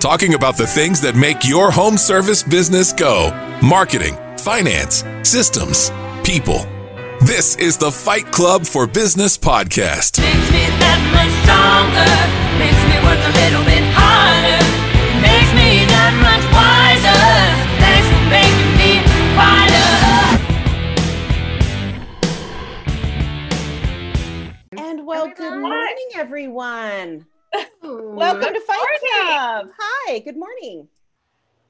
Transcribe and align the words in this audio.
talking 0.00 0.32
about 0.32 0.56
the 0.56 0.66
things 0.66 0.98
that 1.02 1.14
make 1.14 1.46
your 1.46 1.70
home 1.70 1.98
service 1.98 2.42
business 2.42 2.90
go 2.90 3.30
marketing, 3.62 4.16
finance, 4.38 5.04
systems, 5.22 5.92
people. 6.24 6.66
This 7.20 7.54
is 7.56 7.76
the 7.76 7.92
Fight 7.92 8.24
Club 8.32 8.64
for 8.64 8.86
Business 8.86 9.36
podcast. 9.36 10.18
Makes 10.18 10.50
me 10.50 10.64
that 10.80 11.00
much 11.12 11.28
stronger. 11.44 12.08
Makes 12.56 12.80
me 12.88 12.96
work 13.04 13.20
a 13.20 13.32
little 13.44 13.60
bit 13.68 13.84
harder. 13.92 14.64
Makes 15.20 15.52
me 15.52 15.84
that 15.84 16.16
much 16.24 16.40
wiser. 16.56 17.20
Thanks 17.76 18.08
for 18.08 18.24
making 18.32 18.72
me 18.80 19.04
fighter. 19.36 19.84
And 24.80 25.06
well, 25.06 25.28
good 25.36 25.60
morning, 25.60 26.08
everyone. 26.14 27.26
Welcome 27.82 28.54
to 28.54 28.60
Fight. 28.60 28.86
Club. 29.00 29.70
Hi, 29.78 30.18
good 30.20 30.36
morning. 30.36 30.88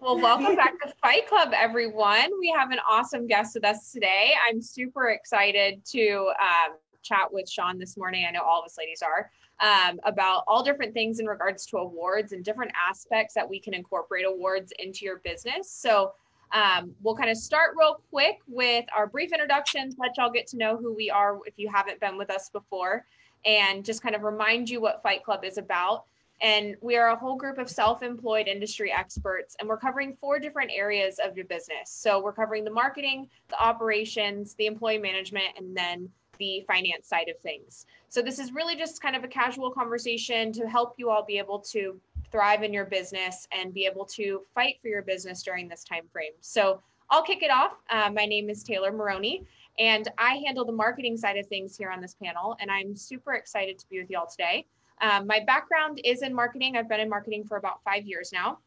Well, 0.00 0.18
welcome 0.18 0.56
back 0.56 0.80
to 0.80 0.92
Fight 1.02 1.28
Club, 1.28 1.50
everyone. 1.54 2.30
We 2.38 2.54
have 2.56 2.70
an 2.70 2.78
awesome 2.88 3.26
guest 3.26 3.54
with 3.54 3.64
us 3.64 3.92
today. 3.92 4.32
I'm 4.48 4.60
super 4.60 5.10
excited 5.10 5.84
to 5.86 6.32
um, 6.40 6.76
chat 7.02 7.32
with 7.32 7.48
Sean 7.48 7.78
this 7.78 7.96
morning. 7.96 8.26
I 8.26 8.30
know 8.30 8.42
all 8.42 8.60
of 8.60 8.66
us 8.66 8.76
ladies 8.78 9.02
are 9.02 9.30
um, 9.60 10.00
about 10.04 10.44
all 10.46 10.62
different 10.62 10.94
things 10.94 11.20
in 11.20 11.26
regards 11.26 11.66
to 11.66 11.78
awards 11.78 12.32
and 12.32 12.44
different 12.44 12.72
aspects 12.88 13.34
that 13.34 13.48
we 13.48 13.60
can 13.60 13.74
incorporate 13.74 14.24
awards 14.26 14.72
into 14.78 15.04
your 15.04 15.18
business. 15.18 15.70
So, 15.70 16.12
um, 16.52 16.94
we'll 17.02 17.14
kind 17.14 17.30
of 17.30 17.36
start 17.36 17.74
real 17.78 18.02
quick 18.10 18.38
with 18.48 18.84
our 18.96 19.06
brief 19.06 19.32
introductions, 19.32 19.94
let 19.98 20.16
y'all 20.16 20.30
get 20.30 20.48
to 20.48 20.56
know 20.56 20.76
who 20.76 20.92
we 20.92 21.08
are 21.08 21.38
if 21.46 21.54
you 21.56 21.70
haven't 21.72 22.00
been 22.00 22.16
with 22.16 22.30
us 22.30 22.50
before, 22.50 23.06
and 23.44 23.84
just 23.84 24.02
kind 24.02 24.14
of 24.14 24.22
remind 24.22 24.68
you 24.68 24.80
what 24.80 25.02
Fight 25.02 25.24
Club 25.24 25.44
is 25.44 25.58
about. 25.58 26.04
And 26.42 26.76
we 26.80 26.96
are 26.96 27.08
a 27.08 27.16
whole 27.16 27.36
group 27.36 27.58
of 27.58 27.68
self 27.68 28.02
employed 28.02 28.48
industry 28.48 28.90
experts, 28.90 29.56
and 29.60 29.68
we're 29.68 29.76
covering 29.76 30.16
four 30.20 30.38
different 30.38 30.70
areas 30.74 31.18
of 31.22 31.36
your 31.36 31.44
business. 31.46 31.90
So 31.90 32.22
we're 32.22 32.32
covering 32.32 32.64
the 32.64 32.70
marketing, 32.70 33.28
the 33.48 33.62
operations, 33.62 34.54
the 34.54 34.66
employee 34.66 34.98
management, 34.98 35.48
and 35.58 35.76
then 35.76 36.08
the 36.38 36.64
finance 36.66 37.06
side 37.06 37.28
of 37.28 37.38
things. 37.40 37.84
So 38.08 38.22
this 38.22 38.38
is 38.38 38.52
really 38.52 38.74
just 38.74 39.02
kind 39.02 39.14
of 39.14 39.22
a 39.22 39.28
casual 39.28 39.70
conversation 39.70 40.52
to 40.52 40.66
help 40.66 40.94
you 40.96 41.10
all 41.10 41.24
be 41.24 41.36
able 41.36 41.58
to 41.72 42.00
thrive 42.32 42.62
in 42.62 42.72
your 42.72 42.86
business 42.86 43.46
and 43.52 43.74
be 43.74 43.84
able 43.84 44.06
to 44.06 44.42
fight 44.54 44.76
for 44.80 44.88
your 44.88 45.02
business 45.02 45.42
during 45.42 45.68
this 45.68 45.84
time 45.84 46.04
frame. 46.12 46.32
So 46.40 46.80
I'll 47.10 47.22
kick 47.22 47.42
it 47.42 47.50
off. 47.50 47.72
Uh, 47.90 48.08
my 48.14 48.24
name 48.24 48.48
is 48.48 48.62
Taylor 48.62 48.92
Maroney, 48.92 49.42
and 49.80 50.08
I 50.16 50.40
handle 50.46 50.64
the 50.64 50.72
marketing 50.72 51.16
side 51.16 51.36
of 51.36 51.46
things 51.48 51.76
here 51.76 51.90
on 51.90 52.00
this 52.00 52.14
panel. 52.14 52.56
And 52.60 52.70
I'm 52.70 52.94
super 52.94 53.34
excited 53.34 53.80
to 53.80 53.88
be 53.88 53.98
with 54.00 54.10
y'all 54.10 54.28
today. 54.28 54.64
Um, 55.02 55.26
my 55.26 55.40
background 55.44 56.00
is 56.04 56.22
in 56.22 56.32
marketing. 56.32 56.76
I've 56.76 56.88
been 56.88 57.00
in 57.00 57.08
marketing 57.08 57.44
for 57.44 57.56
about 57.56 57.82
five 57.82 58.06
years 58.06 58.30
now, 58.32 58.58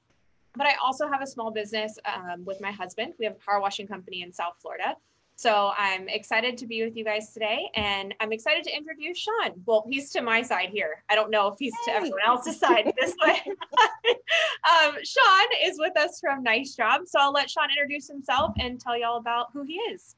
but 0.55 0.67
I 0.67 0.73
also 0.83 1.07
have 1.07 1.21
a 1.21 1.27
small 1.27 1.51
business 1.51 1.97
um, 2.05 2.43
with 2.43 2.59
my 2.59 2.71
husband. 2.71 3.13
We 3.17 3.25
have 3.25 3.35
a 3.35 3.39
power 3.49 3.61
washing 3.61 3.87
company 3.87 4.23
in 4.23 4.33
South 4.33 4.55
Florida. 4.61 4.97
So 5.35 5.71
I'm 5.77 6.07
excited 6.09 6.57
to 6.59 6.67
be 6.67 6.83
with 6.83 6.95
you 6.95 7.03
guys 7.03 7.33
today, 7.33 7.69
and 7.75 8.13
I'm 8.19 8.31
excited 8.31 8.63
to 8.65 8.75
introduce 8.75 9.17
Sean. 9.17 9.53
Well, 9.65 9.85
he's 9.89 10.11
to 10.11 10.21
my 10.21 10.41
side 10.41 10.69
here. 10.69 11.03
I 11.09 11.15
don't 11.15 11.31
know 11.31 11.47
if 11.47 11.55
he's 11.59 11.73
to 11.85 11.91
everyone 11.91 12.19
else's 12.25 12.59
side 12.59 12.93
this 12.99 13.15
way. 13.25 13.41
um, 14.07 14.95
Sean 15.03 15.47
is 15.63 15.77
with 15.79 15.97
us 15.97 16.19
from 16.19 16.43
Nice 16.43 16.75
Job, 16.75 17.01
so 17.05 17.19
I'll 17.19 17.33
let 17.33 17.49
Sean 17.49 17.69
introduce 17.69 18.07
himself 18.07 18.53
and 18.59 18.79
tell 18.79 18.97
y'all 18.97 19.17
about 19.17 19.47
who 19.53 19.63
he 19.63 19.75
is. 19.75 20.15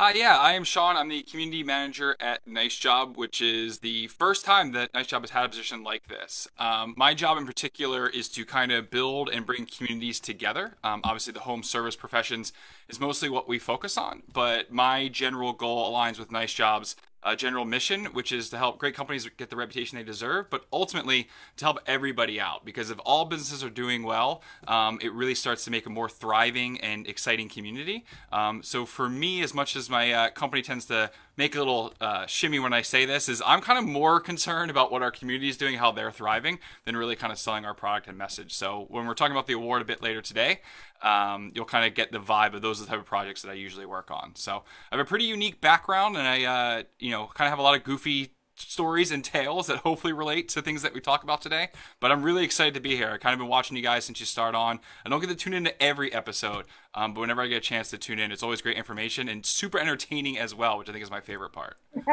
Uh, 0.00 0.12
yeah, 0.14 0.38
I 0.38 0.52
am 0.52 0.62
Sean. 0.62 0.96
I'm 0.96 1.08
the 1.08 1.24
community 1.24 1.64
manager 1.64 2.14
at 2.20 2.46
Nice 2.46 2.76
Job, 2.76 3.16
which 3.16 3.42
is 3.42 3.80
the 3.80 4.06
first 4.06 4.44
time 4.44 4.70
that 4.70 4.94
Nice 4.94 5.08
Job 5.08 5.22
has 5.22 5.30
had 5.30 5.44
a 5.44 5.48
position 5.48 5.82
like 5.82 6.06
this. 6.06 6.46
Um, 6.56 6.94
my 6.96 7.14
job 7.14 7.36
in 7.36 7.44
particular 7.44 8.08
is 8.08 8.28
to 8.28 8.44
kind 8.44 8.70
of 8.70 8.90
build 8.90 9.28
and 9.28 9.44
bring 9.44 9.66
communities 9.66 10.20
together. 10.20 10.76
Um, 10.84 11.00
obviously, 11.02 11.32
the 11.32 11.40
home 11.40 11.64
service 11.64 11.96
professions 11.96 12.52
is 12.88 13.00
mostly 13.00 13.28
what 13.28 13.48
we 13.48 13.58
focus 13.58 13.98
on, 13.98 14.22
but 14.32 14.72
my 14.72 15.08
general 15.08 15.52
goal 15.52 15.92
aligns 15.92 16.16
with 16.16 16.30
Nice 16.30 16.52
Job's 16.52 16.94
uh, 17.22 17.34
general 17.34 17.64
mission, 17.64 18.06
which 18.06 18.32
is 18.32 18.48
to 18.50 18.58
help 18.58 18.78
great 18.78 18.94
companies 18.94 19.28
get 19.36 19.50
the 19.50 19.56
reputation 19.56 19.98
they 19.98 20.04
deserve, 20.04 20.48
but 20.50 20.64
ultimately 20.72 21.28
to 21.56 21.64
help 21.64 21.78
everybody 21.86 22.40
out. 22.40 22.64
Because 22.64 22.90
if 22.90 22.98
all 23.04 23.24
businesses 23.24 23.64
are 23.64 23.70
doing 23.70 24.02
well, 24.02 24.42
um, 24.66 24.98
it 25.02 25.12
really 25.12 25.34
starts 25.34 25.64
to 25.64 25.70
make 25.70 25.86
a 25.86 25.90
more 25.90 26.08
thriving 26.08 26.80
and 26.80 27.06
exciting 27.06 27.48
community. 27.48 28.04
Um, 28.32 28.62
so 28.62 28.86
for 28.86 29.08
me, 29.08 29.42
as 29.42 29.52
much 29.54 29.76
as 29.76 29.90
my 29.90 30.12
uh, 30.12 30.30
company 30.30 30.62
tends 30.62 30.86
to 30.86 31.10
make 31.36 31.54
a 31.54 31.58
little 31.58 31.94
uh, 32.00 32.26
shimmy 32.26 32.58
when 32.58 32.72
I 32.72 32.82
say 32.82 33.04
this, 33.04 33.28
is 33.28 33.42
I'm 33.46 33.60
kind 33.60 33.78
of 33.78 33.84
more 33.84 34.20
concerned 34.20 34.70
about 34.70 34.90
what 34.90 35.02
our 35.02 35.10
community 35.10 35.48
is 35.48 35.56
doing, 35.56 35.78
how 35.78 35.92
they're 35.92 36.10
thriving, 36.10 36.58
than 36.84 36.96
really 36.96 37.14
kind 37.14 37.32
of 37.32 37.38
selling 37.38 37.64
our 37.64 37.74
product 37.74 38.08
and 38.08 38.18
message. 38.18 38.54
So 38.54 38.86
when 38.88 39.06
we're 39.06 39.14
talking 39.14 39.32
about 39.32 39.46
the 39.46 39.52
award 39.52 39.82
a 39.82 39.84
bit 39.84 40.02
later 40.02 40.20
today, 40.20 40.60
um, 41.02 41.52
you'll 41.54 41.64
kind 41.64 41.86
of 41.86 41.94
get 41.94 42.12
the 42.12 42.18
vibe 42.18 42.54
of 42.54 42.62
those 42.62 42.80
are 42.80 42.84
the 42.84 42.90
type 42.90 43.00
of 43.00 43.06
projects 43.06 43.42
that 43.42 43.50
I 43.50 43.54
usually 43.54 43.86
work 43.86 44.10
on. 44.10 44.32
So 44.34 44.64
I 44.90 44.96
have 44.96 45.00
a 45.00 45.08
pretty 45.08 45.24
unique 45.24 45.60
background, 45.60 46.16
and 46.16 46.26
I, 46.26 46.44
uh, 46.44 46.82
you 46.98 47.10
know, 47.10 47.30
kind 47.34 47.46
of 47.46 47.50
have 47.50 47.58
a 47.58 47.62
lot 47.62 47.76
of 47.76 47.84
goofy 47.84 48.32
stories 48.56 49.12
and 49.12 49.24
tales 49.24 49.68
that 49.68 49.78
hopefully 49.78 50.12
relate 50.12 50.48
to 50.48 50.60
things 50.60 50.82
that 50.82 50.92
we 50.92 51.00
talk 51.00 51.22
about 51.22 51.40
today. 51.40 51.68
But 52.00 52.10
I'm 52.10 52.22
really 52.22 52.44
excited 52.44 52.74
to 52.74 52.80
be 52.80 52.96
here. 52.96 53.10
I 53.10 53.18
kind 53.18 53.32
of 53.32 53.38
been 53.38 53.48
watching 53.48 53.76
you 53.76 53.82
guys 53.82 54.04
since 54.04 54.18
you 54.18 54.26
start 54.26 54.54
on. 54.54 54.80
I 55.06 55.08
don't 55.08 55.20
get 55.20 55.28
to 55.28 55.36
tune 55.36 55.54
into 55.54 55.80
every 55.80 56.12
episode, 56.12 56.66
um, 56.94 57.14
but 57.14 57.20
whenever 57.20 57.42
I 57.42 57.46
get 57.46 57.58
a 57.58 57.60
chance 57.60 57.90
to 57.90 57.98
tune 57.98 58.18
in, 58.18 58.32
it's 58.32 58.42
always 58.42 58.60
great 58.60 58.76
information 58.76 59.28
and 59.28 59.46
super 59.46 59.78
entertaining 59.78 60.38
as 60.38 60.54
well, 60.54 60.78
which 60.78 60.88
I 60.88 60.92
think 60.92 61.04
is 61.04 61.10
my 61.10 61.20
favorite 61.20 61.52
part. 61.52 61.76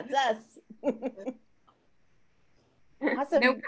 It's 0.00 0.14
us. 0.14 0.36
awesome. 3.18 3.40
No 3.40 3.60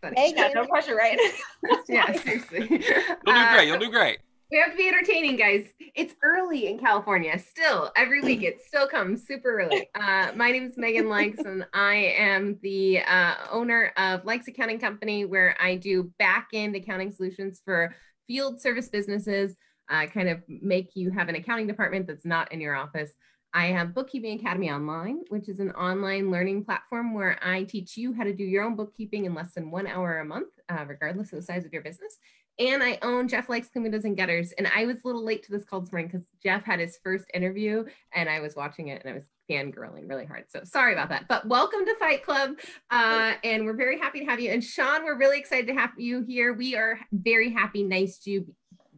pressure. 0.00 0.14
Yeah, 0.36 0.48
no 0.54 0.66
pressure, 0.66 0.94
right? 0.94 1.18
yeah, 1.88 2.12
seriously. 2.12 2.60
You'll 2.70 2.78
do 2.78 3.18
Uh, 3.26 3.52
great. 3.52 3.68
You'll 3.68 3.78
do 3.78 3.90
great. 3.90 4.18
We 4.50 4.58
have 4.58 4.70
to 4.70 4.76
be 4.78 4.88
entertaining, 4.88 5.36
guys. 5.36 5.66
It's 5.94 6.14
early 6.22 6.68
in 6.68 6.78
California. 6.78 7.38
Still, 7.38 7.92
every 7.96 8.22
week 8.22 8.42
it 8.42 8.62
still 8.66 8.88
comes 8.88 9.26
super 9.26 9.60
early. 9.60 9.86
Uh, 9.94 10.32
my 10.34 10.50
name 10.50 10.64
is 10.64 10.78
Megan 10.78 11.10
Likes, 11.10 11.40
and 11.40 11.66
I 11.74 12.14
am 12.16 12.58
the 12.62 13.00
uh, 13.00 13.34
owner 13.50 13.92
of 13.98 14.24
Likes 14.24 14.48
Accounting 14.48 14.78
Company, 14.78 15.26
where 15.26 15.54
I 15.60 15.74
do 15.76 16.10
back 16.18 16.48
end 16.54 16.74
accounting 16.76 17.10
solutions 17.10 17.60
for 17.62 17.94
field 18.26 18.58
service 18.58 18.88
businesses. 18.88 19.54
Uh, 19.90 20.06
kind 20.06 20.30
of 20.30 20.42
make 20.48 20.90
you 20.94 21.10
have 21.10 21.28
an 21.28 21.34
accounting 21.34 21.66
department 21.66 22.06
that's 22.06 22.24
not 22.24 22.50
in 22.50 22.60
your 22.60 22.74
office. 22.74 23.12
I 23.58 23.72
have 23.72 23.92
Bookkeeping 23.92 24.38
Academy 24.38 24.70
Online, 24.70 25.22
which 25.30 25.48
is 25.48 25.58
an 25.58 25.72
online 25.72 26.30
learning 26.30 26.64
platform 26.64 27.12
where 27.12 27.40
I 27.42 27.64
teach 27.64 27.96
you 27.96 28.12
how 28.12 28.22
to 28.22 28.32
do 28.32 28.44
your 28.44 28.62
own 28.62 28.76
bookkeeping 28.76 29.24
in 29.24 29.34
less 29.34 29.52
than 29.52 29.72
one 29.72 29.88
hour 29.88 30.20
a 30.20 30.24
month, 30.24 30.50
uh, 30.68 30.84
regardless 30.86 31.32
of 31.32 31.40
the 31.40 31.42
size 31.42 31.64
of 31.64 31.72
your 31.72 31.82
business. 31.82 32.18
And 32.60 32.84
I 32.84 33.00
own 33.02 33.26
Jeff 33.26 33.48
Likes 33.48 33.68
Windows 33.74 34.04
and 34.04 34.16
Gutters. 34.16 34.52
And 34.52 34.70
I 34.72 34.86
was 34.86 34.98
a 34.98 35.06
little 35.08 35.24
late 35.24 35.42
to 35.42 35.50
this 35.50 35.64
call 35.64 35.80
this 35.80 35.90
morning 35.90 36.06
because 36.06 36.24
Jeff 36.40 36.62
had 36.62 36.78
his 36.78 36.98
first 37.02 37.24
interview 37.34 37.84
and 38.14 38.28
I 38.28 38.38
was 38.38 38.54
watching 38.54 38.88
it 38.88 39.02
and 39.04 39.10
I 39.10 39.14
was 39.14 39.24
fangirling 39.50 40.08
really 40.08 40.24
hard. 40.24 40.44
So 40.48 40.60
sorry 40.62 40.92
about 40.92 41.08
that. 41.08 41.26
But 41.26 41.48
welcome 41.48 41.84
to 41.84 41.96
Fight 41.96 42.24
Club. 42.24 42.52
Uh, 42.92 43.34
and 43.42 43.64
we're 43.64 43.76
very 43.76 43.98
happy 43.98 44.20
to 44.20 44.26
have 44.26 44.38
you. 44.38 44.52
And 44.52 44.62
Sean, 44.62 45.02
we're 45.04 45.18
really 45.18 45.38
excited 45.38 45.66
to 45.66 45.74
have 45.74 45.90
you 45.96 46.22
here. 46.22 46.52
We 46.52 46.76
are 46.76 47.00
very 47.10 47.50
happy, 47.50 47.82
nice 47.82 48.18
job, 48.18 48.44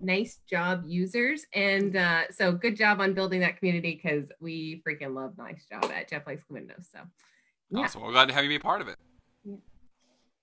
nice 0.00 0.41
job 0.49 0.84
users. 0.87 1.47
And 1.55 1.97
uh, 1.97 2.22
so 2.31 2.53
good 2.53 2.77
job 2.77 3.00
on 3.00 3.15
building 3.15 3.41
that 3.41 3.59
community 3.59 4.00
because 4.03 4.31
we 4.41 4.83
freaking 4.87 5.15
love 5.15 5.37
nice 5.38 5.65
job 5.71 5.91
at 5.93 6.09
Jeff 6.09 6.27
Likes 6.27 6.44
Windows. 6.49 6.88
So 6.93 7.00
yeah. 7.71 7.81
Awesome. 7.81 8.03
We're 8.03 8.12
glad 8.12 8.28
to 8.28 8.34
have 8.34 8.44
you 8.44 8.50
be 8.50 8.56
a 8.56 8.61
part 8.61 8.81
of 8.81 8.88
it. 8.88 8.97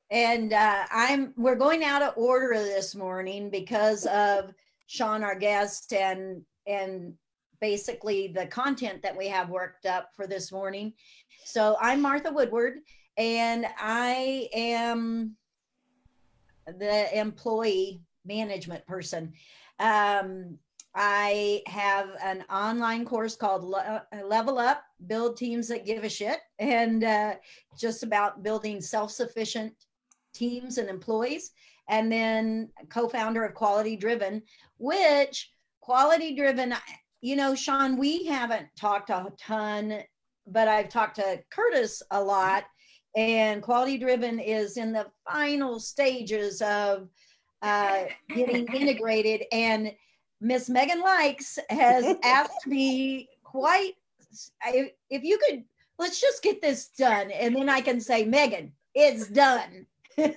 and 0.10 0.54
uh, 0.54 0.86
I'm 0.90 1.34
we're 1.36 1.56
going 1.56 1.84
out 1.84 2.02
of 2.02 2.14
order 2.16 2.54
this 2.58 2.96
morning 2.96 3.50
because 3.50 4.06
of 4.06 4.54
Sean, 4.88 5.24
our 5.24 5.38
guest, 5.38 5.92
and 5.92 6.42
and 6.66 7.14
basically 7.60 8.28
the 8.28 8.46
content 8.48 9.02
that 9.02 9.18
we 9.18 9.28
have 9.28 9.50
worked 9.50 9.86
up 9.86 10.12
for 10.16 10.28
this 10.28 10.52
morning. 10.52 10.94
So 11.44 11.76
I'm 11.82 12.02
Martha 12.02 12.32
Woodward, 12.32 12.80
and 13.18 13.66
I 13.78 14.48
am 14.54 15.36
the 16.66 17.18
employee 17.18 18.02
management 18.28 18.86
person. 18.86 19.34
Um, 19.80 20.58
I 21.00 21.62
have 21.68 22.10
an 22.24 22.44
online 22.50 23.06
course 23.06 23.36
called 23.36 23.64
Le- 23.64 24.04
Level 24.26 24.58
Up 24.58 24.84
Build 25.06 25.38
Teams 25.38 25.68
That 25.68 25.86
Give 25.86 26.04
a 26.04 26.10
Shit, 26.10 26.40
and 26.58 27.04
uh, 27.04 27.36
just 27.80 28.04
about 28.04 28.42
building 28.42 28.82
self 28.82 29.12
sufficient 29.12 29.74
teams 30.34 30.78
and 30.78 30.90
employees. 30.90 31.52
And 31.90 32.12
then 32.12 32.70
co 32.90 33.08
founder 33.08 33.46
of 33.46 33.54
Quality 33.54 33.96
Driven, 33.96 34.42
which 34.78 35.52
Quality 35.82 36.36
Driven, 36.36 36.74
you 37.22 37.36
know, 37.36 37.56
Sean, 37.56 37.98
we 37.98 38.26
haven't 38.26 38.68
talked 38.76 39.10
a 39.10 39.32
ton, 39.40 40.00
but 40.48 40.68
I've 40.68 40.90
talked 40.90 41.18
to 41.18 41.42
Curtis 41.52 42.02
a 42.12 42.22
lot. 42.22 42.66
And 43.16 43.62
Quality 43.62 43.98
Driven 43.98 44.40
is 44.40 44.78
in 44.78 44.92
the 44.92 45.08
final 45.32 45.80
stages 45.80 46.62
of 46.62 47.08
uh, 47.62 48.06
getting 48.34 48.68
integrated. 48.74 49.44
And 49.52 49.94
Miss 50.42 50.70
Megan 50.70 51.02
Likes 51.02 51.60
has 51.70 52.16
asked 52.24 52.68
me 52.68 53.30
quite, 53.44 53.94
I- 54.62 54.92
if 55.10 55.24
you 55.24 55.40
could, 55.48 55.64
let's 55.98 56.22
just 56.22 56.44
get 56.44 56.62
this 56.62 56.88
done. 56.90 57.32
And 57.32 57.56
then 57.56 57.70
I 57.70 57.82
can 57.82 58.00
say, 58.00 58.24
Megan, 58.26 58.72
it's 58.94 59.28
done. 59.28 59.86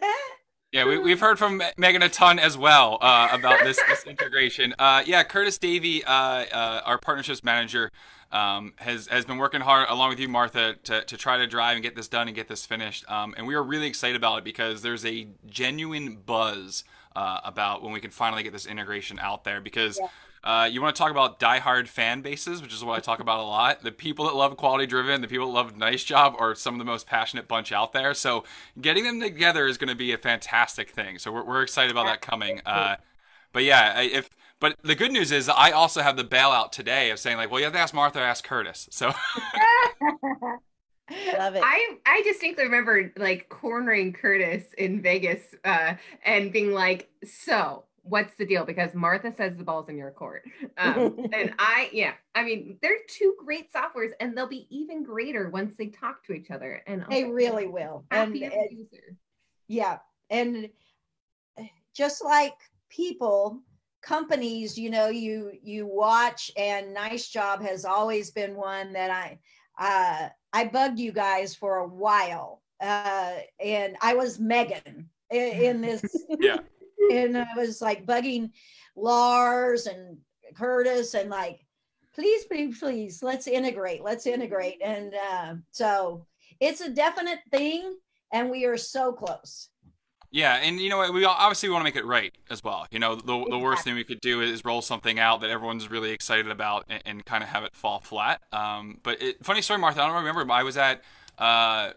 Yeah, 0.72 0.84
we, 0.84 0.98
we've 0.98 1.18
heard 1.18 1.36
from 1.36 1.60
Megan 1.76 2.02
a 2.02 2.08
ton 2.08 2.38
as 2.38 2.56
well 2.56 2.98
uh, 3.00 3.30
about 3.32 3.64
this, 3.64 3.80
this 3.88 4.04
integration. 4.06 4.72
Uh, 4.78 5.02
yeah, 5.04 5.24
Curtis 5.24 5.58
Davey, 5.58 6.04
uh, 6.04 6.12
uh, 6.12 6.82
our 6.84 6.96
partnerships 6.96 7.42
manager, 7.42 7.90
um, 8.30 8.74
has 8.76 9.08
has 9.08 9.24
been 9.24 9.38
working 9.38 9.62
hard 9.62 9.88
along 9.88 10.10
with 10.10 10.20
you, 10.20 10.28
Martha, 10.28 10.76
to, 10.84 11.02
to 11.02 11.16
try 11.16 11.38
to 11.38 11.48
drive 11.48 11.74
and 11.74 11.82
get 11.82 11.96
this 11.96 12.06
done 12.06 12.28
and 12.28 12.36
get 12.36 12.46
this 12.46 12.64
finished. 12.64 13.04
Um, 13.10 13.34
and 13.36 13.48
we 13.48 13.56
are 13.56 13.64
really 13.64 13.88
excited 13.88 14.14
about 14.14 14.38
it 14.38 14.44
because 14.44 14.82
there's 14.82 15.04
a 15.04 15.26
genuine 15.48 16.18
buzz 16.24 16.84
uh, 17.16 17.40
about 17.44 17.82
when 17.82 17.92
we 17.92 18.00
can 18.00 18.10
finally 18.10 18.42
get 18.42 18.52
this 18.52 18.66
integration 18.66 19.18
out 19.18 19.44
there. 19.44 19.60
Because 19.60 19.98
yeah. 20.00 20.08
Uh, 20.42 20.64
you 20.70 20.80
want 20.80 20.96
to 20.96 20.98
talk 20.98 21.10
about 21.10 21.38
diehard 21.38 21.86
fan 21.86 22.22
bases, 22.22 22.62
which 22.62 22.72
is 22.72 22.82
what 22.82 22.96
I 22.96 23.00
talk 23.00 23.20
about 23.20 23.40
a 23.40 23.42
lot. 23.42 23.82
The 23.82 23.92
people 23.92 24.24
that 24.24 24.34
love 24.34 24.56
quality 24.56 24.86
driven, 24.86 25.20
the 25.20 25.28
people 25.28 25.46
that 25.48 25.52
love 25.52 25.76
nice 25.76 26.02
job, 26.02 26.34
are 26.38 26.54
some 26.54 26.74
of 26.74 26.78
the 26.78 26.84
most 26.86 27.06
passionate 27.06 27.46
bunch 27.46 27.72
out 27.72 27.92
there. 27.92 28.14
So 28.14 28.44
getting 28.80 29.04
them 29.04 29.20
together 29.20 29.66
is 29.66 29.76
going 29.76 29.90
to 29.90 29.94
be 29.94 30.12
a 30.12 30.18
fantastic 30.18 30.90
thing. 30.90 31.18
So 31.18 31.30
we're, 31.30 31.44
we're 31.44 31.62
excited 31.62 31.90
about 31.90 32.06
that 32.06 32.22
coming. 32.22 32.62
Uh, 32.64 32.96
but 33.52 33.64
yeah, 33.64 34.00
if 34.00 34.30
but 34.60 34.76
the 34.82 34.94
good 34.94 35.12
news 35.12 35.30
is 35.30 35.48
I 35.48 35.72
also 35.72 36.00
have 36.00 36.16
the 36.16 36.24
bailout 36.24 36.72
today 36.72 37.10
of 37.10 37.18
saying 37.18 37.36
like, 37.36 37.50
well, 37.50 37.60
you 37.60 37.64
have 37.64 37.74
to 37.74 37.78
ask 37.78 37.92
Martha, 37.92 38.20
ask 38.20 38.42
Curtis. 38.42 38.88
So. 38.90 39.12
Love 41.38 41.56
it. 41.56 41.62
I 41.64 41.96
I 42.06 42.22
distinctly 42.22 42.64
remember 42.64 43.12
like 43.16 43.48
cornering 43.48 44.12
Curtis 44.12 44.64
in 44.78 45.02
Vegas 45.02 45.42
uh, 45.64 45.94
and 46.24 46.52
being 46.52 46.72
like, 46.72 47.10
so 47.24 47.84
what's 48.02 48.34
the 48.36 48.44
deal? 48.44 48.64
Because 48.64 48.94
Martha 48.94 49.32
says 49.32 49.56
the 49.56 49.64
ball's 49.64 49.88
in 49.88 49.96
your 49.96 50.10
court. 50.10 50.44
Um, 50.78 51.28
and 51.32 51.54
I, 51.58 51.90
yeah, 51.92 52.12
I 52.34 52.44
mean, 52.44 52.78
they're 52.82 52.98
two 53.08 53.34
great 53.38 53.72
softwares 53.72 54.10
and 54.20 54.36
they'll 54.36 54.48
be 54.48 54.66
even 54.70 55.02
greater 55.02 55.50
once 55.50 55.76
they 55.76 55.86
talk 55.86 56.24
to 56.26 56.32
each 56.32 56.50
other. 56.50 56.82
And 56.86 57.04
they 57.10 57.24
really 57.24 57.66
will. 57.66 58.04
And, 58.10 58.34
and 58.34 58.86
yeah. 59.68 59.98
And 60.28 60.70
just 61.94 62.24
like 62.24 62.54
people, 62.88 63.60
companies, 64.02 64.78
you 64.78 64.90
know, 64.90 65.08
you, 65.08 65.52
you 65.62 65.86
watch 65.86 66.50
and 66.56 66.94
nice 66.94 67.28
job 67.28 67.62
has 67.62 67.84
always 67.84 68.30
been 68.30 68.56
one 68.56 68.92
that 68.94 69.10
I, 69.10 69.38
uh, 69.80 70.28
I 70.52 70.64
bugged 70.66 71.00
you 71.00 71.10
guys 71.10 71.54
for 71.54 71.78
a 71.78 71.88
while. 71.88 72.62
Uh, 72.80 73.34
and 73.62 73.96
I 74.00 74.14
was 74.14 74.38
Megan 74.38 75.10
in, 75.30 75.48
in 75.48 75.80
this 75.82 76.02
yeah 76.40 76.58
and 77.10 77.36
I 77.36 77.46
was 77.56 77.80
like 77.80 78.06
bugging 78.06 78.50
Lars 78.96 79.86
and 79.86 80.18
Curtis 80.54 81.14
and 81.14 81.30
like, 81.30 81.64
please, 82.14 82.44
please, 82.44 82.78
please, 82.78 83.22
let's 83.22 83.46
integrate, 83.46 84.02
let's 84.02 84.26
integrate. 84.26 84.80
And 84.82 85.14
uh, 85.14 85.54
so 85.70 86.26
it's 86.60 86.80
a 86.80 86.90
definite 86.90 87.40
thing, 87.50 87.96
and 88.32 88.50
we 88.50 88.64
are 88.64 88.76
so 88.76 89.12
close. 89.12 89.68
Yeah, 90.32 90.54
and 90.54 90.80
you 90.80 90.88
know 90.88 90.98
what? 90.98 91.12
we 91.12 91.24
obviously 91.24 91.68
want 91.70 91.80
to 91.80 91.84
make 91.84 91.96
it 91.96 92.06
right 92.06 92.32
as 92.50 92.62
well. 92.62 92.86
You 92.90 93.00
know, 93.00 93.16
the, 93.16 93.44
the 93.50 93.58
worst 93.58 93.82
thing 93.82 93.96
we 93.96 94.04
could 94.04 94.20
do 94.20 94.40
is 94.40 94.64
roll 94.64 94.80
something 94.80 95.18
out 95.18 95.40
that 95.40 95.50
everyone's 95.50 95.90
really 95.90 96.12
excited 96.12 96.48
about 96.48 96.86
and, 96.88 97.02
and 97.04 97.24
kind 97.24 97.42
of 97.42 97.48
have 97.48 97.64
it 97.64 97.74
fall 97.74 97.98
flat. 97.98 98.40
Um, 98.52 98.98
but 99.02 99.20
it, 99.20 99.44
funny 99.44 99.60
story, 99.60 99.80
Martha. 99.80 100.00
I 100.02 100.06
don't 100.06 100.16
remember. 100.16 100.50
I 100.52 100.62
was 100.62 100.76
at 100.76 101.02
uh, 101.36 101.90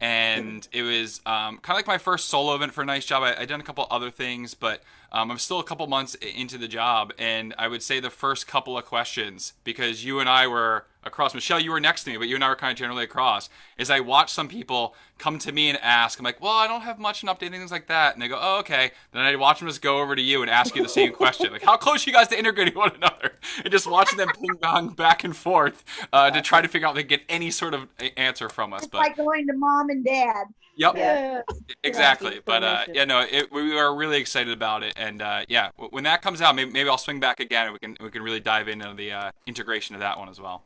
and 0.00 0.66
it 0.72 0.82
was 0.82 1.20
um, 1.26 1.58
kind 1.58 1.70
of 1.70 1.76
like 1.76 1.86
my 1.86 1.98
first 1.98 2.28
solo 2.28 2.54
event 2.54 2.72
for 2.72 2.82
a 2.82 2.86
nice 2.86 3.04
job. 3.04 3.22
I, 3.22 3.42
I 3.42 3.44
done 3.44 3.60
a 3.60 3.64
couple 3.64 3.86
other 3.90 4.10
things, 4.10 4.54
but 4.54 4.82
um, 5.12 5.30
I'm 5.30 5.38
still 5.38 5.60
a 5.60 5.64
couple 5.64 5.86
months 5.86 6.14
into 6.16 6.58
the 6.58 6.68
job, 6.68 7.12
and 7.18 7.54
I 7.58 7.68
would 7.68 7.82
say 7.82 8.00
the 8.00 8.10
first 8.10 8.46
couple 8.46 8.76
of 8.76 8.84
questions 8.84 9.54
because 9.64 10.04
you 10.04 10.20
and 10.20 10.28
I 10.28 10.46
were 10.46 10.84
across. 11.04 11.34
Michelle, 11.34 11.58
you 11.58 11.70
were 11.70 11.80
next 11.80 12.04
to 12.04 12.10
me, 12.10 12.16
but 12.16 12.28
you 12.28 12.34
and 12.34 12.44
I 12.44 12.48
were 12.48 12.56
kind 12.56 12.72
of 12.72 12.78
generally 12.78 13.04
across. 13.04 13.48
Is 13.78 13.90
I 13.90 14.00
watch 14.00 14.32
some 14.32 14.48
people 14.48 14.94
come 15.18 15.38
to 15.40 15.50
me 15.50 15.68
and 15.68 15.78
ask, 15.82 16.18
I'm 16.18 16.24
like, 16.24 16.40
well, 16.40 16.52
I 16.52 16.68
don't 16.68 16.82
have 16.82 16.98
much 16.98 17.22
in 17.22 17.28
updating 17.28 17.52
things 17.52 17.72
like 17.72 17.88
that, 17.88 18.14
and 18.14 18.22
they 18.22 18.28
go, 18.28 18.38
oh, 18.40 18.58
okay. 18.60 18.92
Then 19.12 19.22
I 19.22 19.34
watch 19.36 19.58
them 19.58 19.68
just 19.68 19.82
go 19.82 20.00
over 20.00 20.14
to 20.14 20.22
you 20.22 20.42
and 20.42 20.50
ask 20.50 20.76
you 20.76 20.82
the 20.82 20.88
same 20.88 21.12
question, 21.12 21.50
like, 21.52 21.62
how 21.62 21.76
close 21.76 22.06
you 22.06 22.12
guys 22.12 22.28
to 22.28 22.38
integrating 22.38 22.74
one 22.74 22.94
another, 22.94 23.32
and 23.64 23.72
just 23.72 23.86
watching 23.86 24.18
them 24.18 24.28
ping 24.28 24.56
pong 24.60 24.90
back 24.90 25.24
and 25.24 25.36
forth 25.36 25.84
uh, 26.12 26.30
to 26.30 26.40
try 26.42 26.60
to 26.60 26.68
figure 26.68 26.86
out 26.86 26.96
if 26.96 26.96
they 26.96 27.08
get 27.08 27.22
any 27.28 27.50
sort 27.50 27.74
of 27.74 27.88
answer 28.16 28.48
from 28.48 28.72
us. 28.72 28.82
It's 28.82 28.90
but 28.90 28.98
like 28.98 29.16
going 29.16 29.46
to 29.46 29.54
mom 29.54 29.90
and 29.90 30.04
dad. 30.04 30.44
Yep. 30.78 30.96
Yeah. 30.96 31.42
Exactly. 31.82 32.40
But 32.44 32.62
uh, 32.62 32.84
yeah, 32.92 33.04
no, 33.04 33.26
it, 33.28 33.50
we 33.52 33.76
are 33.76 33.94
really 33.94 34.20
excited 34.20 34.52
about 34.52 34.84
it, 34.84 34.94
and 34.96 35.20
uh, 35.20 35.44
yeah, 35.48 35.70
when 35.90 36.04
that 36.04 36.22
comes 36.22 36.40
out, 36.40 36.54
maybe, 36.54 36.70
maybe 36.70 36.88
I'll 36.88 36.98
swing 36.98 37.18
back 37.18 37.40
again, 37.40 37.66
and 37.66 37.72
we 37.72 37.80
can 37.80 37.96
we 38.00 38.10
can 38.10 38.22
really 38.22 38.40
dive 38.40 38.68
into 38.68 38.94
the 38.94 39.12
uh, 39.12 39.30
integration 39.46 39.96
of 39.96 40.00
that 40.00 40.16
one 40.16 40.28
as 40.28 40.40
well. 40.40 40.62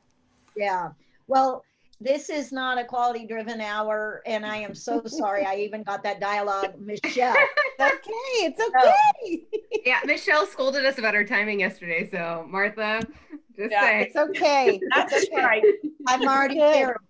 Yeah. 0.55 0.91
Well, 1.29 1.65
this 1.99 2.29
is 2.29 2.53
not 2.53 2.79
a 2.79 2.85
quality 2.85 3.27
driven 3.27 3.61
hour, 3.63 4.23
and 4.27 4.45
I 4.45 4.57
am 4.57 4.75
so 4.75 5.03
sorry. 5.07 5.47
I 5.47 5.57
even 5.57 5.83
got 5.83 6.03
that 6.03 6.21
dialogue, 6.21 6.75
Michelle. 6.79 7.33
okay, 7.81 8.37
it's 8.43 8.61
okay. 8.61 9.45
yeah, 9.87 10.01
Michelle 10.05 10.47
scolded 10.47 10.85
us 10.85 10.99
about 10.99 11.15
our 11.15 11.25
timing 11.25 11.61
yesterday. 11.61 12.07
So 12.11 12.45
Martha, 12.51 13.01
just 13.57 13.71
yeah, 13.71 13.81
say 13.81 14.03
it's 14.03 14.17
okay. 14.17 14.79
That's 14.95 15.15
okay. 15.15 15.37
right. 15.37 15.63
I'm 16.07 16.29
already 16.29 16.57
terrible. 16.57 17.01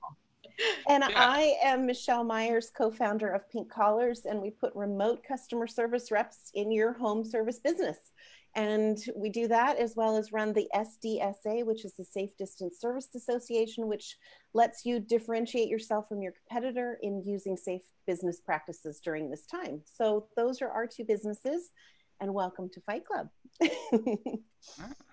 And 0.88 1.04
yeah. 1.08 1.14
I 1.16 1.54
am 1.62 1.86
Michelle 1.86 2.24
Myers, 2.24 2.70
co 2.76 2.90
founder 2.90 3.28
of 3.28 3.48
Pink 3.50 3.70
Collars, 3.70 4.26
and 4.26 4.40
we 4.40 4.50
put 4.50 4.74
remote 4.74 5.22
customer 5.26 5.66
service 5.66 6.10
reps 6.10 6.50
in 6.54 6.70
your 6.70 6.92
home 6.92 7.24
service 7.24 7.58
business. 7.58 7.98
And 8.54 8.98
we 9.16 9.30
do 9.30 9.48
that 9.48 9.78
as 9.78 9.96
well 9.96 10.16
as 10.16 10.32
run 10.32 10.52
the 10.52 10.68
SDSA, 10.74 11.64
which 11.64 11.84
is 11.84 11.94
the 11.94 12.04
Safe 12.04 12.36
Distance 12.36 12.78
Service 12.78 13.08
Association, 13.14 13.86
which 13.86 14.18
lets 14.52 14.84
you 14.84 15.00
differentiate 15.00 15.68
yourself 15.68 16.08
from 16.08 16.20
your 16.20 16.32
competitor 16.32 16.98
in 17.02 17.22
using 17.24 17.56
safe 17.56 17.82
business 18.06 18.40
practices 18.40 19.00
during 19.02 19.30
this 19.30 19.46
time. 19.46 19.80
So 19.84 20.26
those 20.36 20.60
are 20.60 20.68
our 20.68 20.86
two 20.86 21.04
businesses. 21.04 21.70
And 22.20 22.34
welcome 22.34 22.68
to 22.74 22.80
Fight 22.82 23.04
Club. 23.06 23.28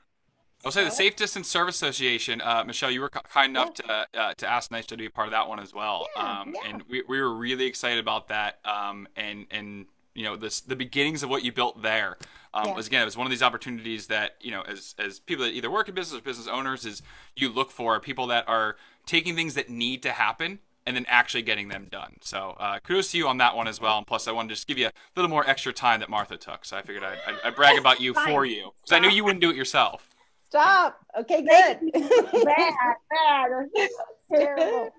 I'll 0.66 0.72
say 0.72 0.84
the 0.84 0.92
Safe 0.92 1.16
Distance 1.16 1.48
Service 1.48 1.76
Association, 1.76 2.42
uh, 2.42 2.64
Michelle, 2.66 2.92
you 2.92 3.00
were 3.00 3.10
kind 3.10 3.52
enough 3.52 3.72
yeah. 3.86 4.06
to 4.12 4.20
uh, 4.20 4.34
to 4.34 4.48
ask 4.48 4.72
Nice 4.72 4.86
to 4.88 4.98
be 4.98 5.08
part 5.08 5.28
of 5.28 5.32
that 5.32 5.48
one 5.48 5.60
as 5.60 5.74
well, 5.74 6.08
yeah, 6.16 6.42
um, 6.42 6.54
yeah. 6.54 6.70
and 6.70 6.84
we, 6.90 7.04
we 7.08 7.22
were 7.22 7.34
really 7.34 7.66
excited 7.66 8.00
about 8.00 8.28
that. 8.28 8.60
Um, 8.66 9.08
and 9.16 9.46
and 9.52 9.86
you 10.14 10.24
know 10.24 10.36
this 10.36 10.60
the 10.60 10.76
beginnings 10.76 11.24
of 11.24 11.30
what 11.30 11.46
you 11.46 11.54
built 11.54 11.82
there 11.82 12.18
um, 12.54 12.76
was 12.76 12.88
again 12.88 13.02
it 13.02 13.06
was 13.06 13.16
one 13.16 13.26
of 13.26 13.32
these 13.32 13.44
opportunities 13.44 14.08
that 14.08 14.36
you 14.42 14.52
know 14.52 14.62
as 14.64 14.96
as 15.00 15.20
people 15.20 15.46
that 15.46 15.52
either 15.52 15.72
work 15.72 15.88
in 15.88 15.96
business 15.96 16.20
or 16.20 16.24
business 16.24 16.48
owners 16.48 16.86
is 16.86 17.02
you 17.36 17.48
look 17.48 17.72
for 17.72 18.00
people 18.00 18.28
that 18.28 18.48
are 18.50 18.76
taking 19.06 19.36
things 19.36 19.54
that 19.54 19.70
need 19.70 20.04
to 20.04 20.12
happen 20.12 20.60
and 20.86 20.96
then 20.96 21.06
actually 21.08 21.44
getting 21.44 21.68
them 21.68 21.88
done. 21.90 22.18
So 22.22 22.56
uh, 22.60 22.80
kudos 22.80 23.12
to 23.12 23.18
you 23.18 23.28
on 23.28 23.38
that 23.38 23.56
one 23.56 23.68
as 23.68 23.80
well. 23.80 23.98
And 23.98 24.08
plus, 24.08 24.28
I 24.28 24.32
wanted 24.32 24.50
to 24.50 24.56
just 24.56 24.68
give 24.68 24.78
you 24.78 24.88
a 24.88 24.92
little 25.16 25.30
more 25.30 25.48
extra 25.48 25.72
time 25.72 26.00
that 26.00 26.10
Martha 26.10 26.36
took. 26.36 26.66
So 26.66 26.78
I 26.78 26.82
figured 26.82 27.04
I'd, 27.04 27.18
I'd, 27.28 27.36
I'd 27.46 27.56
brag 27.56 27.78
about 27.78 28.02
you 28.02 28.14
for 28.14 28.44
you 28.44 28.72
because 28.82 28.92
I 28.92 29.00
knew 29.00 29.10
you 29.10 29.24
wouldn't 29.24 29.42
do 29.42 29.52
it 29.52 29.56
yourself. 29.56 30.10
Stop. 30.50 31.06
Okay, 31.20 31.44
good. 31.44 31.80
bad, 31.94 32.74
bad. 33.12 33.50
Terrible. 34.34 34.90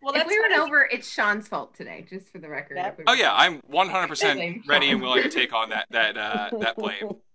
Well, 0.00 0.14
if 0.14 0.28
we 0.28 0.38
run 0.38 0.52
over, 0.52 0.84
it's 0.84 1.10
Sean's 1.10 1.48
fault 1.48 1.74
today, 1.74 2.06
just 2.08 2.30
for 2.30 2.38
the 2.38 2.48
record. 2.48 2.76
Yep. 2.76 3.00
Oh 3.08 3.14
yeah, 3.14 3.34
I'm 3.34 3.60
100% 3.62 4.68
ready 4.68 4.90
and 4.90 5.02
willing 5.02 5.24
to 5.24 5.28
take 5.28 5.52
on 5.52 5.70
that 5.70 5.86
that 5.90 6.16
uh, 6.16 6.50
that 6.60 6.76
blame. 6.76 7.10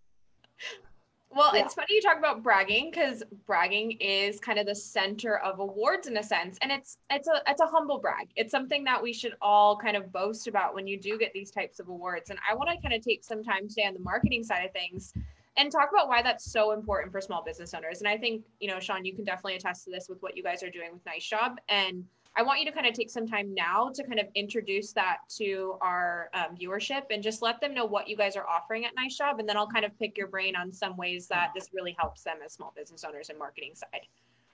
Well, 1.33 1.55
yeah. 1.55 1.63
it's 1.63 1.73
funny 1.75 1.87
you 1.91 2.01
talk 2.01 2.17
about 2.17 2.43
bragging 2.43 2.91
because 2.91 3.23
bragging 3.47 3.91
is 4.01 4.37
kind 4.37 4.59
of 4.59 4.65
the 4.65 4.75
center 4.75 5.37
of 5.37 5.59
awards 5.59 6.07
in 6.07 6.17
a 6.17 6.23
sense, 6.23 6.57
and 6.61 6.73
it's 6.73 6.97
it's 7.09 7.29
a 7.29 7.41
it's 7.47 7.61
a 7.61 7.67
humble 7.67 7.99
brag. 7.99 8.27
It's 8.35 8.51
something 8.51 8.83
that 8.83 9.01
we 9.01 9.13
should 9.13 9.35
all 9.41 9.77
kind 9.77 9.95
of 9.95 10.11
boast 10.11 10.47
about 10.47 10.75
when 10.75 10.87
you 10.87 10.99
do 10.99 11.17
get 11.17 11.31
these 11.31 11.49
types 11.49 11.79
of 11.79 11.87
awards. 11.87 12.31
And 12.31 12.39
I 12.49 12.53
want 12.53 12.69
to 12.69 12.75
kind 12.81 12.93
of 12.93 13.01
take 13.01 13.23
some 13.23 13.45
time 13.45 13.69
today 13.69 13.85
on 13.85 13.93
the 13.93 14.01
marketing 14.01 14.43
side 14.43 14.65
of 14.65 14.73
things 14.73 15.13
and 15.57 15.71
talk 15.71 15.89
about 15.91 16.07
why 16.07 16.21
that's 16.21 16.51
so 16.51 16.71
important 16.71 17.11
for 17.11 17.21
small 17.21 17.43
business 17.43 17.73
owners. 17.73 17.99
And 17.99 18.07
I 18.07 18.17
think, 18.17 18.43
you 18.59 18.67
know, 18.67 18.79
Sean, 18.79 19.03
you 19.05 19.13
can 19.13 19.25
definitely 19.25 19.55
attest 19.55 19.83
to 19.85 19.91
this 19.91 20.07
with 20.07 20.21
what 20.21 20.37
you 20.37 20.43
guys 20.43 20.63
are 20.63 20.69
doing 20.69 20.89
with 20.93 21.05
Nice 21.05 21.27
Job. 21.27 21.59
And 21.69 22.05
I 22.35 22.43
want 22.43 22.59
you 22.59 22.65
to 22.65 22.71
kind 22.71 22.87
of 22.87 22.93
take 22.93 23.09
some 23.09 23.27
time 23.27 23.53
now 23.53 23.91
to 23.93 24.03
kind 24.05 24.19
of 24.19 24.27
introduce 24.35 24.93
that 24.93 25.17
to 25.37 25.75
our 25.81 26.29
um, 26.33 26.55
viewership 26.55 27.03
and 27.11 27.21
just 27.21 27.41
let 27.41 27.59
them 27.59 27.73
know 27.73 27.85
what 27.85 28.07
you 28.07 28.15
guys 28.15 28.37
are 28.37 28.47
offering 28.47 28.85
at 28.85 28.93
Nice 28.95 29.17
Job. 29.17 29.39
And 29.39 29.49
then 29.49 29.57
I'll 29.57 29.67
kind 29.67 29.83
of 29.83 29.97
pick 29.99 30.17
your 30.17 30.27
brain 30.27 30.55
on 30.55 30.71
some 30.71 30.95
ways 30.95 31.27
that 31.27 31.51
this 31.53 31.67
really 31.73 31.95
helps 31.99 32.23
them 32.23 32.37
as 32.45 32.53
small 32.53 32.73
business 32.75 33.03
owners 33.03 33.29
and 33.29 33.37
marketing 33.37 33.73
side. 33.75 34.07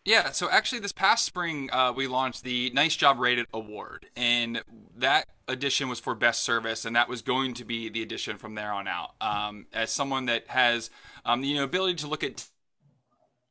Yeah, 0.08 0.32
so 0.32 0.50
actually, 0.50 0.80
this 0.80 0.94
past 0.94 1.26
spring, 1.26 1.70
uh, 1.74 1.92
we 1.94 2.08
launched 2.08 2.46
the 2.46 2.72
Nice 2.74 2.96
Job 2.96 3.20
Rated 3.20 3.46
Award, 3.54 4.06
and 4.16 4.64
that 4.96 5.28
edition 5.50 5.90
was 5.90 6.00
for 6.00 6.16
best 6.16 6.46
service, 6.46 6.86
and 6.86 6.96
that 6.96 7.10
was 7.10 7.22
going 7.22 7.54
to 7.56 7.66
be 7.66 7.90
the 7.90 8.02
edition 8.02 8.38
from 8.38 8.56
there 8.56 8.72
on 8.72 8.88
out. 8.88 9.16
Um, 9.20 9.66
as 9.74 9.92
someone 9.92 10.26
that 10.28 10.48
has 10.48 10.90
um, 11.26 11.42
the 11.42 11.50
you 11.50 11.56
know, 11.56 11.66
ability 11.66 11.96
to 11.96 12.08
look 12.08 12.24
at 12.24 12.48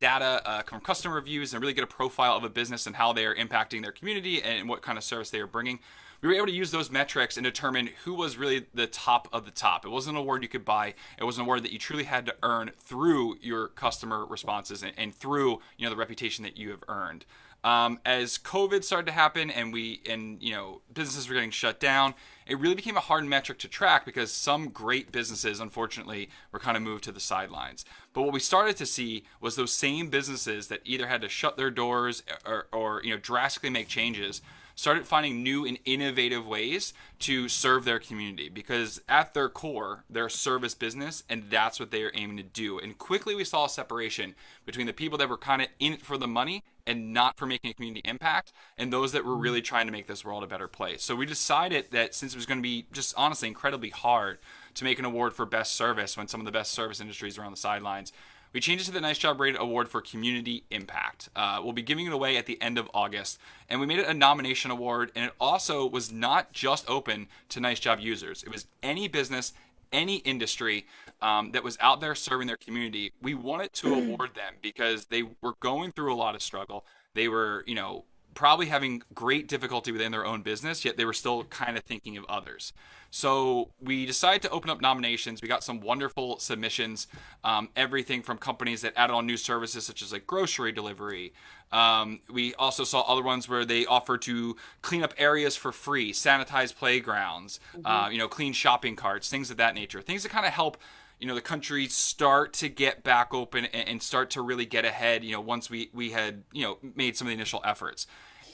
data 0.01 0.41
uh, 0.47 0.63
from 0.63 0.81
customer 0.81 1.17
reviews 1.17 1.53
and 1.53 1.61
really 1.61 1.75
get 1.75 1.85
a 1.85 1.87
profile 1.87 2.39
of 2.39 2.43
a 2.43 2.49
business 2.49 2.87
and 2.87 2.97
how 2.97 3.13
they 3.13 3.27
are 3.27 3.35
impacting 3.35 3.83
their 3.83 3.93
community 3.93 4.43
and 4.43 4.67
what 4.67 4.81
kind 4.81 4.97
of 4.97 5.05
service 5.05 5.29
they 5.29 5.41
are 5.41 5.47
bringing 5.47 5.79
we 6.21 6.29
were 6.29 6.35
able 6.35 6.47
to 6.47 6.53
use 6.53 6.71
those 6.71 6.91
metrics 6.91 7.37
and 7.37 7.45
determine 7.45 7.91
who 8.05 8.15
was 8.15 8.37
really 8.37 8.67
the 8.75 8.87
top 8.87 9.29
of 9.33 9.45
the 9.45 9.51
top. 9.51 9.85
It 9.85 9.91
wasn't 9.91 10.17
an 10.17 10.23
award 10.23 10.43
you 10.43 10.49
could 10.49 10.65
buy. 10.65 10.95
It 11.19 11.25
was 11.25 11.37
an 11.37 11.45
award 11.45 11.63
that 11.65 11.73
you 11.73 11.79
truly 11.79 12.05
had 12.05 12.27
to 12.27 12.35
earn 12.43 12.73
through 12.79 13.39
your 13.41 13.69
customer 13.69 14.25
responses 14.25 14.83
and, 14.83 14.93
and 14.97 15.15
through 15.15 15.61
you 15.77 15.85
know 15.85 15.91
the 15.91 15.97
reputation 15.97 16.45
that 16.45 16.57
you 16.57 16.71
have 16.71 16.83
earned. 16.89 17.25
Um, 17.65 17.99
as 18.05 18.39
COVID 18.39 18.85
started 18.85 19.07
to 19.07 19.13
happen 19.13 19.51
and 19.51 19.73
we 19.73 20.01
and 20.09 20.41
you 20.41 20.53
know 20.53 20.83
businesses 20.93 21.29
were 21.29 21.35
getting 21.35 21.51
shut 21.51 21.81
down, 21.81 22.15
it 22.47 22.61
really 22.61 22.77
became 22.77 22.97
a 22.97 23.01
hard 23.01 23.25
metric 23.25 23.59
to 23.59 23.69
track 23.69 24.05
because 24.05 24.31
some 24.31 24.69
great 24.69 25.11
businesses, 25.11 25.59
unfortunately, 25.59 26.31
were 26.53 26.61
kind 26.61 26.77
of 26.77 26.83
moved 26.85 27.03
to 27.05 27.13
the 27.13 27.19
sidelines. 27.19 27.85
But 28.13 28.23
what 28.23 28.33
we 28.33 28.39
started 28.39 28.77
to 28.77 28.87
see 28.87 29.25
was 29.41 29.57
those 29.57 29.73
same 29.73 30.11
businesses 30.11 30.69
that 30.69 30.81
either 30.85 31.09
had 31.09 31.23
to 31.23 31.29
shut 31.29 31.57
their 31.57 31.73
doors 31.73 32.23
or, 32.45 32.69
or 32.73 33.03
you 33.03 33.11
know 33.11 33.19
drastically 33.19 33.71
make 33.71 33.89
changes 33.89 34.43
started 34.77 35.07
finding 35.07 35.43
new 35.43 35.67
and 35.67 35.79
innovative 35.85 36.47
ways 36.47 36.93
to 37.19 37.49
serve 37.49 37.85
their 37.85 37.99
community 37.99 38.49
because 38.49 39.01
at 39.09 39.35
their 39.35 39.49
core, 39.49 40.05
they're 40.09 40.27
a 40.27 40.31
service 40.31 40.75
business 40.75 41.25
and 41.29 41.51
that's 41.51 41.81
what 41.81 41.91
they 41.91 42.03
are 42.03 42.13
aiming 42.15 42.37
to 42.37 42.43
do. 42.43 42.79
And 42.79 42.97
quickly 42.97 43.35
we 43.35 43.43
saw 43.43 43.65
a 43.65 43.71
separation 43.71 44.35
between 44.67 44.87
the 44.87 44.93
people 44.93 45.19
that 45.19 45.31
were 45.31 45.39
kind 45.39 45.63
of 45.63 45.69
in 45.81 45.95
it 45.95 46.03
for 46.03 46.19
the 46.19 46.29
money 46.29 46.63
and 46.87 47.13
not 47.13 47.37
for 47.37 47.47
making 47.47 47.71
a 47.71 47.75
community 47.75 48.03
impact 48.05 48.53
and 48.79 48.93
those 48.93 49.13
that 49.13 49.25
were 49.25 49.33
mm-hmm. 49.33 49.41
really 49.41 49.63
trying 49.63 49.87
to 49.87 49.93
make 49.93 50.07
this 50.07 50.25
world 50.25 50.45
a 50.45 50.47
better 50.47 50.69
place. 50.69 51.03
So 51.03 51.17
we 51.17 51.27
decided 51.27 51.91
that 51.91 52.15
since 52.15 52.35
it 52.35 52.37
was 52.37 52.47
going 52.47 52.59
to 52.59 52.63
be 52.63 52.87
just 52.93 53.15
honestly 53.17 53.49
incredibly 53.49 53.91
hard 53.91 54.39
to 54.75 54.85
make 54.85 54.99
an 54.99 55.07
award 55.07 55.33
for 55.33 55.47
best 55.47 55.75
service 55.75 56.17
when 56.17 56.29
some 56.29 56.41
of 56.41 56.47
the 56.47 56.53
best 56.53 56.73
service 56.73 57.01
industries 57.01 57.39
are 57.39 57.45
on 57.45 57.51
the 57.51 57.57
sidelines, 57.57 58.13
we 58.57 58.61
changed 58.61 58.85
it 58.85 58.87
to 58.87 58.93
the 58.93 59.03
Nice 59.03 59.19
Job 59.19 59.39
Rated 59.39 59.61
Award 59.61 59.87
for 59.87 60.01
Community 60.01 60.65
Impact. 60.71 61.29
Uh, 61.37 61.61
we'll 61.63 61.75
be 61.75 61.83
giving 61.83 62.07
it 62.07 62.13
away 62.15 62.39
at 62.39 62.47
the 62.47 62.59
end 62.63 62.79
of 62.79 62.89
August, 62.95 63.39
and 63.69 63.81
we 63.81 63.87
made 63.87 63.99
it 63.99 64.07
a 64.07 64.15
nomination 64.15 64.71
award, 64.71 65.13
and 65.15 65.27
it 65.27 65.33
also 65.39 65.87
was 65.87 66.11
not 66.11 66.55
just 66.55 66.89
open 66.89 67.27
to 67.51 67.61
Nice 67.61 67.81
Job 67.81 68.01
users. 68.01 68.43
It 68.43 68.51
was 68.51 68.67
any 68.83 69.09
business, 69.09 69.53
any 69.93 70.17
industry 70.21 70.87
um, 71.21 71.53
that 71.53 71.65
was 71.65 71.77
out 71.83 72.01
there 72.01 72.15
serving 72.15 72.47
their 72.47 72.57
community. 72.57 73.13
We 73.21 73.35
wanted 73.35 73.75
to 73.75 73.93
award 73.95 74.31
them 74.35 74.55
because 74.63 75.05
they 75.05 75.25
were 75.43 75.57
going 75.61 75.93
through 75.93 76.15
a 76.15 76.17
lot 76.17 76.35
of 76.35 76.41
struggle. 76.41 76.87
They 77.13 77.29
were, 77.29 77.63
you 77.67 77.75
know, 77.75 78.07
probably 78.37 78.67
having 78.67 79.03
great 79.15 79.49
difficulty 79.49 79.91
within 79.91 80.13
their 80.13 80.25
own 80.25 80.43
business, 80.43 80.85
yet 80.85 80.97
they 80.97 81.05
were 81.05 81.13
still 81.13 81.43
kind 81.45 81.77
of 81.77 81.83
thinking 81.83 82.17
of 82.17 82.25
others. 82.29 82.73
So 83.11 83.71
we 83.81 84.05
decided 84.05 84.43
to 84.43 84.51
open 84.51 84.69
up 84.69 84.81
nominations. 84.81 85.41
We 85.41 85.49
got 85.49 85.65
some 85.65 85.81
wonderful 85.81 86.39
submissions. 86.39 87.07
Um, 87.43 87.71
everything 87.75 88.23
from 88.23 88.37
companies 88.37 88.83
that 88.83 88.93
added 88.95 89.15
on 89.15 89.27
new 89.27 89.39
services 89.39 89.87
such 89.87 90.03
as 90.03 90.13
like 90.13 90.27
grocery 90.27 90.71
delivery. 90.71 91.33
Um, 91.73 92.21
we 92.31 92.55
also 92.55 92.85
saw 92.85 93.01
other 93.01 93.23
ones 93.23 93.49
where 93.49 93.65
they 93.65 93.87
offered 93.87 94.23
to 94.23 94.57
clean 94.83 95.03
up 95.03 95.15
areas 95.17 95.57
for 95.57 95.73
free, 95.73 96.13
sanitize 96.13 96.77
playgrounds, 96.77 97.59
mm-hmm. 97.75 97.87
uh, 97.87 98.11
you 98.11 98.19
know, 98.19 98.29
clean 98.29 98.53
shopping 98.53 98.97
carts, 98.97 99.31
things 99.31 99.51
of 99.51 99.57
that 99.57 99.75
nature. 99.75 100.03
Things 100.03 100.23
that 100.23 100.29
kind 100.29 100.47
of 100.47 100.53
help 100.53 100.77
you 101.19 101.27
know 101.27 101.35
the 101.35 101.41
country 101.41 101.87
start 101.87 102.53
to 102.53 102.69
get 102.69 103.03
back 103.03 103.33
open 103.33 103.65
and, 103.67 104.03
start 104.03 104.29
to 104.31 104.43
really 104.43 104.67
get 104.67 104.85
ahead 104.85 105.25
you 105.25 105.33
know 105.33 105.41
once 105.41 105.71
we 105.71 105.91
we 105.95 106.11
had 106.11 106.43
you 106.53 106.63
know 106.63 106.77
made 106.95 107.17
some 107.17 107.27
of 107.27 107.31
the 107.31 107.35
initial 107.35 107.63
efforts 107.65 108.07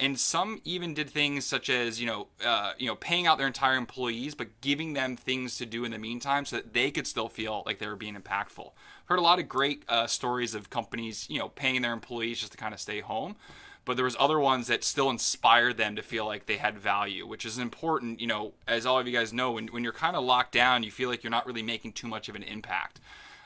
and 0.02 0.18
some 0.18 0.60
even 0.64 0.94
did 0.94 1.08
things 1.08 1.46
such 1.46 1.70
as 1.70 2.00
you 2.00 2.06
know 2.06 2.26
uh, 2.44 2.72
you 2.76 2.88
know 2.88 2.96
paying 2.96 3.26
out 3.26 3.38
their 3.38 3.46
entire 3.46 3.76
employees 3.76 4.34
but 4.34 4.60
giving 4.60 4.92
them 4.92 5.16
things 5.16 5.56
to 5.56 5.64
do 5.64 5.84
in 5.84 5.92
the 5.92 5.98
meantime 5.98 6.44
so 6.44 6.56
that 6.56 6.74
they 6.74 6.90
could 6.90 7.06
still 7.06 7.28
feel 7.28 7.62
like 7.64 7.78
they 7.78 7.86
were 7.86 7.96
being 7.96 8.16
impactful. 8.16 8.72
Heard 9.06 9.18
a 9.18 9.22
lot 9.22 9.38
of 9.38 9.48
great 9.48 9.84
uh, 9.88 10.06
stories 10.08 10.54
of 10.54 10.68
companies 10.68 11.26
you 11.30 11.38
know 11.38 11.48
paying 11.48 11.82
their 11.82 11.92
employees 11.92 12.40
just 12.40 12.52
to 12.52 12.58
kind 12.58 12.74
of 12.74 12.80
stay 12.80 13.00
home 13.00 13.36
but 13.84 13.96
there 13.96 14.04
was 14.04 14.16
other 14.18 14.38
ones 14.38 14.68
that 14.68 14.84
still 14.84 15.10
inspired 15.10 15.76
them 15.76 15.96
to 15.96 16.02
feel 16.02 16.26
like 16.26 16.46
they 16.46 16.56
had 16.56 16.76
value 16.76 17.24
which 17.24 17.44
is 17.46 17.58
important 17.58 18.20
you 18.20 18.26
know 18.26 18.52
as 18.66 18.84
all 18.84 18.98
of 18.98 19.06
you 19.06 19.12
guys 19.12 19.32
know 19.32 19.52
when, 19.52 19.68
when 19.68 19.84
you're 19.84 19.92
kind 19.92 20.16
of 20.16 20.24
locked 20.24 20.52
down 20.52 20.82
you 20.82 20.90
feel 20.90 21.08
like 21.08 21.22
you're 21.22 21.30
not 21.30 21.46
really 21.46 21.62
making 21.62 21.92
too 21.92 22.08
much 22.08 22.28
of 22.28 22.34
an 22.34 22.42
impact. 22.42 23.00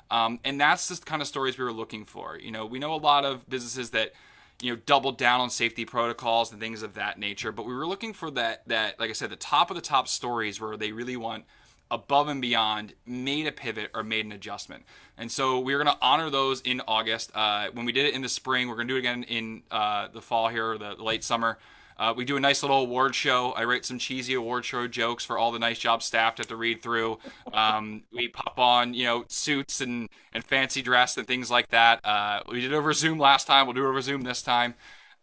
Um, 0.08 0.38
and 0.44 0.60
that's 0.60 0.86
the 0.86 1.04
kind 1.04 1.20
of 1.20 1.26
stories 1.26 1.58
we 1.58 1.64
were 1.64 1.72
looking 1.72 2.06
for. 2.06 2.38
You 2.38 2.50
know 2.50 2.64
we 2.64 2.78
know 2.78 2.94
a 2.94 2.96
lot 2.96 3.26
of 3.26 3.46
businesses 3.46 3.90
that 3.90 4.12
you 4.60 4.72
know 4.72 4.80
doubled 4.86 5.18
down 5.18 5.40
on 5.40 5.50
safety 5.50 5.84
protocols 5.84 6.50
and 6.50 6.60
things 6.60 6.82
of 6.82 6.94
that 6.94 7.18
nature. 7.18 7.52
But 7.52 7.66
we 7.66 7.74
were 7.74 7.86
looking 7.86 8.12
for 8.12 8.30
that 8.32 8.66
that 8.68 8.98
like 8.98 9.10
i 9.10 9.12
said 9.12 9.30
the 9.30 9.36
top 9.36 9.70
of 9.70 9.76
the 9.76 9.82
top 9.82 10.08
stories 10.08 10.60
where 10.60 10.76
they 10.76 10.92
really 10.92 11.16
want 11.16 11.44
above 11.90 12.26
and 12.28 12.40
beyond 12.40 12.94
made 13.06 13.46
a 13.46 13.52
pivot 13.52 13.90
or 13.94 14.02
made 14.02 14.24
an 14.24 14.32
adjustment. 14.32 14.84
And 15.16 15.30
so 15.30 15.60
we're 15.60 15.82
going 15.82 15.94
to 15.94 15.98
honor 16.02 16.30
those 16.30 16.60
in 16.62 16.80
august. 16.88 17.30
Uh, 17.34 17.68
when 17.72 17.86
we 17.86 17.92
did 17.92 18.06
it 18.06 18.14
in 18.14 18.22
the 18.22 18.28
spring 18.28 18.68
we're 18.68 18.74
going 18.74 18.88
to 18.88 18.94
do 18.94 18.96
it 18.96 19.00
again 19.00 19.22
in 19.24 19.62
uh, 19.70 20.08
the 20.08 20.20
fall 20.20 20.48
here 20.48 20.72
or 20.72 20.78
the 20.78 20.94
late 20.94 21.22
summer 21.22 21.58
uh, 21.98 22.12
we 22.16 22.24
do 22.24 22.36
a 22.36 22.40
nice 22.40 22.62
little 22.62 22.78
award 22.78 23.14
show. 23.14 23.52
I 23.52 23.64
write 23.64 23.84
some 23.84 23.98
cheesy 23.98 24.34
award 24.34 24.64
show 24.64 24.86
jokes 24.86 25.24
for 25.24 25.38
all 25.38 25.50
the 25.50 25.58
nice 25.58 25.78
job 25.78 26.02
staff 26.02 26.34
to 26.36 26.42
have 26.42 26.48
to 26.48 26.56
read 26.56 26.82
through. 26.82 27.18
Um, 27.52 28.02
we 28.12 28.28
pop 28.28 28.58
on, 28.58 28.92
you 28.92 29.04
know, 29.04 29.24
suits 29.28 29.80
and, 29.80 30.08
and 30.32 30.44
fancy 30.44 30.82
dress 30.82 31.16
and 31.16 31.26
things 31.26 31.50
like 31.50 31.68
that. 31.68 32.04
Uh, 32.04 32.42
we 32.50 32.60
did 32.60 32.74
over 32.74 32.92
Zoom 32.92 33.18
last 33.18 33.46
time. 33.46 33.66
We'll 33.66 33.74
do 33.74 33.86
over 33.86 34.02
Zoom 34.02 34.22
this 34.22 34.42
time. 34.42 34.74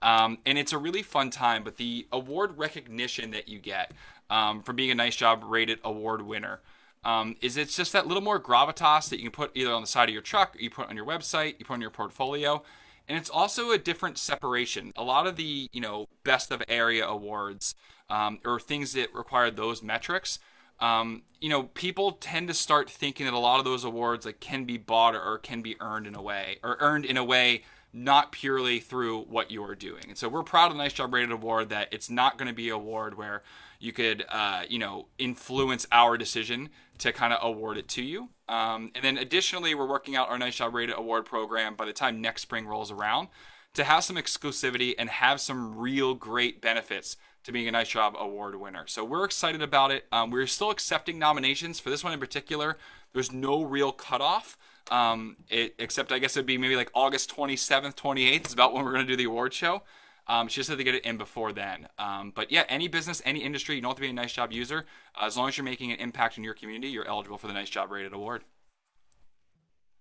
Um, 0.02 0.40
and 0.46 0.58
it's 0.58 0.74
a 0.74 0.78
really 0.78 1.04
fun 1.04 1.30
time. 1.30 1.64
But 1.64 1.78
the 1.78 2.08
award 2.12 2.58
recognition 2.58 3.32
that 3.32 3.48
you 3.48 3.60
get 3.60 3.92
um, 4.30 4.64
for 4.64 4.74
being 4.74 4.90
a 4.90 4.96
nice 4.96 5.16
job 5.16 5.44
rated 5.46 5.80
award 5.84 6.24
winner. 6.24 6.62
Um, 7.06 7.36
is 7.42 7.58
it's 7.58 7.76
just 7.76 7.92
that 7.94 8.08
little 8.08 8.24
more 8.24 8.40
gravitas 8.40 9.10
that 9.10 9.18
you 9.18 9.24
can 9.24 9.32
put 9.32 9.52
either 9.56 9.74
on 9.74 9.82
the 9.82 9.88
side 9.88 10.08
of 10.08 10.14
your 10.14 10.22
truck, 10.22 10.56
you 10.58 10.70
put 10.70 10.90
on 10.90 10.96
your 10.96 11.06
website, 11.06 11.56
you 11.60 11.66
put 11.66 11.74
on 11.74 11.82
your 11.82 11.90
portfolio, 11.90 12.64
and 13.08 13.18
it's 13.18 13.30
also 13.30 13.72
a 13.72 13.78
different 13.78 14.18
separation. 14.18 14.92
A 14.96 15.04
lot 15.04 15.28
of 15.28 15.36
the 15.36 15.70
you 15.72 15.82
know 15.82 16.08
best 16.24 16.52
of 16.52 16.62
area 16.68 17.06
awards 17.06 17.76
um, 18.10 18.40
or 18.46 18.60
things 18.60 18.94
that 18.94 19.14
require 19.14 19.52
those 19.52 19.84
metrics. 19.84 20.40
Um, 20.80 21.24
you 21.40 21.50
know, 21.50 21.64
people 21.64 22.14
tend 22.14 22.48
to 22.48 22.54
start 22.54 22.90
thinking 22.90 23.26
that 23.26 23.34
a 23.34 23.40
lot 23.40 23.60
of 23.60 23.66
those 23.66 23.84
awards 23.84 24.26
like 24.26 24.40
can 24.40 24.66
be 24.66 24.78
bought 24.78 25.16
or 25.16 25.38
can 25.38 25.62
be 25.62 25.76
earned 25.80 26.08
in 26.08 26.16
a 26.16 26.22
way 26.22 26.58
or 26.64 26.78
earned 26.80 27.06
in 27.06 27.16
a 27.16 27.24
way 27.24 27.64
not 27.94 28.32
purely 28.32 28.80
through 28.80 29.22
what 29.22 29.52
you 29.52 29.64
are 29.64 29.76
doing. 29.76 30.06
And 30.10 30.18
so 30.18 30.28
we're 30.28 30.44
proud 30.44 30.72
of 30.72 30.78
the 30.78 30.84
Nice 30.84 30.94
Job 30.94 31.14
Rated 31.14 31.32
Award 31.32 31.70
that 31.70 31.90
it's 31.92 32.10
not 32.10 32.40
going 32.40 32.48
to 32.48 32.54
be 32.54 32.70
an 32.70 32.76
award 32.76 33.16
where 33.16 33.44
you 33.80 33.94
could, 33.94 34.26
uh, 34.30 34.64
you 34.68 34.80
know, 34.80 35.08
influence 35.20 35.86
our 35.92 36.18
decision 36.18 36.70
to 36.98 37.14
kind 37.14 37.34
of 37.34 37.40
award 37.42 37.78
it 37.78 37.88
to 37.90 38.02
you. 38.02 38.30
Um, 38.48 38.92
and 38.96 39.04
then 39.04 39.18
additionally, 39.18 39.74
we're 39.74 39.88
working 39.88 40.16
out 40.16 40.30
our 40.30 40.38
Nice 40.38 40.56
Job 40.56 40.74
Rated 40.74 40.96
Award 40.98 41.26
program 41.26 41.76
by 41.76 41.86
the 41.86 41.94
time 41.94 42.22
next 42.22 42.42
spring 42.42 42.68
rolls 42.68 42.92
around 42.92 43.30
to 43.74 43.84
have 43.84 44.04
some 44.04 44.16
exclusivity 44.16 44.94
and 44.98 45.10
have 45.10 45.42
some 45.42 45.78
real 45.78 46.14
great 46.14 46.62
benefits 46.62 47.18
to 47.44 47.52
being 47.52 47.68
a 47.68 47.72
Nice 47.72 47.90
Job 47.90 48.16
Award 48.18 48.56
winner. 48.56 48.86
So 48.88 49.04
we're 49.04 49.26
excited 49.26 49.62
about 49.62 49.92
it. 49.92 50.06
Um, 50.12 50.30
we're 50.32 50.48
still 50.48 50.70
accepting 50.70 51.20
nominations 51.20 51.80
for 51.80 51.90
this 51.90 52.04
one 52.04 52.14
in 52.14 52.20
particular. 52.20 52.78
There's 53.14 53.32
no 53.32 53.64
real 53.64 53.92
cutoff. 53.92 54.58
Um, 54.92 55.38
it, 55.50 55.76
except 55.80 56.12
I 56.12 56.20
guess 56.20 56.36
it'd 56.36 56.46
be 56.46 56.58
maybe 56.58 56.76
like 56.76 56.92
August 56.94 57.34
27th, 57.36 57.96
28th 57.96 58.48
is 58.48 58.54
about 58.54 58.74
when 58.74 58.84
we're 58.84 58.92
going 58.92 59.06
to 59.06 59.12
do 59.12 59.18
the 59.18 59.26
award 59.26 59.54
show. 59.54 59.84
Um, 60.28 60.48
she 60.48 60.62
just 60.62 60.70
had 60.70 60.78
to 60.78 60.84
get 60.84 60.96
it 60.96 61.06
in 61.06 61.18
before 61.18 61.52
then. 61.52 61.88
Um, 61.98 62.32
but 62.34 62.52
yeah, 62.52 62.64
any 62.70 62.88
business, 62.88 63.22
any 63.26 63.44
industry, 63.44 63.76
you 63.76 63.82
don't 63.82 63.90
have 63.90 63.98
to 63.98 64.02
be 64.02 64.10
a 64.10 64.14
nice 64.14 64.34
job 64.34 64.52
user. 64.52 64.86
Uh, 65.20 65.26
as 65.26 65.36
long 65.36 65.50
as 65.50 65.58
you're 65.58 65.66
making 65.66 65.92
an 65.92 66.00
impact 66.00 66.38
in 66.38 66.44
your 66.44 66.54
community, 66.54 66.90
you're 66.90 67.08
eligible 67.08 67.38
for 67.38 67.48
the 67.48 67.54
nice 67.54 67.70
job 67.70 67.92
rated 67.92 68.14
award. 68.14 68.44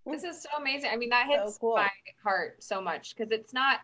This 0.07 0.25
is 0.25 0.43
so 0.43 0.49
amazing. 0.61 0.91
I 0.93 0.97
mean, 0.97 1.11
that 1.11 1.27
hits 1.29 1.55
so 1.55 1.59
cool. 1.61 1.77
my 1.77 1.91
heart 2.23 2.63
so 2.63 2.81
much 2.81 3.15
because 3.17 3.33
it's 3.33 3.53
not, 3.53 3.81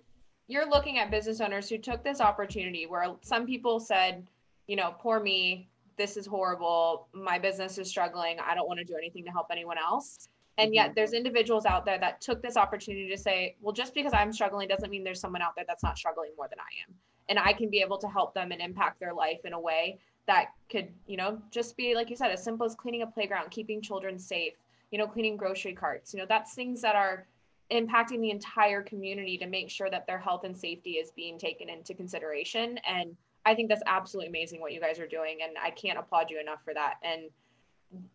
you're 0.48 0.68
looking 0.68 0.98
at 0.98 1.10
business 1.10 1.40
owners 1.40 1.68
who 1.68 1.78
took 1.78 2.02
this 2.02 2.20
opportunity 2.20 2.86
where 2.86 3.14
some 3.22 3.46
people 3.46 3.78
said, 3.78 4.26
you 4.66 4.76
know, 4.76 4.94
poor 4.98 5.20
me, 5.20 5.68
this 5.96 6.16
is 6.16 6.26
horrible. 6.26 7.08
My 7.12 7.38
business 7.38 7.78
is 7.78 7.88
struggling. 7.88 8.38
I 8.40 8.54
don't 8.54 8.68
want 8.68 8.78
to 8.78 8.84
do 8.84 8.94
anything 8.96 9.24
to 9.24 9.30
help 9.30 9.48
anyone 9.50 9.78
else. 9.78 10.28
And 10.58 10.74
yet 10.74 10.86
mm-hmm. 10.86 10.94
there's 10.96 11.12
individuals 11.12 11.64
out 11.64 11.84
there 11.84 11.98
that 11.98 12.20
took 12.20 12.42
this 12.42 12.56
opportunity 12.56 13.08
to 13.08 13.16
say, 13.16 13.54
well, 13.60 13.72
just 13.72 13.94
because 13.94 14.12
I'm 14.12 14.32
struggling 14.32 14.68
doesn't 14.68 14.90
mean 14.90 15.04
there's 15.04 15.20
someone 15.20 15.40
out 15.40 15.54
there 15.54 15.64
that's 15.66 15.84
not 15.84 15.96
struggling 15.96 16.32
more 16.36 16.48
than 16.48 16.58
I 16.58 16.70
am. 16.86 16.94
And 17.28 17.38
I 17.38 17.52
can 17.52 17.70
be 17.70 17.80
able 17.80 17.98
to 17.98 18.08
help 18.08 18.34
them 18.34 18.50
and 18.50 18.60
impact 18.60 18.98
their 18.98 19.14
life 19.14 19.40
in 19.44 19.52
a 19.52 19.60
way 19.60 19.98
that 20.26 20.48
could, 20.70 20.88
you 21.06 21.16
know, 21.16 21.40
just 21.50 21.76
be, 21.76 21.94
like 21.94 22.10
you 22.10 22.16
said, 22.16 22.30
as 22.30 22.42
simple 22.42 22.66
as 22.66 22.74
cleaning 22.74 23.02
a 23.02 23.06
playground, 23.06 23.50
keeping 23.50 23.80
children 23.80 24.18
safe, 24.18 24.54
you 24.90 24.98
know, 24.98 25.06
cleaning 25.06 25.36
grocery 25.36 25.74
carts. 25.74 26.12
You 26.12 26.20
know, 26.20 26.26
that's 26.28 26.54
things 26.54 26.82
that 26.82 26.96
are 26.96 27.26
impacting 27.70 28.20
the 28.20 28.30
entire 28.30 28.82
community 28.82 29.38
to 29.38 29.46
make 29.46 29.70
sure 29.70 29.90
that 29.90 30.06
their 30.06 30.18
health 30.18 30.44
and 30.44 30.56
safety 30.56 30.92
is 30.92 31.10
being 31.12 31.38
taken 31.38 31.68
into 31.68 31.94
consideration. 31.94 32.78
And 32.86 33.16
I 33.46 33.54
think 33.54 33.68
that's 33.68 33.82
absolutely 33.86 34.28
amazing 34.28 34.60
what 34.60 34.72
you 34.72 34.80
guys 34.80 34.98
are 34.98 35.06
doing. 35.06 35.38
And 35.42 35.56
I 35.62 35.70
can't 35.70 35.98
applaud 35.98 36.30
you 36.30 36.40
enough 36.40 36.64
for 36.64 36.74
that. 36.74 36.94
And 37.02 37.30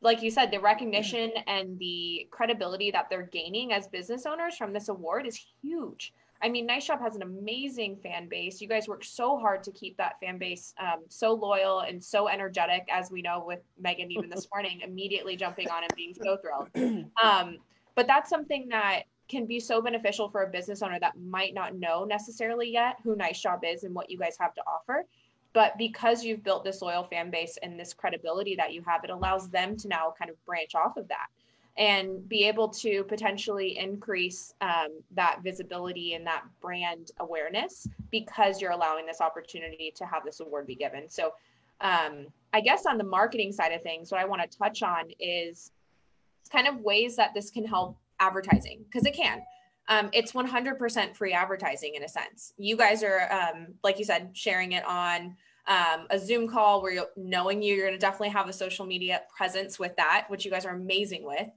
like 0.02 0.22
you 0.22 0.30
said, 0.30 0.52
the 0.52 0.60
recognition 0.60 1.32
and 1.48 1.78
the 1.80 2.28
credibility 2.32 2.92
that 2.92 3.10
they're 3.10 3.30
gaining 3.32 3.74
as 3.74 3.88
business 3.88 4.26
owners 4.26 4.56
from 4.56 4.74
this 4.74 4.90
award 4.90 5.26
is 5.26 5.46
huge. 5.62 6.14
I 6.42 6.50
mean, 6.50 6.66
Nice 6.66 6.88
Job 6.88 7.00
has 7.00 7.16
an 7.16 7.22
amazing 7.22 7.98
fan 8.04 8.28
base. 8.28 8.60
You 8.60 8.68
guys 8.68 8.88
work 8.88 9.06
so 9.06 9.38
hard 9.38 9.64
to 9.64 9.72
keep 9.72 9.96
that 9.98 10.20
fan 10.20 10.38
base 10.38 10.74
um, 10.78 11.04
so 11.08 11.34
loyal 11.34 11.80
and 11.80 12.04
so 12.04 12.28
energetic, 12.28 12.86
as 12.92 13.10
we 13.10 13.22
know 13.22 13.44
with 13.48 13.62
Megan 13.80 14.12
even 14.12 14.30
this 14.30 14.48
morning, 14.54 14.82
immediately 14.82 15.38
jumping 15.38 15.70
on 15.70 15.84
and 15.84 15.96
being 15.96 16.14
so 16.14 16.38
thrilled. 16.76 17.06
Um, 17.24 17.60
but 17.96 18.08
that's 18.08 18.30
something 18.30 18.68
that 18.70 19.04
can 19.30 19.46
be 19.46 19.60
so 19.60 19.82
beneficial 19.82 20.30
for 20.30 20.44
a 20.44 20.50
business 20.50 20.82
owner 20.82 21.00
that 21.00 21.14
might 21.18 21.54
not 21.54 21.76
know 21.76 22.04
necessarily 22.04 22.70
yet 22.70 22.98
who 23.04 23.16
Nice 23.16 23.42
Job 23.42 23.62
is 23.64 23.86
and 23.86 23.96
what 23.96 24.10
you 24.10 24.18
guys 24.18 24.36
have 24.38 24.54
to 24.56 24.62
offer. 24.68 25.06
But 25.54 25.78
because 25.78 26.24
you've 26.24 26.44
built 26.44 26.64
this 26.64 26.82
loyal 26.82 27.04
fan 27.04 27.30
base 27.30 27.58
and 27.62 27.80
this 27.80 27.94
credibility 27.94 28.56
that 28.56 28.74
you 28.74 28.82
have, 28.88 29.04
it 29.04 29.10
allows 29.12 29.50
them 29.50 29.78
to 29.78 29.88
now 29.88 30.14
kind 30.18 30.30
of 30.32 30.46
branch 30.46 30.76
off 30.76 30.98
of 30.98 31.08
that. 31.08 31.28
and 31.76 32.28
be 32.30 32.44
able 32.48 32.68
to 32.68 33.04
potentially 33.06 33.80
increase 33.80 34.54
um, 34.62 34.90
that 35.12 35.40
visibility 35.44 36.14
and 36.14 36.26
that 36.26 36.44
brand 36.62 37.12
awareness 37.20 37.88
because 38.12 38.62
you're 38.62 38.72
allowing 38.72 39.08
this 39.08 39.22
opportunity 39.22 39.92
to 39.96 40.06
have 40.06 40.24
this 40.24 40.40
award 40.40 40.68
be 40.68 40.76
given. 40.76 41.10
So, 41.10 41.34
um, 41.82 42.28
I 42.54 42.62
guess 42.62 42.86
on 42.86 43.00
the 43.00 43.04
marketing 43.04 43.52
side 43.52 43.72
of 43.72 43.82
things, 43.82 44.12
what 44.12 44.22
I 44.22 44.26
want 44.26 44.42
to 44.44 44.58
touch 44.58 44.84
on 44.84 45.06
is 45.20 45.72
kind 46.52 46.68
of 46.68 46.82
ways 46.82 47.16
that 47.16 47.34
this 47.34 47.50
can 47.50 47.66
help 47.66 47.98
advertising 48.20 48.84
because 48.84 49.06
it 49.08 49.16
can. 49.16 49.42
Um, 49.88 50.10
it's 50.14 50.32
100% 50.32 51.16
free 51.16 51.34
advertising 51.34 51.96
in 51.96 52.04
a 52.04 52.08
sense. 52.08 52.54
You 52.58 52.78
guys 52.78 53.04
are, 53.04 53.32
um, 53.32 53.68
like 53.84 54.00
you 54.00 54.06
said, 54.06 54.30
sharing 54.34 54.72
it 54.72 54.86
on 54.86 55.36
um, 55.68 56.08
a 56.10 56.20
Zoom 56.20 56.48
call 56.48 56.82
where 56.82 56.92
you're 56.92 57.10
knowing 57.16 57.62
you, 57.62 57.76
you're 57.76 57.88
going 57.88 57.98
to 57.98 58.00
definitely 58.00 58.30
have 58.30 58.50
a 58.50 58.54
social 58.54 58.86
media 58.86 59.22
presence 59.36 59.80
with 59.80 59.96
that, 59.98 60.26
which 60.30 60.46
you 60.46 60.52
guys 60.52 60.66
are 60.66 60.76
amazing 60.76 61.24
with. 61.26 61.48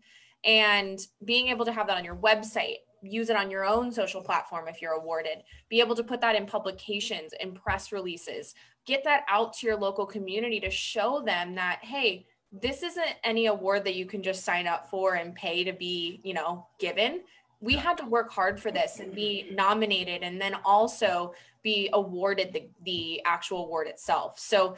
And 0.45 0.99
being 1.25 1.49
able 1.49 1.65
to 1.65 1.73
have 1.73 1.87
that 1.89 1.97
on 1.97 2.05
your 2.05 2.17
website, 2.17 2.77
use 3.03 3.31
it 3.31 3.37
on 3.37 3.51
your 3.51 3.65
own 3.65 3.93
social 3.93 4.21
platform 4.21 4.69
if 4.69 4.81
you're 4.81 4.93
awarded, 4.93 5.39
be 5.69 5.81
able 5.81 5.95
to 5.95 6.05
put 6.05 6.21
that 6.21 6.37
in 6.37 6.47
publications 6.47 7.33
and 7.41 7.55
press 7.55 7.93
releases, 7.93 8.55
get 8.87 9.05
that 9.05 9.25
out 9.29 9.53
to 9.55 9.67
your 9.67 9.77
local 9.77 10.07
community 10.07 10.61
to 10.61 10.71
show 10.71 11.21
them 11.21 11.55
that, 11.55 11.81
hey, 11.83 12.27
this 12.53 12.83
isn't 12.83 13.17
any 13.25 13.47
award 13.47 13.85
that 13.85 13.97
you 13.97 14.07
can 14.07 14.23
just 14.23 14.45
sign 14.45 14.67
up 14.67 14.89
for 14.89 15.15
and 15.15 15.35
pay 15.35 15.65
to 15.65 15.73
be, 15.73 16.21
you 16.23 16.33
know, 16.33 16.67
given. 16.79 17.23
We 17.67 17.75
had 17.75 17.99
to 17.99 18.07
work 18.07 18.31
hard 18.31 18.61
for 18.61 18.71
this 18.71 19.01
and 19.01 19.15
be 19.15 19.49
nominated 19.53 20.23
and 20.23 20.41
then 20.41 20.55
also 20.65 21.35
be 21.63 21.91
awarded 21.93 22.53
the, 22.53 22.69
the 22.85 23.21
actual 23.25 23.65
award 23.65 23.89
itself. 23.89 24.39
So 24.39 24.77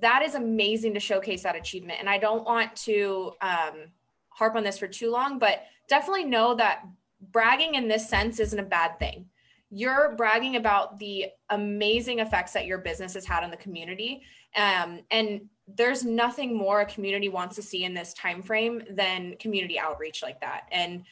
that 0.00 0.22
is 0.22 0.34
amazing 0.34 0.94
to 0.94 1.00
showcase 1.00 1.42
that 1.42 1.54
achievement. 1.54 2.00
And 2.00 2.08
I 2.08 2.16
don't 2.16 2.44
want 2.44 2.74
to 2.76 3.32
um, 3.42 3.92
harp 4.30 4.56
on 4.56 4.64
this 4.64 4.78
for 4.78 4.88
too 4.88 5.10
long, 5.10 5.38
but 5.38 5.64
definitely 5.86 6.24
know 6.24 6.54
that 6.54 6.84
bragging 7.30 7.74
in 7.74 7.88
this 7.88 8.08
sense 8.08 8.40
isn't 8.40 8.58
a 8.58 8.64
bad 8.64 8.98
thing. 8.98 9.26
You're 9.70 10.14
bragging 10.16 10.56
about 10.56 10.98
the 10.98 11.26
amazing 11.50 12.20
effects 12.20 12.52
that 12.52 12.64
your 12.64 12.78
business 12.78 13.12
has 13.14 13.26
had 13.26 13.44
on 13.44 13.50
the 13.50 13.56
community. 13.58 14.22
Um, 14.56 15.00
and 15.10 15.42
there's 15.66 16.04
nothing 16.04 16.56
more 16.56 16.80
a 16.80 16.86
community 16.86 17.28
wants 17.28 17.56
to 17.56 17.62
see 17.62 17.84
in 17.84 17.92
this 17.92 18.14
time 18.14 18.42
frame 18.42 18.82
than 18.90 19.36
community 19.38 19.78
outreach 19.78 20.22
like 20.22 20.40
that 20.40 20.64
and 20.70 21.04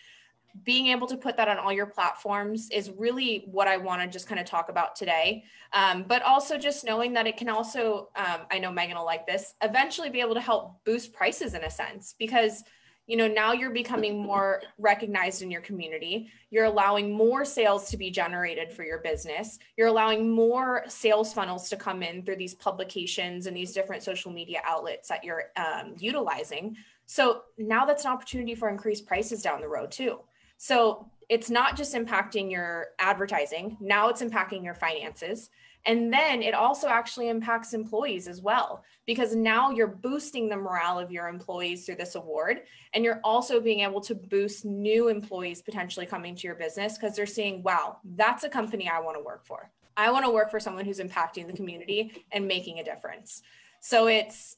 being 0.65 0.89
able 0.89 1.07
to 1.07 1.17
put 1.17 1.37
that 1.37 1.49
on 1.49 1.59
all 1.59 1.73
your 1.73 1.87
platforms 1.87 2.69
is 2.71 2.91
really 2.97 3.45
what 3.51 3.69
i 3.69 3.77
want 3.77 4.03
to 4.03 4.09
just 4.09 4.29
kind 4.29 4.41
of 4.41 4.47
talk 4.47 4.69
about 4.69 4.95
today. 4.95 5.45
Um, 5.73 6.05
but 6.07 6.23
also 6.23 6.59
just 6.59 6.85
knowing 6.85 7.15
that 7.15 7.27
it 7.27 7.37
can 7.37 7.49
also 7.49 8.11
um, 8.17 8.41
i 8.51 8.59
know 8.59 8.71
megan 8.71 8.97
will 8.97 9.05
like 9.05 9.27
this 9.27 9.55
eventually 9.63 10.11
be 10.11 10.21
able 10.21 10.35
to 10.35 10.41
help 10.41 10.85
boost 10.85 11.13
prices 11.13 11.55
in 11.55 11.65
a 11.65 11.71
sense 11.71 12.15
because 12.19 12.65
you 13.07 13.17
know 13.17 13.27
now 13.27 13.53
you're 13.53 13.71
becoming 13.71 14.23
more 14.23 14.63
recognized 14.79 15.43
in 15.43 15.51
your 15.51 15.61
community. 15.61 16.31
You're 16.51 16.67
allowing 16.67 17.13
more 17.13 17.45
sales 17.45 17.91
to 17.91 17.97
be 17.97 18.11
generated 18.11 18.73
for 18.73 18.85
your 18.85 18.99
business. 18.99 19.59
You're 19.77 19.89
allowing 19.89 20.31
more 20.31 20.85
sales 20.87 21.33
funnels 21.33 21.69
to 21.71 21.77
come 21.77 22.03
in 22.03 22.25
through 22.25 22.37
these 22.37 22.55
publications 22.55 23.47
and 23.47 23.57
these 23.57 23.73
different 23.73 24.03
social 24.05 24.31
media 24.31 24.61
outlets 24.65 25.09
that 25.09 25.25
you're 25.25 25.47
um, 25.57 25.95
utilizing. 25.99 26.77
So 27.07 27.43
now 27.59 27.85
that's 27.85 28.05
an 28.05 28.13
opportunity 28.13 28.55
for 28.55 28.69
increased 28.69 29.05
prices 29.05 29.43
down 29.43 29.61
the 29.61 29.69
road 29.69 29.91
too 29.91 30.21
so 30.63 31.11
it's 31.29 31.51
not 31.51 31.77
just 31.77 31.95
impacting 31.95 32.51
your 32.51 32.89
advertising 32.99 33.77
now 33.81 34.09
it's 34.09 34.23
impacting 34.23 34.65
your 34.65 34.75
finances 34.75 35.51
and 35.85 36.13
then 36.13 36.43
it 36.43 36.55
also 36.55 36.87
actually 36.87 37.29
impacts 37.29 37.75
employees 37.75 38.29
as 38.29 38.41
well, 38.41 38.85
because 39.05 39.35
now 39.35 39.71
you're 39.71 39.89
boosting 39.89 40.49
the 40.49 40.57
morale 40.57 40.99
of 40.99 41.11
your 41.11 41.29
employees 41.29 41.85
through 41.85 41.97
this 41.97 42.15
award. 42.15 42.63
And 42.95 43.05
you're 43.05 43.21
also 43.25 43.61
being 43.61 43.81
able 43.81 44.01
to 44.03 44.15
boost 44.15 44.65
new 44.65 45.09
employees 45.09 45.61
potentially 45.61 46.07
coming 46.07 46.37
to 46.37 46.47
your 46.47 46.55
business 46.55 46.97
because 46.97 47.17
they're 47.17 47.27
seeing, 47.27 47.63
wow, 47.63 47.99
that's 48.05 48.45
a 48.45 48.49
company 48.49 48.89
I 48.89 49.01
want 49.01 49.17
to 49.17 49.25
work 49.25 49.45
for. 49.45 49.71
I 49.97 50.11
want 50.11 50.25
to 50.25 50.31
work 50.31 50.51
for 50.51 50.61
someone 50.61 50.85
who's 50.85 51.01
impacting 51.01 51.47
the 51.47 51.53
community 51.53 52.25
and 52.31 52.47
making 52.47 52.79
a 52.79 52.85
difference. 52.85 53.43
So 53.81 54.07
it's 54.07 54.57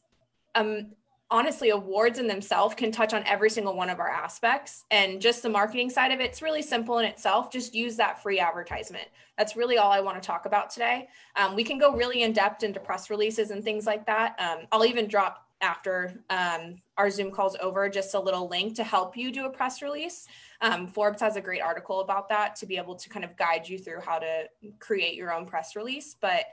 um, 0.54 0.92
honestly 1.34 1.70
awards 1.70 2.20
in 2.20 2.28
themselves 2.28 2.76
can 2.76 2.92
touch 2.92 3.12
on 3.12 3.24
every 3.26 3.50
single 3.50 3.74
one 3.74 3.90
of 3.90 3.98
our 3.98 4.08
aspects. 4.08 4.84
And 4.92 5.20
just 5.20 5.42
the 5.42 5.48
marketing 5.48 5.90
side 5.90 6.12
of 6.12 6.20
it, 6.20 6.26
it's 6.26 6.42
really 6.42 6.62
simple 6.62 6.98
in 6.98 7.04
itself. 7.04 7.50
Just 7.50 7.74
use 7.74 7.96
that 7.96 8.22
free 8.22 8.38
advertisement. 8.38 9.08
That's 9.36 9.56
really 9.56 9.76
all 9.76 9.90
i 9.90 9.98
want 9.98 10.22
to 10.22 10.24
talk 10.24 10.46
about 10.46 10.70
today. 10.70 11.08
Um, 11.34 11.56
we 11.56 11.64
can 11.64 11.76
go 11.76 11.92
really 11.92 12.22
in 12.22 12.32
depth 12.32 12.62
into 12.62 12.78
press 12.78 13.10
releases 13.10 13.50
and 13.50 13.64
things 13.64 13.84
like 13.84 14.06
that. 14.06 14.36
Um, 14.38 14.68
i'll 14.70 14.84
even 14.84 15.08
drop 15.08 15.48
after 15.60 16.22
um, 16.30 16.76
our 16.98 17.10
zoom 17.10 17.32
calls 17.32 17.56
over 17.60 17.88
just 17.88 18.14
a 18.14 18.20
little 18.20 18.48
link 18.48 18.76
to 18.76 18.84
help 18.84 19.16
you 19.16 19.32
do 19.32 19.46
a 19.46 19.50
press 19.50 19.82
release. 19.82 20.28
Um, 20.60 20.86
forbes 20.86 21.20
has 21.20 21.34
a 21.34 21.40
great 21.40 21.62
article 21.62 21.98
about 21.98 22.28
that 22.28 22.54
to 22.56 22.66
be 22.66 22.76
able 22.76 22.94
to 22.94 23.08
kind 23.08 23.24
of 23.24 23.36
guide 23.36 23.68
you 23.68 23.76
through 23.76 24.02
how 24.02 24.20
to 24.20 24.44
create 24.78 25.16
your 25.16 25.32
own 25.32 25.46
press 25.46 25.74
release. 25.74 26.14
But 26.20 26.44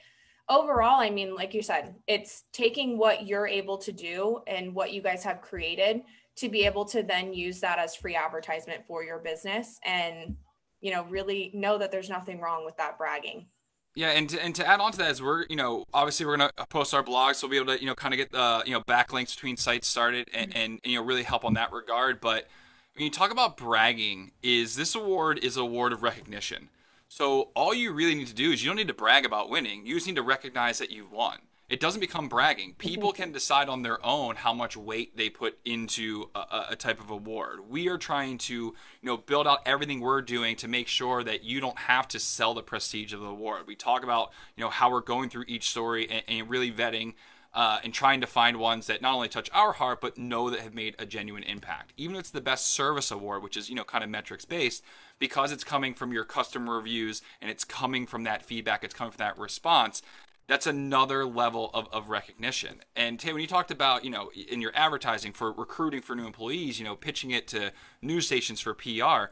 overall, 0.50 1.00
I 1.00 1.10
mean, 1.10 1.36
like 1.36 1.54
you 1.54 1.62
said, 1.62 1.96
it's 2.08 2.44
taking 2.54 2.98
what 2.98 3.28
you're 3.28 3.48
able 3.48 3.78
to 3.80 3.92
do 3.92 4.40
and 4.48 4.74
what 4.74 4.94
you 4.94 5.02
guys 5.02 5.24
have 5.24 5.42
created 5.42 6.02
to 6.38 6.50
be 6.50 6.66
able 6.66 6.86
to 6.86 7.04
then 7.04 7.34
use 7.34 7.60
that 7.60 7.80
as 7.80 7.96
free 7.96 8.16
advertisement 8.16 8.84
for 8.88 9.04
your 9.04 9.20
business 9.20 9.80
and, 9.86 10.36
you 10.80 10.92
know, 10.92 11.04
really 11.06 11.52
know 11.54 11.78
that 11.78 11.92
there's 11.92 12.10
nothing 12.10 12.40
wrong 12.40 12.66
with 12.66 12.78
that 12.78 12.98
bragging. 12.98 13.46
Yeah, 13.94 14.12
and 14.12 14.30
to, 14.30 14.42
and 14.42 14.56
to 14.56 14.66
add 14.66 14.80
on 14.80 14.94
to 14.94 14.98
that 15.00 15.12
is 15.12 15.22
we're 15.22 15.46
you 15.50 15.58
know 15.58 15.84
obviously 15.94 16.26
we're 16.26 16.38
gonna 16.38 16.52
post 16.70 16.94
our 16.94 17.04
blog, 17.04 17.36
so 17.36 17.46
we'll 17.46 17.52
be 17.52 17.58
able 17.58 17.76
to 17.76 17.82
you 17.82 17.88
know 17.88 17.96
kind 17.96 18.14
of 18.14 18.18
get 18.18 18.32
the 18.32 18.64
you 18.66 18.72
know 18.72 18.80
backlinks 18.82 19.36
between 19.36 19.58
sites 19.58 19.88
started 19.88 20.30
and, 20.34 20.52
mm-hmm. 20.52 20.60
and, 20.60 20.80
and 20.82 20.92
you 20.92 20.98
know 20.98 21.04
really 21.06 21.24
help 21.24 21.44
on 21.44 21.56
that 21.56 21.74
regard. 21.74 22.22
But 22.22 22.48
when 22.96 23.04
you 23.04 23.12
talk 23.12 23.32
about 23.32 23.58
bragging, 23.58 24.32
is 24.42 24.78
this 24.78 24.96
award 24.96 25.40
is 25.44 25.58
a 25.58 25.62
award 25.62 25.92
of 25.92 26.04
recognition. 26.04 26.70
So 27.14 27.50
all 27.58 27.74
you 27.74 27.92
really 27.92 28.16
need 28.16 28.28
to 28.28 28.34
do 28.34 28.54
is 28.54 28.64
you 28.64 28.70
don't 28.70 28.78
need 28.78 28.88
to 28.88 28.94
brag 28.94 29.26
about 29.26 29.50
winning. 29.50 29.86
You 29.86 29.96
just 29.96 30.08
need 30.08 30.16
to 30.16 30.22
recognize 30.22 30.78
that 30.78 30.92
you've 30.92 31.12
won. 31.12 31.40
It 31.68 31.82
doesn't 31.82 32.00
become 32.00 32.30
bragging. 32.30 32.76
People 32.78 33.12
can 33.20 33.34
decide 33.34 33.68
on 33.68 33.82
their 33.82 34.04
own 34.06 34.38
how 34.38 34.54
much 34.54 34.78
weight 34.78 35.18
they 35.18 35.30
put 35.30 35.60
into 35.66 36.30
a, 36.34 36.68
a, 36.70 36.76
type 36.78 37.02
of 37.02 37.10
award. 37.10 37.70
We 37.70 37.90
are 37.90 37.98
trying 37.98 38.38
to, 38.38 38.54
you 38.54 38.74
know, 39.02 39.18
build 39.18 39.46
out 39.46 39.60
everything 39.66 40.00
we're 40.00 40.22
doing 40.22 40.56
to 40.56 40.70
make 40.70 40.88
sure 40.88 41.22
that 41.22 41.44
you 41.44 41.60
don't 41.60 41.80
have 41.80 42.08
to 42.08 42.20
sell 42.20 42.54
the 42.54 42.64
prestige 42.64 43.12
of 43.12 43.20
the 43.20 43.28
award. 43.28 43.68
We 43.68 43.76
talk 43.76 44.06
about, 44.06 44.32
you 44.56 44.64
know, 44.64 44.70
how 44.70 44.90
we're 44.90 45.02
going 45.02 45.30
through 45.30 45.46
each 45.50 45.70
story 45.70 46.10
and, 46.10 46.24
and 46.30 46.50
really 46.50 46.72
vetting 46.72 47.16
uh, 47.54 47.80
and 47.84 47.94
trying 47.94 48.22
to 48.22 48.28
find 48.28 48.58
ones 48.58 48.88
that 48.88 49.02
not 49.02 49.14
only 49.14 49.28
touch 49.28 49.50
our 49.54 49.74
heart 49.74 50.00
but 50.00 50.18
know 50.18 50.50
that 50.50 50.62
have 50.62 50.74
made 50.74 50.96
a 50.98 51.06
genuine 51.06 51.44
impact. 51.44 51.94
Even 51.98 52.16
if 52.16 52.22
it's 52.22 52.30
the 52.30 52.42
best 52.42 52.68
service 52.68 53.12
award, 53.12 53.44
which 53.44 53.58
is 53.58 53.70
you 53.70 53.76
know 53.76 53.84
kind 53.84 54.04
of 54.04 54.10
metrics 54.10 54.46
based, 54.46 54.84
because 55.22 55.52
it's 55.52 55.64
coming 55.64 55.94
from 55.94 56.12
your 56.12 56.24
customer 56.24 56.78
reviews 56.78 57.22
and 57.40 57.52
it's 57.52 57.64
coming 57.64 58.08
from 58.08 58.24
that 58.24 58.44
feedback, 58.44 58.84
it's 58.84 58.96
coming 58.96 59.12
from 59.12 59.20
that 59.20 59.38
response. 59.38 60.02
That's 60.48 60.66
another 60.66 61.28
level 61.28 61.70
of, 61.76 61.88
of 61.94 62.10
recognition. 62.10 62.82
And 62.96 63.20
Tay, 63.20 63.32
when 63.32 63.42
you 63.42 63.48
talked 63.48 63.70
about, 63.70 64.04
you 64.04 64.10
know, 64.10 64.32
in 64.50 64.62
your 64.62 64.72
advertising 64.74 65.32
for 65.32 65.52
recruiting 65.52 66.02
for 66.02 66.16
new 66.16 66.26
employees, 66.26 66.80
you 66.80 66.86
know, 66.86 66.96
pitching 66.96 67.30
it 67.30 67.48
to 67.50 67.72
news 68.02 68.26
stations 68.26 68.60
for 68.60 68.74
PR, 68.74 69.32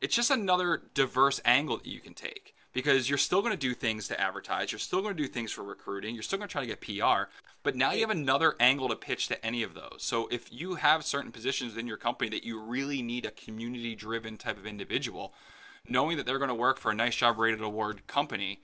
it's 0.00 0.16
just 0.16 0.30
another 0.30 0.84
diverse 0.94 1.38
angle 1.44 1.76
that 1.76 1.86
you 1.86 2.00
can 2.00 2.14
take 2.14 2.54
because 2.72 3.10
you're 3.10 3.18
still 3.18 3.42
going 3.42 3.52
to 3.52 3.58
do 3.58 3.74
things 3.74 4.08
to 4.08 4.18
advertise, 4.18 4.72
you're 4.72 4.78
still 4.78 5.02
going 5.02 5.14
to 5.14 5.22
do 5.22 5.28
things 5.28 5.52
for 5.52 5.62
recruiting, 5.62 6.14
you're 6.14 6.22
still 6.22 6.38
going 6.38 6.48
to 6.48 6.52
try 6.52 6.62
to 6.62 6.66
get 6.66 6.80
PR, 6.80 7.30
but 7.66 7.74
now 7.74 7.90
you 7.90 8.00
have 8.02 8.10
another 8.10 8.54
angle 8.60 8.88
to 8.88 8.94
pitch 8.94 9.26
to 9.26 9.44
any 9.44 9.64
of 9.64 9.74
those. 9.74 9.96
So 9.98 10.28
if 10.28 10.52
you 10.52 10.76
have 10.76 11.04
certain 11.04 11.32
positions 11.32 11.76
in 11.76 11.88
your 11.88 11.96
company 11.96 12.30
that 12.30 12.44
you 12.44 12.60
really 12.60 13.02
need 13.02 13.26
a 13.26 13.32
community 13.32 13.96
driven 13.96 14.36
type 14.36 14.56
of 14.56 14.66
individual, 14.66 15.34
knowing 15.88 16.16
that 16.16 16.26
they're 16.26 16.38
going 16.38 16.46
to 16.46 16.54
work 16.54 16.78
for 16.78 16.92
a 16.92 16.94
nice 16.94 17.16
job 17.16 17.38
rated 17.40 17.60
award 17.60 18.06
company 18.06 18.60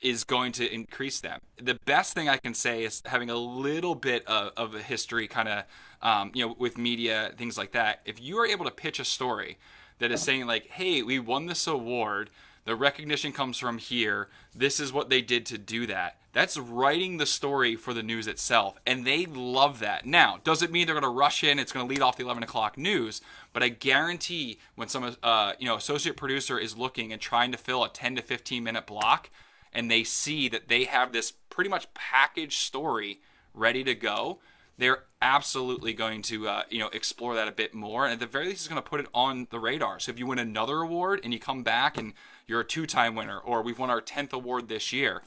is 0.00 0.24
going 0.24 0.52
to 0.52 0.74
increase 0.74 1.20
them. 1.20 1.40
The 1.60 1.74
best 1.84 2.14
thing 2.14 2.30
I 2.30 2.38
can 2.38 2.54
say 2.54 2.84
is 2.84 3.02
having 3.04 3.28
a 3.28 3.36
little 3.36 3.94
bit 3.94 4.26
of, 4.26 4.52
of 4.56 4.74
a 4.74 4.80
history 4.80 5.28
kind 5.28 5.50
of, 5.50 5.64
um, 6.00 6.30
you 6.32 6.46
know, 6.46 6.56
with 6.58 6.78
media, 6.78 7.32
things 7.36 7.58
like 7.58 7.72
that. 7.72 8.00
If 8.06 8.18
you 8.18 8.38
are 8.38 8.46
able 8.46 8.64
to 8.64 8.70
pitch 8.70 8.98
a 8.98 9.04
story 9.04 9.58
that 9.98 10.10
is 10.10 10.22
saying 10.22 10.46
like, 10.46 10.68
hey, 10.68 11.02
we 11.02 11.18
won 11.18 11.44
this 11.44 11.66
award 11.66 12.30
the 12.68 12.76
recognition 12.76 13.32
comes 13.32 13.56
from 13.56 13.78
here. 13.78 14.28
This 14.54 14.78
is 14.78 14.92
what 14.92 15.08
they 15.08 15.22
did 15.22 15.46
to 15.46 15.56
do 15.56 15.86
that. 15.86 16.17
That's 16.32 16.58
writing 16.58 17.16
the 17.16 17.26
story 17.26 17.74
for 17.74 17.94
the 17.94 18.02
news 18.02 18.26
itself, 18.26 18.78
and 18.86 19.06
they 19.06 19.24
love 19.24 19.78
that. 19.80 20.04
Now, 20.04 20.38
does 20.44 20.62
it 20.62 20.70
mean 20.70 20.86
they're 20.86 20.94
going 20.94 21.02
to 21.02 21.08
rush 21.08 21.42
in? 21.42 21.58
It's 21.58 21.72
going 21.72 21.86
to 21.86 21.90
lead 21.92 22.02
off 22.02 22.16
the 22.16 22.24
11 22.24 22.42
o'clock 22.42 22.76
news, 22.76 23.22
but 23.52 23.62
I 23.62 23.70
guarantee 23.70 24.58
when 24.74 24.88
some 24.88 25.16
uh, 25.22 25.52
you 25.58 25.66
know 25.66 25.76
associate 25.76 26.16
producer 26.16 26.58
is 26.58 26.76
looking 26.76 27.12
and 27.12 27.20
trying 27.20 27.50
to 27.52 27.58
fill 27.58 27.82
a 27.82 27.88
10 27.88 28.16
to 28.16 28.22
15 28.22 28.62
minute 28.62 28.86
block, 28.86 29.30
and 29.72 29.90
they 29.90 30.04
see 30.04 30.48
that 30.50 30.68
they 30.68 30.84
have 30.84 31.12
this 31.12 31.32
pretty 31.48 31.70
much 31.70 31.92
packaged 31.94 32.60
story 32.60 33.20
ready 33.54 33.82
to 33.82 33.94
go, 33.94 34.38
they're 34.76 35.04
absolutely 35.20 35.92
going 35.92 36.22
to 36.22 36.46
uh, 36.46 36.62
you 36.68 36.78
know 36.78 36.88
explore 36.88 37.34
that 37.34 37.48
a 37.48 37.52
bit 37.52 37.74
more, 37.74 38.04
and 38.04 38.12
at 38.12 38.20
the 38.20 38.26
very 38.26 38.46
least, 38.46 38.60
it's 38.60 38.68
going 38.68 38.80
to 38.80 38.88
put 38.88 39.00
it 39.00 39.08
on 39.14 39.48
the 39.50 39.58
radar. 39.58 39.98
So 39.98 40.12
if 40.12 40.18
you 40.18 40.26
win 40.26 40.38
another 40.38 40.80
award 40.80 41.20
and 41.24 41.32
you 41.32 41.40
come 41.40 41.62
back 41.62 41.96
and 41.96 42.12
you're 42.46 42.60
a 42.60 42.64
two-time 42.64 43.14
winner, 43.14 43.38
or 43.38 43.62
we've 43.62 43.78
won 43.78 43.90
our 43.90 44.00
10th 44.00 44.32
award 44.32 44.68
this 44.68 44.92
year. 44.92 45.22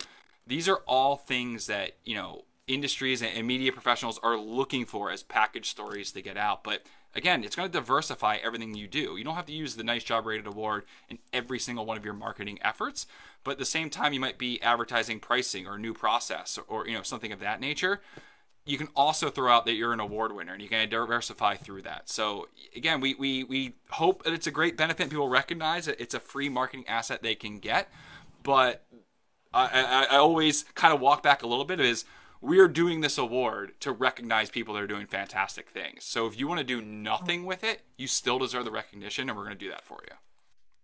These 0.52 0.68
are 0.68 0.82
all 0.86 1.16
things 1.16 1.68
that, 1.68 1.94
you 2.04 2.14
know, 2.14 2.44
industries 2.68 3.22
and, 3.22 3.48
media 3.48 3.72
professionals 3.72 4.20
are 4.22 4.38
looking 4.38 4.84
for 4.84 5.10
as 5.10 5.24
package 5.24 5.70
stories 5.70 6.12
to 6.12 6.22
get 6.22 6.36
out. 6.36 6.62
But 6.62 6.84
again, 7.16 7.46
it's 7.46 7.56
going 7.56 7.70
to 7.70 7.74
diversify 7.74 8.36
everything 8.44 8.76
you 8.76 8.86
do. 8.86 9.16
You 9.16 9.24
don't 9.24 9.36
have 9.36 9.46
to 9.46 9.54
use 9.54 9.78
the 9.78 9.84
Nice 9.86 10.04
Job 10.04 10.26
Rated 10.26 10.46
Award 10.46 10.84
in 11.08 11.20
every 11.32 11.58
single 11.58 11.86
one 11.86 11.96
of 11.96 12.04
your 12.04 12.14
marketing 12.14 12.60
efforts, 12.62 13.08
but 13.46 13.52
at 13.52 13.58
the 13.60 13.66
same 13.66 13.90
time, 13.90 14.12
you 14.12 14.20
might 14.20 14.38
be 14.38 14.62
advertising 14.62 15.22
pricing 15.22 15.68
or 15.68 15.76
a 15.76 15.80
new 15.80 15.94
process 15.94 16.58
or, 16.58 16.66
or 16.68 16.86
you 16.86 16.96
know 16.96 17.02
something 17.02 17.32
of 17.32 17.40
that 17.40 17.62
nature. 17.62 18.02
You 18.66 18.78
can 18.78 18.90
also 18.94 19.30
throw 19.30 19.50
out 19.50 19.66
that 19.68 19.76
you're 19.76 19.94
an 19.94 20.02
award 20.02 20.36
winner, 20.36 20.52
and 20.52 20.62
you 20.62 20.68
can 20.68 20.90
diversify 20.90 21.56
through 21.56 21.84
that. 21.84 22.10
So 22.10 22.50
again, 22.76 23.00
we 23.00 23.16
we 23.16 23.46
we 23.46 23.76
hope 23.92 24.24
that 24.24 24.34
it's 24.34 24.48
a 24.48 24.52
great 24.52 24.76
benefit. 24.76 25.10
People 25.10 25.30
recognize 25.30 25.86
that 25.86 26.02
it's 26.02 26.14
a 26.14 26.20
free 26.20 26.50
marketing 26.50 26.86
asset 26.90 27.24
they 27.24 27.36
can 27.36 27.60
get, 27.60 27.90
but 28.44 28.86
I, 29.54 29.68
I, 29.68 30.16
I 30.16 30.18
always 30.18 30.64
kind 30.76 30.94
of 30.94 31.00
walk 31.00 31.22
back 31.24 31.44
a 31.44 31.48
little 31.48 31.66
bit 31.66 31.80
is 31.80 32.06
we 32.40 32.60
are 32.60 32.68
doing 32.68 33.02
this 33.02 33.18
award 33.18 33.74
to 33.82 33.92
recognize 33.92 34.50
people 34.50 34.74
that 34.74 34.82
are 34.82 34.88
doing 34.88 35.06
fantastic 35.06 35.70
things. 35.70 36.04
So 36.04 36.26
if 36.26 36.40
you 36.40 36.48
want 36.48 36.60
to 36.60 36.64
do 36.64 36.82
nothing 36.82 37.46
with 37.46 37.64
it, 37.64 37.82
you 37.98 38.08
still 38.08 38.40
deserve 38.40 38.66
the 38.66 38.72
recognition, 38.72 39.30
and 39.30 39.38
we're 39.38 39.46
going 39.46 39.58
to 39.58 39.66
do 39.66 39.70
that 39.70 39.86
for 39.86 40.00
you. 40.10 40.16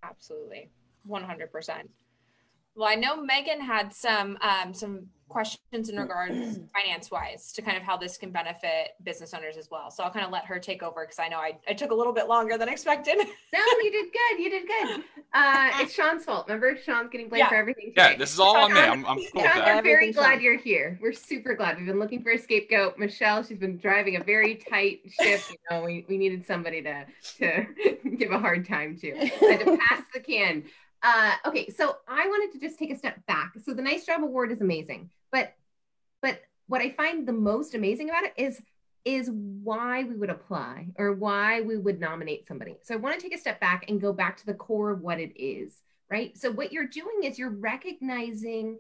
Absolutely, 0.04 0.70
one 1.04 1.24
hundred 1.24 1.52
percent. 1.52 1.90
Well, 2.76 2.88
I 2.88 2.96
know 2.96 3.24
Megan 3.24 3.62
had 3.62 3.94
some 3.94 4.38
um, 4.42 4.74
some 4.74 5.08
questions 5.28 5.90
in 5.90 5.98
regards 5.98 6.60
finance 6.74 7.12
wise 7.12 7.52
to 7.54 7.62
kind 7.62 7.78
of 7.78 7.84
how 7.84 7.98
this 7.98 8.18
can 8.18 8.32
benefit 8.32 8.90
business 9.04 9.34
owners 9.34 9.58
as 9.58 9.70
well. 9.70 9.92
So 9.92 10.04
I'll 10.04 10.12
kind 10.12 10.26
of 10.26 10.32
let 10.32 10.46
her 10.46 10.60
take 10.60 10.84
over 10.84 11.02
because 11.06 11.20
I 11.20 11.28
know 11.28 11.38
I, 11.38 11.58
I 11.68 11.74
took 11.74 11.92
a 11.92 11.96
little 11.96 12.14
bit 12.14 12.28
longer 12.28 12.58
than 12.58 12.70
expected. 12.70 13.18
No, 13.54 13.60
you 13.82 13.92
did 13.92 14.06
good. 14.12 14.44
You 14.44 14.50
did 14.50 14.68
good. 14.68 15.04
Uh, 15.34 15.70
it's 15.76 15.94
Sean's 15.94 16.26
fault. 16.26 16.48
Remember, 16.48 16.78
Sean's 16.78 17.10
getting 17.10 17.30
blamed 17.30 17.40
Yeah. 17.40 17.50
for 17.50 17.56
everything. 17.56 17.94
Yeah, 17.96 18.16
this 18.18 18.34
is 18.34 18.40
all 18.40 18.58
on 18.58 18.74
me. 18.74 18.80
I'm, 18.80 19.06
I'm 19.06 19.16
cool 19.18 19.24
with 19.36 19.44
Sean, 19.44 19.44
that. 19.60 19.76
we're 19.78 19.82
very 19.84 20.12
glad 20.12 20.34
fine. 20.36 20.42
you're 20.42 20.58
here. 20.58 21.00
We're 21.02 21.14
super 21.14 21.56
glad. 21.56 21.78
We've 21.78 21.86
been 21.88 21.98
looking 22.00 22.22
for 22.22 22.32
a 22.32 22.38
scapegoat. 22.38 23.00
Michelle, 23.00 23.44
she's 23.44 23.58
been 23.58 23.78
driving 23.78 24.18
a 24.18 24.24
very 24.24 24.56
tight 24.56 25.00
ship. 25.10 25.42
You 25.50 25.56
know, 25.72 25.84
we, 25.84 26.06
we 26.10 26.18
needed 26.18 26.46
somebody 26.46 26.82
to 26.84 27.06
to 27.40 27.66
give 28.18 28.32
a 28.32 28.40
hard 28.40 28.68
time 28.68 28.98
to. 29.00 29.12
and 29.12 29.32
to 29.62 29.78
pass 29.90 30.04
the 30.14 30.20
can. 30.20 30.64
Uh, 31.04 31.34
okay, 31.46 31.70
so 31.70 31.98
I 32.08 32.28
wanted 32.28 32.52
to 32.60 32.66
just 32.66 32.78
take 32.78 32.92
a 32.92 32.98
step 32.98 33.26
back. 33.28 33.54
So 33.64 33.74
the 33.74 33.82
Nice 33.82 34.06
Job 34.06 34.24
Award 34.24 34.52
is 34.52 34.62
amazing, 34.62 35.10
but 35.32 35.54
but 36.22 36.42
what 36.68 36.82
I 36.82 36.92
find 36.92 37.28
the 37.28 37.34
most 37.34 37.76
amazing 37.76 38.10
about 38.10 38.24
it 38.24 38.34
is 38.38 38.62
is 39.06 39.30
why 39.32 40.04
we 40.04 40.16
would 40.16 40.30
apply 40.30 40.88
or 40.98 41.14
why 41.14 41.62
we 41.62 41.78
would 41.78 42.00
nominate 42.00 42.46
somebody. 42.46 42.78
So 42.84 42.94
I 42.94 42.98
want 42.98 43.18
to 43.18 43.22
take 43.22 43.36
a 43.36 43.40
step 43.40 43.60
back 43.62 43.86
and 43.88 44.02
go 44.02 44.12
back 44.12 44.36
to 44.38 44.46
the 44.46 44.54
core 44.54 44.90
of 44.90 45.02
what 45.02 45.20
it 45.20 45.32
is, 45.42 45.82
right? 46.12 46.38
So 46.38 46.52
what 46.52 46.74
you're 46.74 46.88
doing 46.88 47.24
is 47.24 47.40
you're 47.40 47.50
recognizing 47.50 48.78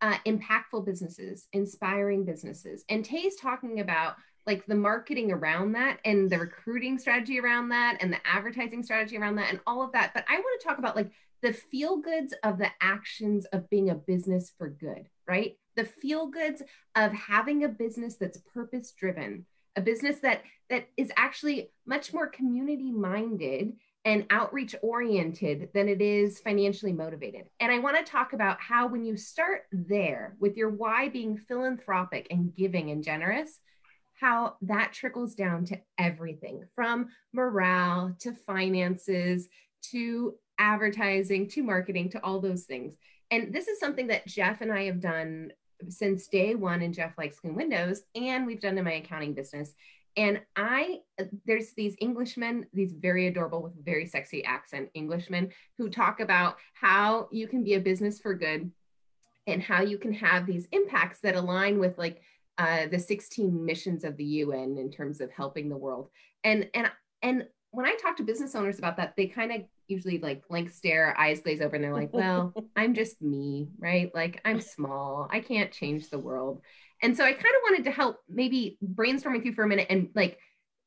uh, 0.00 0.16
impactful 0.26 0.84
businesses, 0.84 1.46
inspiring 1.52 2.24
businesses, 2.24 2.84
and 2.88 3.04
Tay's 3.04 3.36
talking 3.36 3.78
about 3.80 4.16
like 4.48 4.64
the 4.66 4.74
marketing 4.74 5.30
around 5.30 5.72
that 5.72 5.98
and 6.06 6.30
the 6.30 6.38
recruiting 6.38 6.98
strategy 6.98 7.38
around 7.38 7.68
that 7.68 7.98
and 8.00 8.10
the 8.10 8.26
advertising 8.26 8.82
strategy 8.82 9.18
around 9.18 9.36
that 9.36 9.50
and 9.50 9.60
all 9.66 9.82
of 9.82 9.92
that. 9.92 10.12
But 10.14 10.24
I 10.26 10.36
want 10.36 10.60
to 10.60 10.66
talk 10.66 10.78
about 10.78 10.96
like 10.96 11.10
the 11.42 11.52
feel 11.52 11.98
goods 11.98 12.34
of 12.42 12.56
the 12.56 12.70
actions 12.80 13.44
of 13.52 13.68
being 13.68 13.90
a 13.90 13.94
business 13.94 14.50
for 14.56 14.70
good, 14.70 15.06
right? 15.26 15.58
The 15.78 15.84
feel 15.84 16.26
goods 16.26 16.60
of 16.96 17.12
having 17.12 17.62
a 17.62 17.68
business 17.68 18.16
that's 18.16 18.40
purpose 18.52 18.90
driven, 18.90 19.46
a 19.76 19.80
business 19.80 20.18
that 20.18 20.42
that 20.70 20.88
is 20.96 21.12
actually 21.16 21.70
much 21.86 22.12
more 22.12 22.26
community 22.26 22.90
minded 22.90 23.74
and 24.04 24.26
outreach 24.28 24.74
oriented 24.82 25.68
than 25.74 25.88
it 25.88 26.02
is 26.02 26.40
financially 26.40 26.92
motivated. 26.92 27.48
And 27.60 27.70
I 27.70 27.78
want 27.78 27.96
to 27.96 28.10
talk 28.10 28.32
about 28.32 28.60
how 28.60 28.88
when 28.88 29.04
you 29.04 29.16
start 29.16 29.66
there 29.70 30.34
with 30.40 30.56
your 30.56 30.70
why 30.70 31.10
being 31.10 31.36
philanthropic 31.36 32.26
and 32.32 32.52
giving 32.56 32.90
and 32.90 33.04
generous, 33.04 33.60
how 34.14 34.56
that 34.62 34.92
trickles 34.92 35.36
down 35.36 35.64
to 35.66 35.80
everything 35.96 36.64
from 36.74 37.06
morale 37.32 38.16
to 38.18 38.32
finances 38.32 39.46
to 39.92 40.34
advertising 40.58 41.48
to 41.50 41.62
marketing 41.62 42.10
to 42.10 42.24
all 42.24 42.40
those 42.40 42.64
things. 42.64 42.96
And 43.30 43.52
this 43.52 43.68
is 43.68 43.78
something 43.78 44.08
that 44.08 44.26
Jeff 44.26 44.60
and 44.60 44.72
I 44.72 44.84
have 44.86 45.00
done 45.00 45.52
since 45.88 46.28
day 46.28 46.54
one 46.54 46.82
in 46.82 46.92
Jeff 46.92 47.16
Likes 47.18 47.40
Clean 47.40 47.54
Windows, 47.54 48.02
and 48.14 48.46
we've 48.46 48.60
done 48.60 48.78
in 48.78 48.84
my 48.84 48.94
accounting 48.94 49.34
business. 49.34 49.74
And 50.16 50.40
I, 50.56 51.00
there's 51.46 51.74
these 51.74 51.96
Englishmen, 52.00 52.66
these 52.72 52.92
very 52.92 53.28
adorable 53.28 53.62
with 53.62 53.84
very 53.84 54.06
sexy 54.06 54.44
accent 54.44 54.90
Englishmen 54.96 55.50
who 55.76 55.88
talk 55.88 56.20
about 56.20 56.56
how 56.74 57.28
you 57.30 57.46
can 57.46 57.62
be 57.62 57.74
a 57.74 57.80
business 57.80 58.18
for 58.18 58.34
good 58.34 58.72
and 59.46 59.62
how 59.62 59.82
you 59.82 59.96
can 59.96 60.12
have 60.12 60.44
these 60.44 60.66
impacts 60.72 61.20
that 61.20 61.36
align 61.36 61.78
with 61.78 61.96
like 61.98 62.20
uh, 62.58 62.86
the 62.90 62.98
16 62.98 63.64
missions 63.64 64.02
of 64.02 64.16
the 64.16 64.24
UN 64.24 64.76
in 64.76 64.90
terms 64.90 65.20
of 65.20 65.30
helping 65.30 65.68
the 65.68 65.76
world. 65.76 66.08
And 66.42 66.68
and 66.74 66.90
and 67.22 67.46
when 67.70 67.86
I 67.86 67.94
talk 67.96 68.16
to 68.16 68.22
business 68.22 68.54
owners 68.54 68.78
about 68.78 68.96
that, 68.96 69.14
they 69.16 69.26
kind 69.26 69.52
of 69.52 69.62
usually 69.88 70.18
like 70.18 70.46
blank 70.48 70.70
stare, 70.70 71.18
eyes 71.18 71.40
glaze 71.40 71.60
over, 71.60 71.74
and 71.74 71.84
they're 71.84 71.92
like, 71.92 72.12
"Well, 72.12 72.52
I'm 72.76 72.94
just 72.94 73.20
me, 73.20 73.68
right? 73.78 74.14
Like 74.14 74.40
I'm 74.44 74.60
small. 74.60 75.28
I 75.30 75.40
can't 75.40 75.72
change 75.72 76.10
the 76.10 76.18
world." 76.18 76.62
And 77.02 77.16
so 77.16 77.24
I 77.24 77.32
kind 77.32 77.44
of 77.44 77.62
wanted 77.70 77.84
to 77.84 77.90
help 77.90 78.18
maybe 78.28 78.78
brainstorm 78.82 79.34
with 79.34 79.44
you 79.44 79.52
for 79.52 79.64
a 79.64 79.68
minute 79.68 79.86
and 79.90 80.08
like 80.14 80.38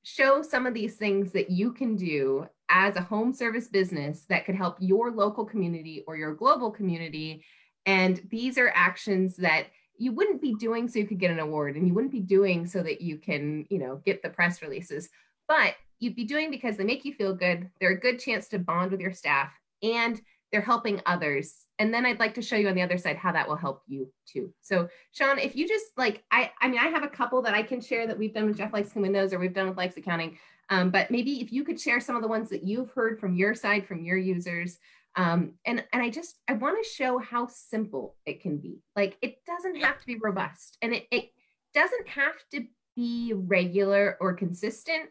show 0.04 0.42
some 0.42 0.66
of 0.66 0.74
these 0.74 0.96
things 0.96 1.32
that 1.32 1.50
you 1.50 1.72
can 1.72 1.96
do 1.96 2.48
as 2.70 2.96
a 2.96 3.02
home 3.02 3.34
service 3.34 3.68
business 3.68 4.26
that 4.30 4.46
could 4.46 4.56
help 4.56 4.78
your 4.80 5.12
local 5.12 5.46
community 5.46 6.04
or 6.08 6.18
your 6.18 6.34
global 6.34 6.72
community. 6.72 7.44
And 7.86 8.22
these 8.30 8.58
are 8.58 8.72
actions 8.74 9.38
that 9.38 9.68
you 9.98 10.12
wouldn't 10.12 10.42
be 10.42 10.56
doing 10.56 10.88
so 10.88 10.98
you 10.98 11.06
could 11.06 11.20
get 11.20 11.32
an 11.32 11.40
award 11.40 11.76
and 11.76 11.88
you 11.88 11.94
wouldn't 11.94 12.12
be 12.12 12.22
doing 12.22 12.66
so 12.66 12.82
that 12.82 13.02
you 13.02 13.18
can, 13.18 13.66
you 13.70 13.78
know, 13.78 14.02
get 14.04 14.24
the 14.24 14.30
press 14.30 14.62
releases, 14.62 15.10
but 15.48 15.76
you'd 16.02 16.16
be 16.16 16.26
doing 16.26 16.52
because 16.52 16.76
they 16.76 16.84
make 16.84 17.06
you 17.06 17.14
feel 17.14 17.34
good. 17.34 17.70
They're 17.80 17.92
a 17.92 18.00
good 18.00 18.20
chance 18.20 18.48
to 18.50 18.60
bond 18.60 18.92
with 18.92 19.00
your 19.00 19.14
staff 19.14 19.52
and 19.82 20.20
they're 20.52 20.60
helping 20.62 21.02
others. 21.06 21.66
And 21.80 21.94
then 21.94 22.06
I'd 22.06 22.20
like 22.20 22.34
to 22.34 22.42
show 22.42 22.58
you 22.58 22.68
on 22.68 22.76
the 22.76 22.82
other 22.82 22.98
side 22.98 23.16
how 23.16 23.32
that 23.32 23.48
will 23.48 23.56
help 23.56 23.84
you 23.88 24.12
too. 24.26 24.54
So 24.62 24.90
Sean, 25.14 25.40
if 25.40 25.56
you 25.56 25.68
just 25.68 25.86
like, 25.96 26.24
I, 26.32 26.52
I 26.60 26.68
mean, 26.68 26.80
I 26.80 26.88
have 26.88 27.04
a 27.04 27.08
couple 27.08 27.42
that 27.44 27.54
I 27.54 27.64
can 27.64 27.80
share 27.80 28.06
that 28.08 28.18
we've 28.18 28.34
done 28.34 28.48
with 28.48 28.58
Jeff 28.58 28.74
Likes 28.74 28.92
Clean 28.92 29.04
Windows 29.04 29.32
or 29.32 29.40
we've 29.40 29.54
done 29.54 29.70
with 29.70 29.78
Likes 29.78 29.96
Accounting. 29.96 30.38
Um, 30.70 30.90
but 30.90 31.12
maybe 31.12 31.42
if 31.42 31.52
you 31.52 31.64
could 31.64 31.80
share 31.80 32.00
some 32.00 32.16
of 32.16 32.22
the 32.22 32.28
ones 32.28 32.50
that 32.50 32.64
you've 32.64 32.92
heard 32.92 33.20
from 33.20 33.36
your 33.36 33.54
side, 33.54 33.86
from 33.86 34.04
your 34.04 34.18
users, 34.18 34.78
um, 35.16 35.56
and 35.66 35.84
and 35.92 36.02
I 36.02 36.10
just 36.10 36.38
I 36.48 36.54
want 36.54 36.82
to 36.82 36.90
show 36.90 37.20
how 37.20 37.48
simple 37.48 38.16
it 38.26 38.42
can 38.42 38.58
be. 38.58 38.80
Like 38.96 39.18
it 39.22 39.44
doesn't 39.46 39.76
have 39.76 40.00
to 40.00 40.06
be 40.06 40.18
robust, 40.18 40.78
and 40.82 40.94
it 40.94 41.08
it 41.12 41.32
doesn't 41.74 42.08
have 42.08 42.36
to 42.52 42.66
be 42.96 43.34
regular 43.36 44.18
or 44.22 44.34
consistent 44.34 45.10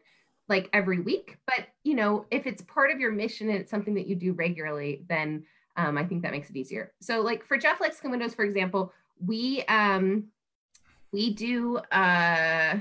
like 0.51 0.69
every 0.75 1.01
week. 1.01 1.39
But 1.47 1.69
you 1.85 1.95
know, 1.95 2.27
if 2.31 2.47
it's 2.47 2.63
part 2.63 2.91
of 2.91 3.01
your 3.01 3.13
mission 3.13 3.49
and 3.49 3.59
it's 3.59 3.71
something 3.71 3.95
that 3.95 4.07
you 4.07 4.15
do 4.15 4.33
regularly, 4.33 5.05
then 5.09 5.45
um, 5.77 5.97
I 5.97 6.05
think 6.05 6.23
that 6.23 6.33
makes 6.33 6.51
it 6.51 6.57
easier. 6.57 6.93
So 7.01 7.23
like 7.23 7.45
for 7.47 7.57
Jeff 7.57 7.79
Clean 7.79 8.11
Windows, 8.11 8.35
for 8.35 8.45
example, 8.45 8.93
we 9.25 9.63
um 9.69 10.25
we 11.13 11.33
do 11.33 11.79
uh 11.79 12.79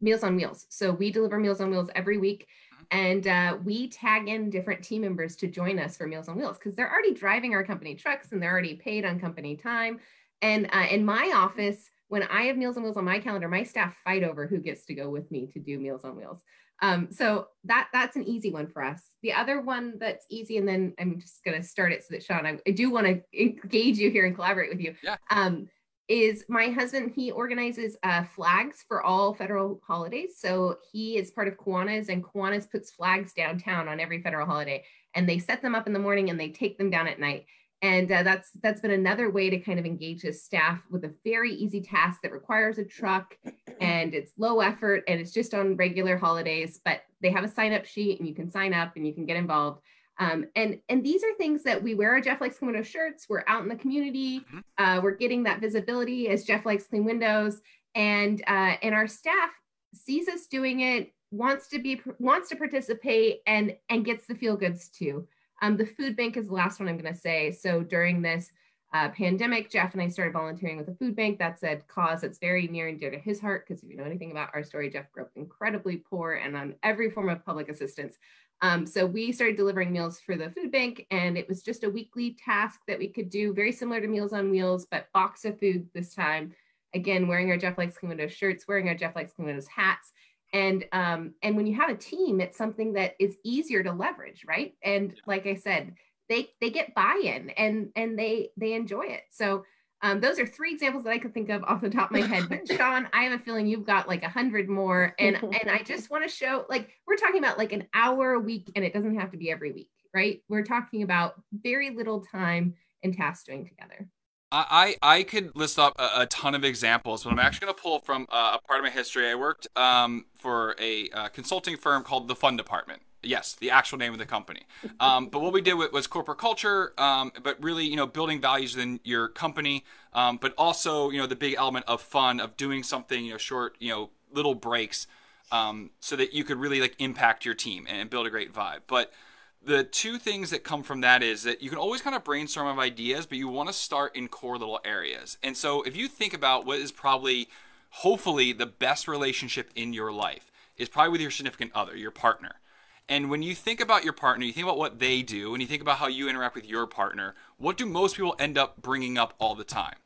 Meals 0.00 0.24
on 0.24 0.36
Wheels. 0.36 0.66
So 0.68 0.90
we 0.90 1.10
deliver 1.10 1.38
Meals 1.38 1.60
on 1.60 1.70
Wheels 1.70 1.88
every 1.94 2.18
week 2.18 2.48
and 2.90 3.26
uh, 3.26 3.58
we 3.64 3.88
tag 3.88 4.28
in 4.28 4.50
different 4.50 4.82
team 4.82 5.02
members 5.02 5.36
to 5.36 5.46
join 5.46 5.78
us 5.78 5.96
for 5.96 6.06
Meals 6.06 6.28
on 6.28 6.36
Wheels 6.36 6.58
because 6.58 6.74
they're 6.74 6.90
already 6.90 7.12
driving 7.12 7.54
our 7.54 7.62
company 7.62 7.94
trucks 7.94 8.32
and 8.32 8.42
they're 8.42 8.50
already 8.50 8.74
paid 8.74 9.04
on 9.04 9.20
company 9.20 9.56
time. 9.56 10.00
And 10.40 10.68
uh, 10.72 10.86
in 10.90 11.04
my 11.04 11.32
office, 11.34 11.90
when 12.08 12.22
I 12.24 12.42
have 12.44 12.56
Meals 12.56 12.76
on 12.76 12.82
Wheels 12.82 12.96
on 12.96 13.04
my 13.04 13.18
calendar, 13.18 13.48
my 13.48 13.62
staff 13.62 13.96
fight 14.04 14.24
over 14.24 14.46
who 14.46 14.58
gets 14.58 14.84
to 14.86 14.94
go 14.94 15.10
with 15.10 15.30
me 15.30 15.46
to 15.52 15.60
do 15.60 15.78
Meals 15.78 16.04
on 16.04 16.16
Wheels. 16.16 16.42
Um, 16.80 17.08
so 17.10 17.48
that 17.64 17.88
that's 17.92 18.16
an 18.16 18.24
easy 18.24 18.52
one 18.52 18.68
for 18.68 18.82
us. 18.82 19.02
The 19.22 19.32
other 19.32 19.60
one 19.60 19.94
that's 19.98 20.24
easy, 20.30 20.58
and 20.58 20.68
then 20.68 20.94
I'm 20.98 21.20
just 21.20 21.44
gonna 21.44 21.62
start 21.62 21.92
it 21.92 22.02
so 22.02 22.08
that 22.10 22.22
Sean, 22.22 22.46
I, 22.46 22.58
I 22.66 22.70
do 22.70 22.90
want 22.90 23.06
to 23.06 23.20
engage 23.38 23.98
you 23.98 24.10
here 24.10 24.26
and 24.26 24.34
collaborate 24.34 24.70
with 24.70 24.80
you. 24.80 24.94
Yeah. 25.02 25.16
Um, 25.30 25.68
is 26.08 26.46
my 26.48 26.68
husband 26.68 27.12
he 27.14 27.30
organizes 27.30 27.96
uh, 28.02 28.24
flags 28.24 28.82
for 28.88 29.02
all 29.02 29.34
federal 29.34 29.78
holidays 29.86 30.36
so 30.38 30.78
he 30.90 31.18
is 31.18 31.30
part 31.30 31.48
of 31.48 31.58
Kiwanis 31.58 32.08
and 32.08 32.24
Kiwanis 32.24 32.70
puts 32.70 32.90
flags 32.90 33.34
downtown 33.34 33.88
on 33.88 34.00
every 34.00 34.22
federal 34.22 34.46
holiday 34.46 34.82
and 35.14 35.28
they 35.28 35.38
set 35.38 35.60
them 35.60 35.74
up 35.74 35.86
in 35.86 35.92
the 35.92 35.98
morning 35.98 36.30
and 36.30 36.40
they 36.40 36.48
take 36.48 36.78
them 36.78 36.88
down 36.88 37.08
at 37.08 37.20
night 37.20 37.44
and 37.82 38.10
uh, 38.10 38.22
that's 38.22 38.50
that's 38.62 38.80
been 38.80 38.90
another 38.90 39.30
way 39.30 39.50
to 39.50 39.58
kind 39.58 39.78
of 39.78 39.86
engage 39.86 40.22
his 40.22 40.42
staff 40.42 40.80
with 40.90 41.04
a 41.04 41.14
very 41.24 41.52
easy 41.52 41.80
task 41.80 42.20
that 42.22 42.32
requires 42.32 42.78
a 42.78 42.84
truck 42.84 43.36
and 43.80 44.14
it's 44.14 44.32
low 44.36 44.60
effort 44.60 45.04
and 45.06 45.20
it's 45.20 45.32
just 45.32 45.54
on 45.54 45.76
regular 45.76 46.16
holidays 46.16 46.80
but 46.84 47.02
they 47.20 47.30
have 47.30 47.44
a 47.44 47.48
sign 47.48 47.72
up 47.72 47.84
sheet 47.84 48.18
and 48.18 48.28
you 48.28 48.34
can 48.34 48.50
sign 48.50 48.74
up 48.74 48.92
and 48.96 49.06
you 49.06 49.14
can 49.14 49.26
get 49.26 49.36
involved 49.36 49.80
um, 50.18 50.46
and 50.56 50.80
and 50.88 51.04
these 51.04 51.22
are 51.22 51.32
things 51.34 51.62
that 51.62 51.80
we 51.82 51.94
wear 51.94 52.10
our 52.10 52.20
Jeff 52.20 52.40
Likes 52.40 52.58
Clean 52.58 52.72
Windows 52.72 52.88
shirts. 52.88 53.26
We're 53.28 53.44
out 53.46 53.62
in 53.62 53.68
the 53.68 53.76
community. 53.76 54.40
Mhm. 54.40 54.62
Uh, 54.76 55.00
we're 55.00 55.14
getting 55.14 55.44
that 55.44 55.60
visibility 55.60 56.28
as 56.28 56.44
Jeff 56.44 56.66
Likes 56.66 56.88
Clean 56.88 57.04
Windows, 57.04 57.60
and 57.94 58.42
uh, 58.48 58.74
and 58.82 58.94
our 58.94 59.06
staff 59.06 59.50
sees 59.94 60.28
us 60.28 60.46
doing 60.46 60.80
it, 60.80 61.12
wants 61.30 61.68
to 61.68 61.78
be 61.78 62.00
wants 62.18 62.48
to 62.48 62.56
participate, 62.56 63.42
and 63.46 63.76
and 63.90 64.04
gets 64.04 64.26
the 64.26 64.34
feel 64.34 64.56
goods 64.56 64.88
too. 64.88 65.28
Um, 65.60 65.76
the 65.76 65.86
food 65.86 66.16
bank 66.16 66.36
is 66.36 66.48
the 66.48 66.54
last 66.54 66.80
one 66.80 66.88
I'm 66.88 66.98
going 66.98 67.12
to 67.12 67.18
say. 67.18 67.50
So 67.52 67.82
during 67.82 68.22
this, 68.22 68.50
uh, 68.94 69.10
pandemic, 69.10 69.70
Jeff 69.70 69.92
and 69.92 70.02
I 70.02 70.08
started 70.08 70.32
volunteering 70.32 70.78
with 70.78 70.88
a 70.88 70.94
food 70.94 71.14
bank. 71.14 71.38
That's 71.38 71.62
a 71.62 71.76
cause 71.88 72.22
that's 72.22 72.38
very 72.38 72.66
near 72.68 72.88
and 72.88 72.98
dear 72.98 73.10
to 73.10 73.18
his 73.18 73.38
heart 73.38 73.66
because 73.66 73.82
if 73.82 73.90
you 73.90 73.96
know 73.96 74.04
anything 74.04 74.30
about 74.30 74.50
our 74.54 74.62
story, 74.62 74.88
Jeff 74.88 75.12
grew 75.12 75.24
up 75.24 75.30
incredibly 75.36 75.98
poor 75.98 76.34
and 76.34 76.56
on 76.56 76.74
every 76.82 77.10
form 77.10 77.28
of 77.28 77.44
public 77.44 77.68
assistance. 77.68 78.16
Um, 78.60 78.86
so 78.86 79.06
we 79.06 79.30
started 79.30 79.56
delivering 79.56 79.92
meals 79.92 80.20
for 80.20 80.36
the 80.36 80.50
food 80.50 80.72
bank, 80.72 81.06
and 81.10 81.36
it 81.36 81.48
was 81.48 81.62
just 81.62 81.84
a 81.84 81.90
weekly 81.90 82.36
task 82.44 82.80
that 82.88 82.98
we 82.98 83.08
could 83.08 83.30
do, 83.30 83.52
very 83.52 83.70
similar 83.70 84.00
to 84.00 84.08
Meals 84.08 84.32
on 84.32 84.50
Wheels, 84.50 84.86
but 84.90 85.12
box 85.12 85.44
of 85.44 85.60
food 85.60 85.86
this 85.94 86.14
time. 86.14 86.52
Again, 86.94 87.28
wearing 87.28 87.50
our 87.50 87.58
Jeff 87.58 87.78
Likes 87.78 87.98
Clean 87.98 88.28
shirts, 88.28 88.66
wearing 88.66 88.88
our 88.88 88.94
Jeff 88.94 89.14
Likes 89.14 89.32
Clean 89.32 89.62
hats, 89.72 90.12
and 90.52 90.84
um, 90.92 91.34
and 91.42 91.56
when 91.56 91.66
you 91.66 91.76
have 91.76 91.90
a 91.90 91.96
team, 91.96 92.40
it's 92.40 92.56
something 92.56 92.92
that 92.94 93.14
is 93.18 93.36
easier 93.44 93.82
to 93.82 93.92
leverage, 93.92 94.44
right? 94.46 94.74
And 94.82 95.14
like 95.26 95.46
I 95.46 95.54
said, 95.54 95.94
they 96.28 96.48
they 96.60 96.70
get 96.70 96.94
buy-in 96.94 97.50
and 97.50 97.90
and 97.96 98.18
they 98.18 98.50
they 98.56 98.74
enjoy 98.74 99.06
it. 99.06 99.22
So 99.30 99.64
um, 100.00 100.20
those 100.20 100.38
are 100.38 100.46
three 100.46 100.72
examples 100.72 101.04
that 101.04 101.10
I 101.10 101.18
could 101.18 101.34
think 101.34 101.48
of 101.48 101.64
off 101.64 101.80
the 101.80 101.90
top 101.90 102.10
of 102.10 102.16
my 102.16 102.26
head. 102.26 102.48
But 102.48 102.68
Sean, 102.76 103.08
I 103.12 103.24
have 103.24 103.40
a 103.40 103.42
feeling 103.42 103.66
you've 103.66 103.86
got 103.86 104.08
like 104.08 104.22
a 104.22 104.28
hundred 104.28 104.68
more, 104.68 105.14
and 105.18 105.36
and 105.42 105.70
I 105.70 105.82
just 105.82 106.10
want 106.10 106.24
to 106.24 106.34
show 106.34 106.64
like 106.68 106.90
we're 107.06 107.16
talking 107.16 107.38
about 107.38 107.58
like 107.58 107.72
an 107.72 107.86
hour 107.94 108.32
a 108.32 108.40
week, 108.40 108.70
and 108.76 108.84
it 108.84 108.92
doesn't 108.92 109.18
have 109.18 109.32
to 109.32 109.36
be 109.36 109.50
every 109.50 109.72
week, 109.72 109.90
right? 110.14 110.40
We're 110.48 110.64
talking 110.64 111.02
about 111.02 111.34
very 111.52 111.90
little 111.90 112.20
time 112.20 112.74
and 113.02 113.14
tasks 113.14 113.44
doing 113.44 113.66
together. 113.66 114.08
I, 114.50 114.96
I 115.02 115.22
could 115.24 115.54
list 115.54 115.78
up 115.78 115.94
a, 115.98 116.22
a, 116.22 116.26
ton 116.26 116.54
of 116.54 116.64
examples, 116.64 117.24
but 117.24 117.32
I'm 117.32 117.38
actually 117.38 117.66
going 117.66 117.76
to 117.76 117.82
pull 117.82 117.98
from 118.00 118.26
uh, 118.30 118.56
a 118.56 118.66
part 118.66 118.80
of 118.80 118.84
my 118.84 118.90
history. 118.90 119.28
I 119.28 119.34
worked 119.34 119.68
um, 119.76 120.24
for 120.38 120.74
a 120.80 121.10
uh, 121.10 121.28
consulting 121.28 121.76
firm 121.76 122.02
called 122.02 122.28
the 122.28 122.34
Fun 122.34 122.56
Department. 122.56 123.02
Yes, 123.22 123.54
the 123.54 123.70
actual 123.70 123.98
name 123.98 124.12
of 124.12 124.18
the 124.18 124.26
company. 124.26 124.62
Um, 125.00 125.26
but 125.26 125.42
what 125.42 125.52
we 125.52 125.60
did 125.60 125.74
was 125.74 126.06
corporate 126.06 126.38
culture, 126.38 126.92
um, 126.98 127.32
but 127.42 127.62
really, 127.62 127.84
you 127.84 127.96
know, 127.96 128.06
building 128.06 128.40
values 128.40 128.74
within 128.74 129.00
your 129.04 129.28
company, 129.28 129.84
um, 130.12 130.38
but 130.40 130.54
also, 130.56 131.10
you 131.10 131.18
know, 131.18 131.26
the 131.26 131.36
big 131.36 131.54
element 131.58 131.84
of 131.88 132.00
fun, 132.00 132.40
of 132.40 132.56
doing 132.56 132.82
something, 132.82 133.24
you 133.24 133.32
know, 133.32 133.38
short, 133.38 133.76
you 133.80 133.90
know, 133.90 134.10
little 134.32 134.54
breaks, 134.54 135.06
um, 135.50 135.90
so 136.00 136.14
that 136.16 136.32
you 136.32 136.44
could 136.44 136.58
really 136.58 136.80
like 136.80 136.94
impact 136.98 137.44
your 137.44 137.54
team 137.54 137.86
and 137.88 138.08
build 138.08 138.26
a 138.26 138.30
great 138.30 138.52
vibe. 138.52 138.80
But 138.86 139.12
the 139.62 139.84
two 139.84 140.18
things 140.18 140.50
that 140.50 140.64
come 140.64 140.82
from 140.82 141.00
that 141.00 141.22
is 141.22 141.42
that 141.42 141.62
you 141.62 141.68
can 141.68 141.78
always 141.78 142.00
kind 142.00 142.16
of 142.16 142.24
brainstorm 142.24 142.66
of 142.66 142.78
ideas, 142.78 143.26
but 143.26 143.38
you 143.38 143.48
want 143.48 143.68
to 143.68 143.72
start 143.72 144.16
in 144.16 144.28
core 144.28 144.56
little 144.56 144.80
areas. 144.84 145.36
And 145.42 145.56
so 145.56 145.82
if 145.82 145.96
you 145.96 146.08
think 146.08 146.32
about 146.32 146.64
what 146.64 146.78
is 146.78 146.92
probably, 146.92 147.48
hopefully, 147.90 148.52
the 148.52 148.66
best 148.66 149.08
relationship 149.08 149.70
in 149.74 149.92
your 149.92 150.12
life, 150.12 150.50
is 150.76 150.88
probably 150.88 151.10
with 151.10 151.20
your 151.20 151.30
significant 151.30 151.72
other, 151.74 151.96
your 151.96 152.12
partner. 152.12 152.60
And 153.08 153.30
when 153.30 153.42
you 153.42 153.54
think 153.54 153.80
about 153.80 154.04
your 154.04 154.12
partner, 154.12 154.44
you 154.44 154.52
think 154.52 154.66
about 154.66 154.78
what 154.78 155.00
they 155.00 155.22
do, 155.22 155.52
and 155.52 155.60
you 155.60 155.66
think 155.66 155.82
about 155.82 155.98
how 155.98 156.06
you 156.06 156.28
interact 156.28 156.54
with 156.54 156.68
your 156.68 156.86
partner, 156.86 157.34
what 157.56 157.76
do 157.76 157.86
most 157.86 158.16
people 158.16 158.36
end 158.38 158.56
up 158.56 158.80
bringing 158.80 159.18
up 159.18 159.34
all 159.38 159.54
the 159.54 159.64
time? 159.64 159.96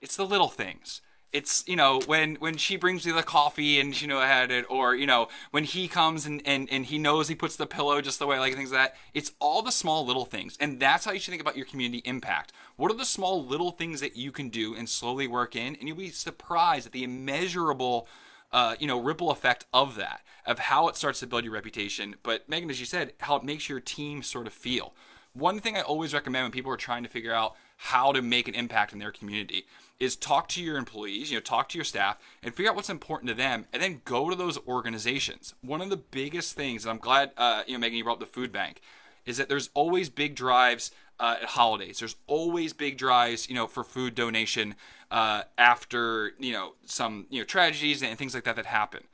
It's 0.00 0.16
the 0.16 0.26
little 0.26 0.48
things. 0.48 1.00
It's, 1.32 1.62
you 1.68 1.76
know, 1.76 2.00
when, 2.06 2.34
when 2.36 2.56
she 2.56 2.76
brings 2.76 3.06
me 3.06 3.12
the 3.12 3.22
coffee 3.22 3.78
and, 3.78 3.98
you 4.00 4.08
know, 4.08 4.18
I 4.18 4.26
had 4.26 4.50
it, 4.50 4.64
or, 4.68 4.96
you 4.96 5.06
know, 5.06 5.28
when 5.52 5.64
he 5.64 5.86
comes 5.86 6.26
and, 6.26 6.42
and, 6.44 6.68
and 6.72 6.86
he 6.86 6.98
knows 6.98 7.28
he 7.28 7.36
puts 7.36 7.54
the 7.54 7.66
pillow 7.66 8.00
just 8.00 8.18
the 8.18 8.26
way 8.26 8.36
I 8.36 8.40
like 8.40 8.54
things 8.54 8.72
like 8.72 8.92
that. 8.92 8.96
It's 9.14 9.32
all 9.38 9.62
the 9.62 9.70
small 9.70 10.04
little 10.04 10.24
things. 10.24 10.56
And 10.60 10.80
that's 10.80 11.04
how 11.04 11.12
you 11.12 11.20
should 11.20 11.30
think 11.30 11.42
about 11.42 11.56
your 11.56 11.66
community 11.66 12.02
impact. 12.04 12.52
What 12.76 12.90
are 12.90 12.96
the 12.96 13.04
small 13.04 13.44
little 13.44 13.70
things 13.70 14.00
that 14.00 14.16
you 14.16 14.32
can 14.32 14.48
do 14.48 14.74
and 14.74 14.88
slowly 14.88 15.28
work 15.28 15.54
in? 15.54 15.76
And 15.76 15.86
you'll 15.86 15.96
be 15.96 16.10
surprised 16.10 16.86
at 16.86 16.92
the 16.92 17.04
immeasurable 17.04 18.08
uh, 18.52 18.74
you 18.78 18.86
know, 18.86 19.00
ripple 19.00 19.30
effect 19.30 19.64
of 19.72 19.96
that, 19.96 20.22
of 20.44 20.58
how 20.58 20.88
it 20.88 20.96
starts 20.96 21.20
to 21.20 21.26
build 21.26 21.44
your 21.44 21.52
reputation. 21.52 22.16
But 22.22 22.48
Megan, 22.48 22.70
as 22.70 22.80
you 22.80 22.86
said, 22.86 23.12
how 23.20 23.36
it 23.36 23.44
makes 23.44 23.68
your 23.68 23.80
team 23.80 24.22
sort 24.22 24.46
of 24.46 24.52
feel. 24.52 24.92
One 25.32 25.60
thing 25.60 25.76
I 25.76 25.82
always 25.82 26.12
recommend 26.12 26.44
when 26.44 26.52
people 26.52 26.72
are 26.72 26.76
trying 26.76 27.02
to 27.04 27.08
figure 27.08 27.32
out 27.32 27.54
how 27.76 28.12
to 28.12 28.20
make 28.20 28.48
an 28.48 28.54
impact 28.54 28.92
in 28.92 28.98
their 28.98 29.12
community 29.12 29.64
is 29.98 30.16
talk 30.16 30.48
to 30.48 30.62
your 30.62 30.76
employees, 30.76 31.30
you 31.30 31.36
know, 31.36 31.42
talk 31.42 31.68
to 31.68 31.78
your 31.78 31.84
staff 31.84 32.18
and 32.42 32.54
figure 32.54 32.70
out 32.70 32.76
what's 32.76 32.90
important 32.90 33.28
to 33.28 33.34
them 33.34 33.66
and 33.72 33.82
then 33.82 34.00
go 34.04 34.28
to 34.28 34.36
those 34.36 34.58
organizations. 34.66 35.54
One 35.60 35.80
of 35.80 35.90
the 35.90 35.96
biggest 35.96 36.56
things, 36.56 36.84
and 36.84 36.90
I'm 36.90 36.98
glad, 36.98 37.30
uh, 37.36 37.62
you 37.66 37.74
know, 37.74 37.78
Megan, 37.78 37.98
you 37.98 38.04
brought 38.04 38.14
up 38.14 38.20
the 38.20 38.26
food 38.26 38.50
bank, 38.50 38.80
is 39.24 39.36
that 39.36 39.48
there's 39.48 39.70
always 39.74 40.08
big 40.08 40.34
drives 40.34 40.90
uh, 41.20 41.36
at 41.42 41.48
holidays. 41.50 41.98
There's 41.98 42.16
always 42.26 42.72
big 42.72 42.96
drives, 42.96 43.48
you 43.48 43.54
know, 43.54 43.66
for 43.66 43.84
food 43.84 44.14
donation 44.14 44.74
uh, 45.10 45.42
after 45.58 46.32
you 46.38 46.52
know 46.52 46.74
some 46.86 47.26
you 47.30 47.40
know 47.40 47.44
tragedies 47.44 48.02
and 48.02 48.18
things 48.18 48.34
like 48.34 48.44
that 48.44 48.56
that 48.56 48.66
happen. 48.66 49.04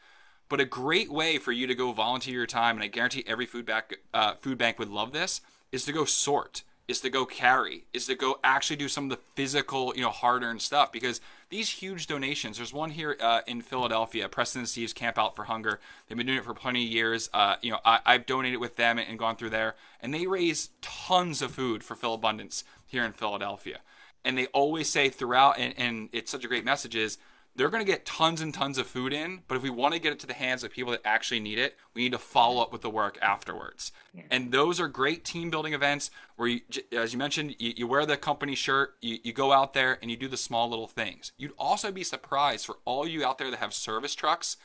But 0.48 0.60
a 0.60 0.64
great 0.64 1.10
way 1.10 1.38
for 1.38 1.50
you 1.50 1.66
to 1.66 1.74
go 1.74 1.92
volunteer 1.92 2.34
your 2.34 2.46
time, 2.46 2.76
and 2.76 2.84
I 2.84 2.86
guarantee 2.86 3.24
every 3.26 3.46
food 3.46 3.66
bank 3.66 3.96
uh, 4.14 4.34
food 4.34 4.56
bank 4.56 4.78
would 4.78 4.88
love 4.88 5.12
this, 5.12 5.40
is 5.72 5.84
to 5.84 5.92
go 5.92 6.04
sort, 6.04 6.62
is 6.88 7.00
to 7.00 7.10
go 7.10 7.26
carry, 7.26 7.84
is 7.92 8.06
to 8.06 8.14
go 8.14 8.38
actually 8.44 8.76
do 8.76 8.88
some 8.88 9.04
of 9.04 9.10
the 9.10 9.22
physical, 9.34 9.92
you 9.96 10.02
know, 10.02 10.10
hard-earned 10.10 10.62
stuff. 10.62 10.92
Because 10.92 11.20
these 11.50 11.70
huge 11.70 12.06
donations, 12.06 12.56
there's 12.56 12.72
one 12.72 12.90
here 12.90 13.16
uh, 13.20 13.40
in 13.46 13.60
Philadelphia, 13.60 14.28
Preston 14.28 14.60
and 14.60 14.68
Steve's 14.68 14.92
Camp 14.92 15.18
Out 15.18 15.36
for 15.36 15.44
Hunger. 15.44 15.80
They've 16.08 16.16
been 16.16 16.26
doing 16.26 16.38
it 16.38 16.44
for 16.44 16.54
plenty 16.54 16.84
of 16.84 16.90
years. 16.90 17.28
Uh, 17.32 17.56
you 17.62 17.72
know, 17.72 17.80
I, 17.84 18.00
have 18.06 18.26
donated 18.26 18.60
with 18.60 18.76
them 18.76 18.98
and 18.98 19.18
gone 19.18 19.36
through 19.36 19.50
there, 19.50 19.74
and 20.00 20.14
they 20.14 20.26
raise 20.26 20.70
tons 20.80 21.42
of 21.42 21.52
food 21.52 21.82
for 21.82 21.94
Philabundance 21.94 22.64
here 22.86 23.04
in 23.04 23.12
Philadelphia 23.12 23.80
and 24.26 24.36
they 24.36 24.46
always 24.46 24.90
say 24.90 25.08
throughout, 25.08 25.56
and, 25.56 25.72
and 25.78 26.08
it's 26.12 26.32
such 26.32 26.44
a 26.44 26.48
great 26.48 26.64
message 26.64 26.96
is 26.96 27.16
they're 27.56 27.70
going 27.70 27.84
to 27.84 27.90
get 27.90 28.04
tons 28.04 28.40
and 28.40 28.52
tons 28.52 28.78
of 28.78 28.86
food 28.86 29.12
in, 29.12 29.42
but 29.48 29.56
if 29.56 29.62
we 29.62 29.70
want 29.70 29.94
to 29.94 30.00
get 30.00 30.12
it 30.12 30.18
to 30.20 30.26
the 30.26 30.34
hands 30.34 30.62
of 30.62 30.70
people 30.70 30.92
that 30.92 31.00
actually 31.04 31.40
need 31.40 31.58
it, 31.58 31.76
we 31.94 32.02
need 32.02 32.12
to 32.12 32.18
follow 32.18 32.62
up 32.62 32.72
with 32.72 32.82
the 32.82 32.90
work 32.90 33.18
afterwards. 33.22 33.92
Yeah. 34.14 34.22
And 34.30 34.52
those 34.52 34.78
are 34.78 34.88
great 34.88 35.24
team 35.24 35.50
building 35.50 35.72
events 35.72 36.10
where, 36.36 36.48
you, 36.48 36.60
as 36.92 37.12
you 37.12 37.18
mentioned, 37.18 37.56
you, 37.58 37.72
you 37.76 37.86
wear 37.86 38.04
the 38.04 38.16
company 38.16 38.54
shirt, 38.54 38.94
you, 39.00 39.18
you 39.24 39.32
go 39.32 39.52
out 39.52 39.72
there 39.72 39.98
and 40.02 40.10
you 40.10 40.16
do 40.16 40.28
the 40.28 40.36
small 40.36 40.68
little 40.68 40.86
things. 40.86 41.32
You'd 41.38 41.52
also 41.58 41.90
be 41.90 42.04
surprised 42.04 42.66
for 42.66 42.76
all 42.84 43.08
you 43.08 43.24
out 43.24 43.38
there 43.38 43.50
that 43.50 43.58
have 43.58 43.74
service 43.74 44.14
trucks, 44.14 44.56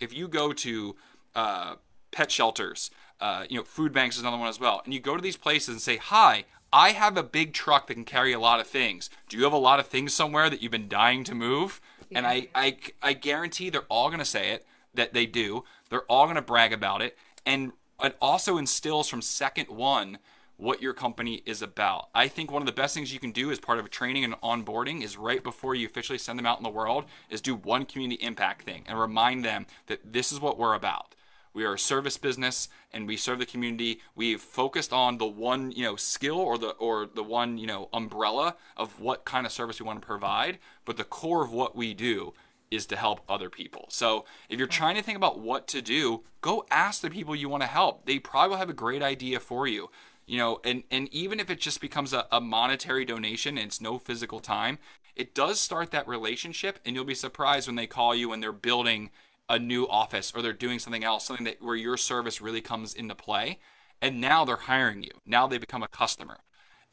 if 0.00 0.16
you 0.16 0.28
go 0.28 0.52
to 0.52 0.96
uh, 1.34 1.74
pet 2.10 2.30
shelters, 2.30 2.90
uh, 3.20 3.44
you 3.48 3.58
know, 3.58 3.64
food 3.64 3.92
banks 3.92 4.16
is 4.16 4.22
another 4.22 4.38
one 4.38 4.48
as 4.48 4.60
well, 4.60 4.80
and 4.84 4.94
you 4.94 5.00
go 5.00 5.16
to 5.16 5.22
these 5.22 5.36
places 5.36 5.68
and 5.70 5.82
say, 5.82 5.96
"Hi, 5.96 6.44
I 6.72 6.92
have 6.92 7.16
a 7.16 7.22
big 7.22 7.52
truck 7.52 7.86
that 7.86 7.94
can 7.94 8.04
carry 8.04 8.32
a 8.32 8.38
lot 8.38 8.60
of 8.60 8.66
things. 8.66 9.08
Do 9.28 9.36
you 9.36 9.44
have 9.44 9.52
a 9.52 9.58
lot 9.58 9.80
of 9.80 9.86
things 9.86 10.12
somewhere 10.12 10.50
that 10.50 10.62
you've 10.62 10.72
been 10.72 10.88
dying 10.88 11.24
to 11.24 11.34
move? 11.34 11.80
Yeah. 12.10 12.18
And 12.18 12.26
I, 12.26 12.48
I, 12.54 12.76
I 13.02 13.12
guarantee 13.12 13.70
they're 13.70 13.82
all 13.82 14.08
going 14.08 14.18
to 14.18 14.24
say 14.24 14.50
it, 14.52 14.66
that 14.94 15.14
they 15.14 15.26
do. 15.26 15.64
They're 15.90 16.02
all 16.02 16.24
going 16.26 16.36
to 16.36 16.42
brag 16.42 16.72
about 16.72 17.02
it. 17.02 17.16
And 17.46 17.72
it 18.02 18.16
also 18.20 18.58
instills 18.58 19.08
from 19.08 19.22
second 19.22 19.68
one 19.68 20.18
what 20.56 20.82
your 20.82 20.92
company 20.92 21.42
is 21.46 21.62
about. 21.62 22.08
I 22.14 22.26
think 22.26 22.50
one 22.50 22.62
of 22.62 22.66
the 22.66 22.72
best 22.72 22.92
things 22.92 23.12
you 23.12 23.20
can 23.20 23.30
do 23.30 23.50
as 23.50 23.60
part 23.60 23.78
of 23.78 23.86
a 23.86 23.88
training 23.88 24.24
and 24.24 24.34
onboarding 24.40 25.02
is 25.02 25.16
right 25.16 25.42
before 25.42 25.74
you 25.74 25.86
officially 25.86 26.18
send 26.18 26.38
them 26.38 26.46
out 26.46 26.58
in 26.58 26.64
the 26.64 26.68
world 26.68 27.04
is 27.30 27.40
do 27.40 27.54
one 27.54 27.84
community 27.84 28.22
impact 28.22 28.62
thing 28.64 28.82
and 28.86 28.98
remind 28.98 29.44
them 29.44 29.66
that 29.86 30.12
this 30.12 30.32
is 30.32 30.40
what 30.40 30.58
we're 30.58 30.74
about. 30.74 31.14
We 31.58 31.64
are 31.64 31.74
a 31.74 31.78
service 31.78 32.16
business 32.16 32.68
and 32.92 33.08
we 33.08 33.16
serve 33.16 33.40
the 33.40 33.44
community. 33.44 34.00
We've 34.14 34.40
focused 34.40 34.92
on 34.92 35.18
the 35.18 35.26
one, 35.26 35.72
you 35.72 35.82
know, 35.82 35.96
skill 35.96 36.38
or 36.38 36.56
the 36.56 36.68
or 36.68 37.08
the 37.12 37.24
one, 37.24 37.58
you 37.58 37.66
know, 37.66 37.88
umbrella 37.92 38.54
of 38.76 39.00
what 39.00 39.24
kind 39.24 39.44
of 39.44 39.50
service 39.50 39.80
we 39.80 39.86
want 39.86 40.00
to 40.00 40.06
provide, 40.06 40.58
but 40.84 40.96
the 40.96 41.02
core 41.02 41.42
of 41.42 41.50
what 41.50 41.74
we 41.74 41.94
do 41.94 42.32
is 42.70 42.86
to 42.86 42.96
help 42.96 43.22
other 43.28 43.50
people. 43.50 43.86
So, 43.88 44.24
if 44.48 44.56
you're 44.56 44.68
trying 44.68 44.94
to 44.94 45.02
think 45.02 45.16
about 45.16 45.40
what 45.40 45.66
to 45.68 45.82
do, 45.82 46.22
go 46.42 46.64
ask 46.70 47.00
the 47.00 47.10
people 47.10 47.34
you 47.34 47.48
want 47.48 47.64
to 47.64 47.68
help. 47.68 48.06
They 48.06 48.20
probably 48.20 48.50
will 48.50 48.58
have 48.58 48.70
a 48.70 48.74
great 48.74 49.02
idea 49.02 49.40
for 49.40 49.66
you 49.66 49.90
you 50.28 50.38
know 50.38 50.60
and 50.62 50.84
and 50.90 51.08
even 51.12 51.40
if 51.40 51.50
it 51.50 51.58
just 51.58 51.80
becomes 51.80 52.12
a, 52.12 52.26
a, 52.30 52.40
monetary 52.40 53.04
donation 53.04 53.56
and 53.56 53.68
it's 53.68 53.80
no 53.80 53.98
physical 53.98 54.40
time 54.40 54.78
it 55.16 55.34
does 55.34 55.58
start 55.58 55.90
that 55.90 56.06
relationship 56.06 56.78
and 56.84 56.94
you'll 56.94 57.04
be 57.04 57.14
surprised 57.14 57.66
when 57.66 57.76
they 57.76 57.86
call 57.86 58.14
you 58.14 58.30
and 58.30 58.42
they're 58.42 58.52
building 58.52 59.08
a 59.48 59.58
new 59.58 59.86
office 59.88 60.32
or 60.34 60.42
they're 60.42 60.52
doing 60.52 60.78
something 60.78 61.04
else, 61.04 61.24
something 61.24 61.44
that 61.44 61.62
where 61.62 61.76
your 61.76 61.96
service 61.96 62.40
really 62.40 62.60
comes 62.60 62.94
into 62.94 63.14
play. 63.14 63.58
And 64.00 64.20
now 64.20 64.44
they're 64.44 64.56
hiring 64.56 65.02
you. 65.02 65.10
Now 65.26 65.46
they 65.46 65.58
become 65.58 65.82
a 65.82 65.88
customer. 65.88 66.38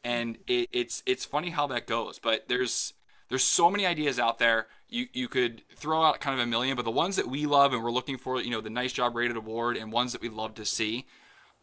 And 0.02 0.38
it, 0.46 0.68
it's 0.72 1.02
it's 1.06 1.24
funny 1.24 1.50
how 1.50 1.66
that 1.68 1.86
goes. 1.86 2.18
But 2.18 2.48
there's 2.48 2.94
there's 3.28 3.44
so 3.44 3.70
many 3.70 3.86
ideas 3.86 4.18
out 4.18 4.38
there. 4.38 4.68
You 4.88 5.06
you 5.12 5.28
could 5.28 5.62
throw 5.74 6.02
out 6.02 6.20
kind 6.20 6.38
of 6.38 6.44
a 6.44 6.48
million, 6.48 6.76
but 6.76 6.84
the 6.84 6.90
ones 6.90 7.16
that 7.16 7.28
we 7.28 7.46
love 7.46 7.72
and 7.72 7.82
we're 7.82 7.90
looking 7.90 8.18
for, 8.18 8.40
you 8.40 8.50
know, 8.50 8.60
the 8.60 8.70
nice 8.70 8.92
job 8.92 9.14
rated 9.16 9.36
award 9.36 9.76
and 9.76 9.92
ones 9.92 10.12
that 10.12 10.20
we 10.22 10.28
love 10.28 10.54
to 10.54 10.64
see 10.64 11.06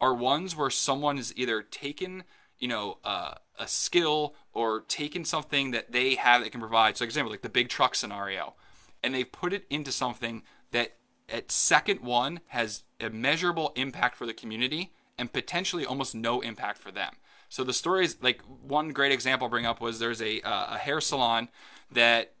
are 0.00 0.14
ones 0.14 0.56
where 0.56 0.70
someone 0.70 1.18
is 1.18 1.32
either 1.36 1.62
taken, 1.62 2.24
you 2.58 2.68
know, 2.68 2.98
uh, 3.04 3.34
a 3.58 3.66
skill 3.66 4.34
or 4.52 4.82
taken 4.82 5.24
something 5.24 5.70
that 5.70 5.92
they 5.92 6.14
have 6.14 6.42
that 6.42 6.50
can 6.50 6.60
provide. 6.60 6.96
So, 6.96 7.04
for 7.04 7.06
example, 7.06 7.30
like 7.30 7.42
the 7.42 7.48
big 7.48 7.68
truck 7.68 7.94
scenario, 7.94 8.54
and 9.02 9.14
they've 9.14 9.30
put 9.30 9.52
it 9.52 9.64
into 9.70 9.92
something 9.92 10.42
that 10.74 10.96
at 11.28 11.52
second 11.52 12.00
one 12.00 12.40
has 12.48 12.82
a 13.00 13.08
measurable 13.08 13.72
impact 13.76 14.16
for 14.16 14.26
the 14.26 14.34
community 14.34 14.92
and 15.16 15.32
potentially 15.32 15.86
almost 15.86 16.14
no 16.14 16.40
impact 16.40 16.78
for 16.78 16.90
them. 16.90 17.14
So 17.48 17.62
the 17.62 17.72
story 17.72 18.04
is 18.04 18.16
like 18.20 18.42
one 18.42 18.90
great 18.90 19.12
example 19.12 19.46
I'll 19.46 19.50
bring 19.50 19.66
up 19.66 19.80
was 19.80 20.00
there's 20.00 20.20
a, 20.20 20.40
uh, 20.40 20.74
a 20.74 20.78
hair 20.78 21.00
salon 21.00 21.48
that 21.92 22.32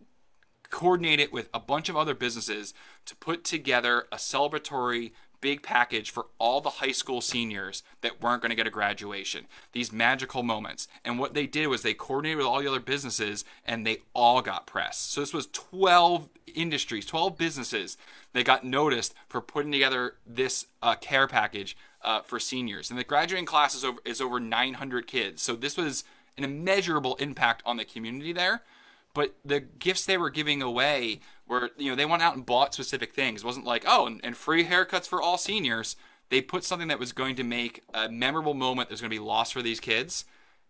coordinated 0.70 1.30
with 1.30 1.48
a 1.54 1.60
bunch 1.60 1.88
of 1.88 1.96
other 1.96 2.14
businesses 2.14 2.74
to 3.06 3.14
put 3.14 3.44
together 3.44 4.08
a 4.10 4.16
celebratory 4.16 5.12
big 5.44 5.62
package 5.62 6.10
for 6.10 6.24
all 6.38 6.62
the 6.62 6.70
high 6.70 6.90
school 6.90 7.20
seniors 7.20 7.82
that 8.00 8.22
weren't 8.22 8.40
going 8.40 8.48
to 8.48 8.56
get 8.56 8.66
a 8.66 8.70
graduation. 8.70 9.44
These 9.72 9.92
magical 9.92 10.42
moments. 10.42 10.88
And 11.04 11.18
what 11.18 11.34
they 11.34 11.46
did 11.46 11.66
was 11.66 11.82
they 11.82 11.92
coordinated 11.92 12.38
with 12.38 12.46
all 12.46 12.62
the 12.62 12.66
other 12.66 12.80
businesses 12.80 13.44
and 13.66 13.86
they 13.86 13.98
all 14.14 14.40
got 14.40 14.66
pressed. 14.66 15.12
So 15.12 15.20
this 15.20 15.34
was 15.34 15.46
12 15.48 16.30
industries, 16.54 17.04
12 17.04 17.36
businesses 17.36 17.98
that 18.32 18.46
got 18.46 18.64
noticed 18.64 19.12
for 19.28 19.42
putting 19.42 19.70
together 19.70 20.14
this 20.26 20.64
uh, 20.80 20.94
care 20.94 21.28
package 21.28 21.76
uh, 22.00 22.22
for 22.22 22.40
seniors. 22.40 22.88
And 22.88 22.98
the 22.98 23.04
graduating 23.04 23.44
class 23.44 23.74
is 23.74 23.84
over, 23.84 23.98
is 24.06 24.22
over 24.22 24.40
900 24.40 25.06
kids. 25.06 25.42
So 25.42 25.56
this 25.56 25.76
was 25.76 26.04
an 26.38 26.44
immeasurable 26.44 27.16
impact 27.16 27.62
on 27.66 27.76
the 27.76 27.84
community 27.84 28.32
there. 28.32 28.62
But 29.12 29.34
the 29.44 29.60
gifts 29.60 30.06
they 30.06 30.16
were 30.16 30.30
giving 30.30 30.62
away 30.62 31.20
were, 31.46 31.70
you 31.76 31.90
know, 31.90 31.96
they 31.96 32.06
went 32.06 32.22
out 32.22 32.36
and 32.36 32.46
bought 32.46 32.74
specific 32.74 33.12
things. 33.12 33.42
It 33.42 33.46
wasn't 33.46 33.66
like, 33.66 33.84
oh, 33.86 34.06
and, 34.06 34.20
and 34.24 34.36
free 34.36 34.64
haircuts 34.64 35.06
for 35.06 35.20
all 35.20 35.38
seniors. 35.38 35.96
They 36.30 36.40
put 36.40 36.64
something 36.64 36.88
that 36.88 36.98
was 36.98 37.12
going 37.12 37.36
to 37.36 37.44
make 37.44 37.82
a 37.92 38.08
memorable 38.08 38.54
moment 38.54 38.88
that's 38.88 39.00
going 39.00 39.10
to 39.10 39.16
be 39.16 39.22
lost 39.22 39.52
for 39.52 39.62
these 39.62 39.80
kids, 39.80 40.24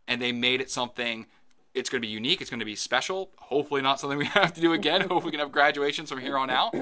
and 0.09 0.21
they 0.21 0.33
made 0.33 0.61
it 0.61 0.71
something. 0.71 1.27
It's 1.75 1.91
going 1.91 2.01
to 2.03 2.07
be 2.07 2.13
unique. 2.13 2.41
It's 2.41 2.51
going 2.51 2.61
to 2.61 2.67
be 2.67 2.77
special. 2.77 3.31
Hopefully, 3.37 3.83
not 3.83 4.01
something 4.01 4.19
we 4.19 4.25
have 4.27 4.53
to 4.55 4.61
do 4.61 4.73
again. 4.73 5.01
Hopefully, 5.03 5.25
we 5.27 5.31
can 5.31 5.41
have 5.41 5.53
graduations 5.53 6.11
from 6.11 6.21
here 6.21 6.37
on 6.37 6.51
out. 6.51 6.75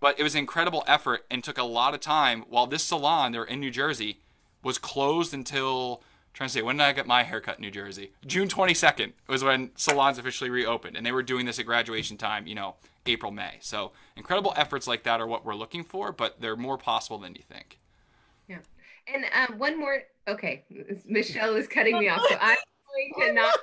But 0.00 0.18
it 0.18 0.22
was 0.22 0.34
an 0.34 0.40
incredible 0.40 0.84
effort 0.86 1.24
and 1.30 1.44
took 1.44 1.58
a 1.58 1.64
lot 1.64 1.94
of 1.94 2.00
time. 2.00 2.44
While 2.48 2.66
this 2.66 2.82
salon, 2.82 3.32
they're 3.32 3.44
in 3.44 3.60
New 3.60 3.70
Jersey, 3.70 4.20
was 4.62 4.78
closed 4.78 5.34
until 5.34 6.02
trying 6.34 6.48
to 6.48 6.52
say 6.52 6.62
when 6.62 6.76
did 6.76 6.84
I 6.84 6.92
get 6.92 7.06
my 7.06 7.22
haircut 7.22 7.56
in 7.56 7.62
New 7.62 7.70
Jersey? 7.70 8.12
June 8.26 8.48
22nd 8.48 9.12
was 9.28 9.42
when 9.42 9.70
salons 9.76 10.18
officially 10.18 10.50
reopened, 10.50 10.96
and 10.96 11.06
they 11.06 11.12
were 11.12 11.22
doing 11.22 11.46
this 11.46 11.58
at 11.58 11.64
graduation 11.64 12.16
time, 12.18 12.46
you 12.46 12.54
know, 12.54 12.74
April 13.06 13.32
May. 13.32 13.58
So 13.60 13.92
incredible 14.16 14.52
efforts 14.56 14.86
like 14.86 15.04
that 15.04 15.20
are 15.20 15.26
what 15.26 15.44
we're 15.44 15.54
looking 15.54 15.84
for, 15.84 16.12
but 16.12 16.40
they're 16.40 16.56
more 16.56 16.76
possible 16.76 17.18
than 17.18 17.34
you 17.34 17.42
think. 17.42 17.78
Yeah, 18.48 18.58
and 19.12 19.24
um, 19.32 19.58
one 19.58 19.78
more. 19.78 20.02
Okay, 20.26 20.64
Michelle 21.06 21.54
is 21.56 21.68
cutting 21.68 21.98
me 21.98 22.08
off, 22.08 22.22
so 22.28 22.36
I'm 22.40 22.56
going 23.16 23.28
to 23.28 23.32
not. 23.34 23.54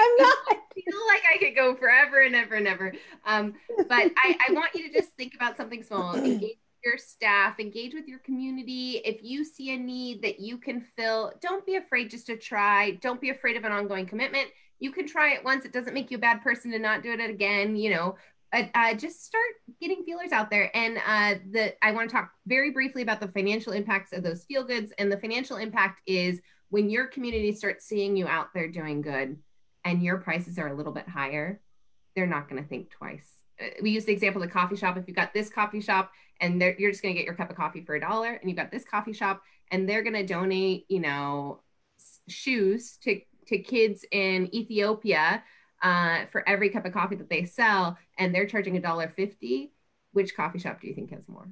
I'm 0.00 0.16
not. 0.18 0.36
I 0.50 0.54
feel 0.74 1.06
like 1.08 1.22
I 1.34 1.38
could 1.38 1.54
go 1.54 1.74
forever 1.74 2.20
and 2.20 2.34
ever 2.34 2.54
and 2.54 2.66
ever. 2.66 2.92
Um, 3.24 3.54
but 3.88 4.12
I, 4.16 4.36
I 4.48 4.52
want 4.52 4.74
you 4.74 4.88
to 4.88 4.94
just 4.94 5.10
think 5.10 5.34
about 5.34 5.56
something 5.56 5.82
small. 5.82 6.14
Engage 6.14 6.58
your 6.84 6.98
staff, 6.98 7.58
engage 7.58 7.94
with 7.94 8.06
your 8.06 8.18
community. 8.20 9.00
If 9.04 9.22
you 9.22 9.44
see 9.44 9.74
a 9.74 9.76
need 9.76 10.22
that 10.22 10.40
you 10.40 10.58
can 10.58 10.84
fill, 10.96 11.32
don't 11.40 11.64
be 11.66 11.76
afraid 11.76 12.10
just 12.10 12.26
to 12.26 12.36
try. 12.36 12.92
Don't 13.02 13.20
be 13.20 13.30
afraid 13.30 13.56
of 13.56 13.64
an 13.64 13.72
ongoing 13.72 14.06
commitment. 14.06 14.48
You 14.78 14.92
can 14.92 15.06
try 15.06 15.34
it 15.34 15.44
once. 15.44 15.64
It 15.64 15.72
doesn't 15.72 15.94
make 15.94 16.10
you 16.10 16.16
a 16.16 16.20
bad 16.20 16.42
person 16.42 16.70
to 16.72 16.78
not 16.78 17.02
do 17.02 17.12
it 17.12 17.20
again. 17.20 17.76
You 17.76 17.90
know, 17.90 18.16
uh, 18.52 18.94
just 18.94 19.24
start 19.24 19.44
getting 19.80 20.02
feelers 20.04 20.32
out 20.32 20.50
there. 20.50 20.74
And 20.74 20.98
uh, 21.06 21.34
the 21.50 21.74
I 21.84 21.92
want 21.92 22.08
to 22.08 22.16
talk 22.16 22.30
very 22.46 22.70
briefly 22.70 23.02
about 23.02 23.20
the 23.20 23.28
financial 23.28 23.72
impacts 23.72 24.12
of 24.12 24.22
those 24.22 24.44
feel 24.44 24.64
goods. 24.64 24.92
And 24.98 25.12
the 25.12 25.18
financial 25.18 25.56
impact 25.56 26.00
is 26.06 26.40
when 26.70 26.88
your 26.88 27.06
community 27.06 27.52
starts 27.52 27.84
seeing 27.84 28.16
you 28.16 28.26
out 28.26 28.48
there 28.54 28.68
doing 28.68 29.02
good, 29.02 29.36
and 29.84 30.02
your 30.02 30.18
prices 30.18 30.58
are 30.58 30.68
a 30.68 30.74
little 30.74 30.92
bit 30.92 31.08
higher, 31.08 31.60
they're 32.14 32.26
not 32.26 32.48
going 32.48 32.62
to 32.62 32.68
think 32.68 32.90
twice. 32.90 33.26
Uh, 33.60 33.68
we 33.82 33.90
use 33.90 34.04
the 34.04 34.12
example 34.12 34.42
of 34.42 34.48
the 34.48 34.52
coffee 34.52 34.76
shop. 34.76 34.96
If 34.96 35.04
you've 35.06 35.16
got 35.16 35.32
this 35.32 35.48
coffee 35.48 35.80
shop 35.80 36.12
and 36.40 36.60
you're 36.60 36.90
just 36.90 37.02
going 37.02 37.14
to 37.14 37.18
get 37.18 37.26
your 37.26 37.34
cup 37.34 37.50
of 37.50 37.56
coffee 37.56 37.82
for 37.82 37.94
a 37.94 38.00
dollar 38.00 38.34
and 38.34 38.48
you've 38.48 38.56
got 38.56 38.70
this 38.70 38.84
coffee 38.84 39.12
shop 39.12 39.42
and 39.70 39.88
they're 39.88 40.02
going 40.02 40.14
to 40.14 40.26
donate 40.26 40.86
you 40.88 41.00
know 41.00 41.60
shoes 42.28 42.96
to 43.02 43.20
to 43.46 43.58
kids 43.58 44.04
in 44.12 44.54
ethiopia 44.54 45.42
uh, 45.82 46.26
for 46.30 46.46
every 46.48 46.68
cup 46.68 46.84
of 46.84 46.92
coffee 46.92 47.16
that 47.16 47.30
they 47.30 47.44
sell 47.44 47.96
and 48.18 48.34
they're 48.34 48.46
charging 48.46 48.76
a 48.76 48.80
dollar 48.80 49.08
fifty. 49.08 49.72
Which 50.12 50.34
coffee 50.34 50.58
shop 50.58 50.80
do 50.80 50.88
you 50.88 50.94
think 50.94 51.10
has 51.12 51.28
more? 51.28 51.48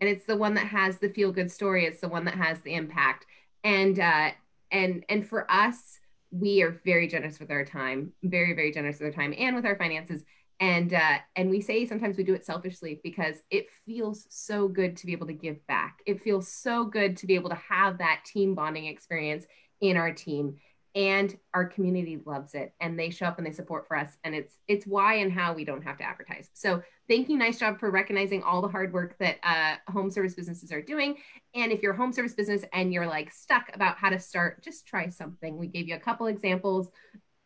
And 0.00 0.08
it's 0.08 0.24
the 0.24 0.36
one 0.36 0.54
that 0.54 0.66
has 0.66 0.98
the 0.98 1.10
feel 1.10 1.30
good 1.30 1.50
story 1.50 1.84
it's 1.84 2.00
the 2.00 2.08
one 2.08 2.24
that 2.24 2.34
has 2.34 2.60
the 2.60 2.74
impact. 2.74 3.26
And 3.62 3.98
uh, 4.00 4.30
and 4.70 5.04
and 5.08 5.26
for 5.26 5.50
us 5.50 5.98
we 6.30 6.62
are 6.62 6.80
very 6.84 7.06
generous 7.06 7.38
with 7.38 7.50
our 7.50 7.64
time 7.64 8.10
very 8.22 8.54
very 8.54 8.72
generous 8.72 8.98
with 8.98 9.08
our 9.08 9.22
time 9.22 9.34
and 9.36 9.54
with 9.54 9.66
our 9.66 9.76
finances 9.76 10.24
and 10.60 10.94
uh, 10.94 11.18
and 11.36 11.50
we 11.50 11.60
say 11.60 11.86
sometimes 11.86 12.16
we 12.16 12.24
do 12.24 12.34
it 12.34 12.46
selfishly 12.46 13.00
because 13.02 13.36
it 13.50 13.66
feels 13.84 14.26
so 14.30 14.68
good 14.68 14.96
to 14.98 15.06
be 15.06 15.12
able 15.12 15.26
to 15.26 15.32
give 15.32 15.66
back. 15.66 15.98
It 16.06 16.22
feels 16.22 16.48
so 16.48 16.84
good 16.84 17.16
to 17.18 17.26
be 17.26 17.34
able 17.34 17.50
to 17.50 17.58
have 17.68 17.98
that 17.98 18.22
team 18.24 18.54
bonding 18.54 18.86
experience 18.86 19.44
in 19.80 19.96
our 19.96 20.12
team. 20.12 20.56
And 20.94 21.34
our 21.54 21.64
community 21.64 22.20
loves 22.26 22.54
it 22.54 22.74
and 22.78 22.98
they 22.98 23.08
show 23.08 23.24
up 23.24 23.38
and 23.38 23.46
they 23.46 23.52
support 23.52 23.88
for 23.88 23.96
us 23.96 24.14
and 24.24 24.34
it's 24.34 24.58
it's 24.68 24.86
why 24.86 25.14
and 25.14 25.32
how 25.32 25.54
we 25.54 25.64
don't 25.64 25.82
have 25.82 25.96
to 25.98 26.04
advertise. 26.04 26.50
So 26.52 26.82
thank 27.08 27.30
you 27.30 27.38
nice 27.38 27.58
job 27.58 27.80
for 27.80 27.90
recognizing 27.90 28.42
all 28.42 28.60
the 28.60 28.68
hard 28.68 28.92
work 28.92 29.16
that 29.18 29.36
uh, 29.42 29.90
home 29.90 30.10
service 30.10 30.34
businesses 30.34 30.70
are 30.70 30.82
doing. 30.82 31.16
And 31.54 31.72
if 31.72 31.82
you're 31.82 31.94
a 31.94 31.96
home 31.96 32.12
service 32.12 32.34
business 32.34 32.62
and 32.74 32.92
you're 32.92 33.06
like 33.06 33.32
stuck 33.32 33.70
about 33.74 33.96
how 33.96 34.10
to 34.10 34.18
start 34.18 34.62
just 34.62 34.86
try 34.86 35.08
something. 35.08 35.56
We 35.56 35.66
gave 35.66 35.88
you 35.88 35.94
a 35.94 36.00
couple 36.00 36.26
examples. 36.26 36.90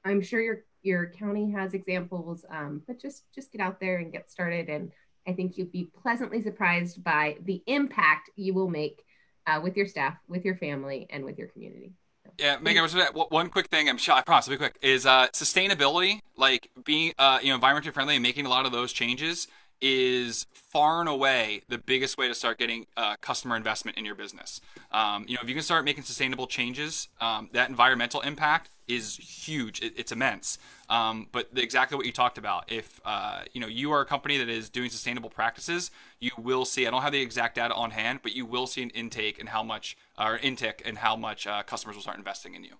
I'm 0.04 0.20
sure 0.20 0.40
your 0.40 0.64
your 0.86 1.10
county 1.10 1.50
has 1.50 1.74
examples, 1.74 2.44
um, 2.48 2.82
but 2.86 3.00
just 3.00 3.24
just 3.34 3.52
get 3.52 3.60
out 3.60 3.80
there 3.80 3.98
and 3.98 4.12
get 4.12 4.30
started. 4.30 4.68
And 4.68 4.92
I 5.26 5.32
think 5.32 5.58
you'll 5.58 5.66
be 5.66 5.90
pleasantly 6.02 6.40
surprised 6.40 7.02
by 7.02 7.36
the 7.44 7.62
impact 7.66 8.30
you 8.36 8.54
will 8.54 8.70
make 8.70 9.04
uh, 9.46 9.60
with 9.62 9.76
your 9.76 9.86
staff, 9.86 10.16
with 10.28 10.44
your 10.44 10.56
family, 10.56 11.06
and 11.10 11.24
with 11.24 11.38
your 11.38 11.48
community. 11.48 11.92
Yeah, 12.38 12.58
Megan, 12.60 12.86
one 13.14 13.48
quick 13.48 13.68
thing. 13.68 13.88
I'm 13.88 13.98
sure 13.98 14.14
I 14.14 14.22
promise. 14.22 14.46
I'll 14.46 14.54
be 14.54 14.58
quick. 14.58 14.78
Is 14.82 15.06
uh, 15.06 15.28
sustainability, 15.28 16.20
like 16.36 16.70
being 16.84 17.12
uh, 17.18 17.38
you 17.42 17.52
know 17.52 17.58
environmentally 17.58 17.92
friendly 17.92 18.14
and 18.14 18.22
making 18.22 18.46
a 18.46 18.48
lot 18.48 18.66
of 18.66 18.72
those 18.72 18.92
changes, 18.92 19.48
is 19.80 20.46
far 20.52 21.00
and 21.00 21.08
away 21.08 21.62
the 21.68 21.78
biggest 21.78 22.18
way 22.18 22.28
to 22.28 22.34
start 22.34 22.58
getting 22.58 22.86
uh, 22.96 23.16
customer 23.20 23.56
investment 23.56 23.96
in 23.96 24.04
your 24.04 24.14
business. 24.14 24.60
Um, 24.92 25.24
you 25.28 25.34
know, 25.34 25.40
if 25.42 25.48
you 25.48 25.54
can 25.54 25.62
start 25.62 25.84
making 25.84 26.04
sustainable 26.04 26.46
changes, 26.46 27.08
um, 27.20 27.50
that 27.52 27.68
environmental 27.68 28.20
impact 28.20 28.70
is 28.88 29.16
huge. 29.16 29.82
It, 29.82 29.94
it's 29.96 30.12
immense. 30.12 30.58
Um, 30.88 31.26
but 31.32 31.54
the, 31.54 31.62
exactly 31.62 31.96
what 31.96 32.06
you 32.06 32.12
talked 32.12 32.38
about. 32.38 32.70
If 32.70 33.00
uh, 33.04 33.42
you 33.52 33.60
know 33.60 33.66
you 33.66 33.92
are 33.92 34.00
a 34.00 34.06
company 34.06 34.38
that 34.38 34.48
is 34.48 34.70
doing 34.70 34.90
sustainable 34.90 35.30
practices, 35.30 35.90
you 36.20 36.30
will 36.38 36.64
see. 36.64 36.86
I 36.86 36.90
don't 36.90 37.02
have 37.02 37.12
the 37.12 37.20
exact 37.20 37.56
data 37.56 37.74
on 37.74 37.90
hand, 37.90 38.20
but 38.22 38.34
you 38.34 38.46
will 38.46 38.66
see 38.66 38.82
an 38.82 38.90
intake 38.90 39.38
and 39.38 39.48
how 39.48 39.62
much, 39.62 39.96
or 40.18 40.38
intake 40.38 40.82
and 40.84 40.98
how 40.98 41.16
much 41.16 41.46
uh, 41.46 41.62
customers 41.62 41.96
will 41.96 42.02
start 42.02 42.18
investing 42.18 42.54
in 42.54 42.64
you. 42.64 42.74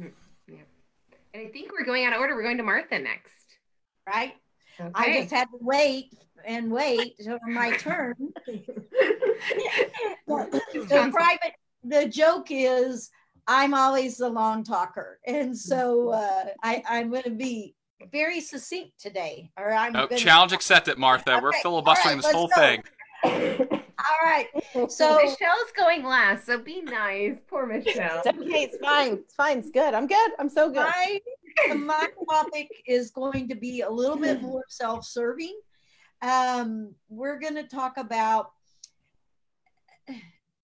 Mm, 0.00 0.12
yeah. 0.48 0.56
And 1.34 1.48
I 1.48 1.50
think 1.50 1.72
we're 1.72 1.84
going 1.84 2.04
out 2.04 2.12
of 2.12 2.20
order. 2.20 2.34
We're 2.34 2.42
going 2.42 2.58
to 2.58 2.62
Martha 2.62 2.98
next. 2.98 3.32
Right. 4.06 4.34
Okay. 4.86 5.18
I 5.18 5.20
just 5.20 5.32
had 5.32 5.44
to 5.46 5.58
wait 5.60 6.14
and 6.44 6.70
wait 6.70 7.14
for 7.24 7.38
my 7.46 7.76
turn. 7.76 8.14
the 10.26 11.10
private. 11.12 11.54
The 11.84 12.06
joke 12.06 12.48
is 12.50 13.10
I'm 13.46 13.74
always 13.74 14.16
the 14.16 14.28
long 14.28 14.64
talker. 14.64 15.18
And 15.26 15.56
so 15.56 16.10
uh, 16.10 16.44
I, 16.62 16.82
I'm 16.88 17.10
going 17.10 17.24
to 17.24 17.30
be 17.30 17.74
very 18.10 18.40
succinct 18.40 19.00
today. 19.00 19.50
Or 19.56 19.72
I'm 19.72 19.92
nope, 19.92 20.10
gonna... 20.10 20.20
challenge 20.20 20.52
accepted, 20.52 20.98
Martha. 20.98 21.34
Okay. 21.34 21.42
We're 21.42 21.52
filibustering 21.52 22.16
right, 22.16 22.22
this 22.22 22.32
whole 22.32 22.48
go. 22.48 22.60
thing. 22.60 22.82
All 23.24 24.28
right. 24.28 24.46
So 24.88 25.16
Michelle's 25.22 25.72
going 25.76 26.04
last, 26.04 26.46
so 26.46 26.58
be 26.58 26.82
nice. 26.82 27.36
Poor 27.48 27.66
Michelle. 27.84 28.22
It's 28.24 28.26
okay. 28.26 28.62
It's 28.64 28.76
fine. 28.78 29.12
It's 29.14 29.34
fine. 29.34 29.58
It's 29.58 29.70
good. 29.70 29.94
I'm 29.94 30.06
good. 30.06 30.30
I'm 30.38 30.48
so 30.48 30.68
good. 30.68 30.76
My, 30.76 31.20
my 31.76 32.08
topic 32.30 32.68
is 32.86 33.10
going 33.10 33.48
to 33.48 33.54
be 33.54 33.80
a 33.82 33.90
little 33.90 34.16
bit 34.16 34.42
more 34.42 34.64
self-serving. 34.68 35.58
Um, 36.22 36.94
we're 37.08 37.38
going 37.38 37.56
to 37.56 37.64
talk 37.64 37.96
about 37.96 38.52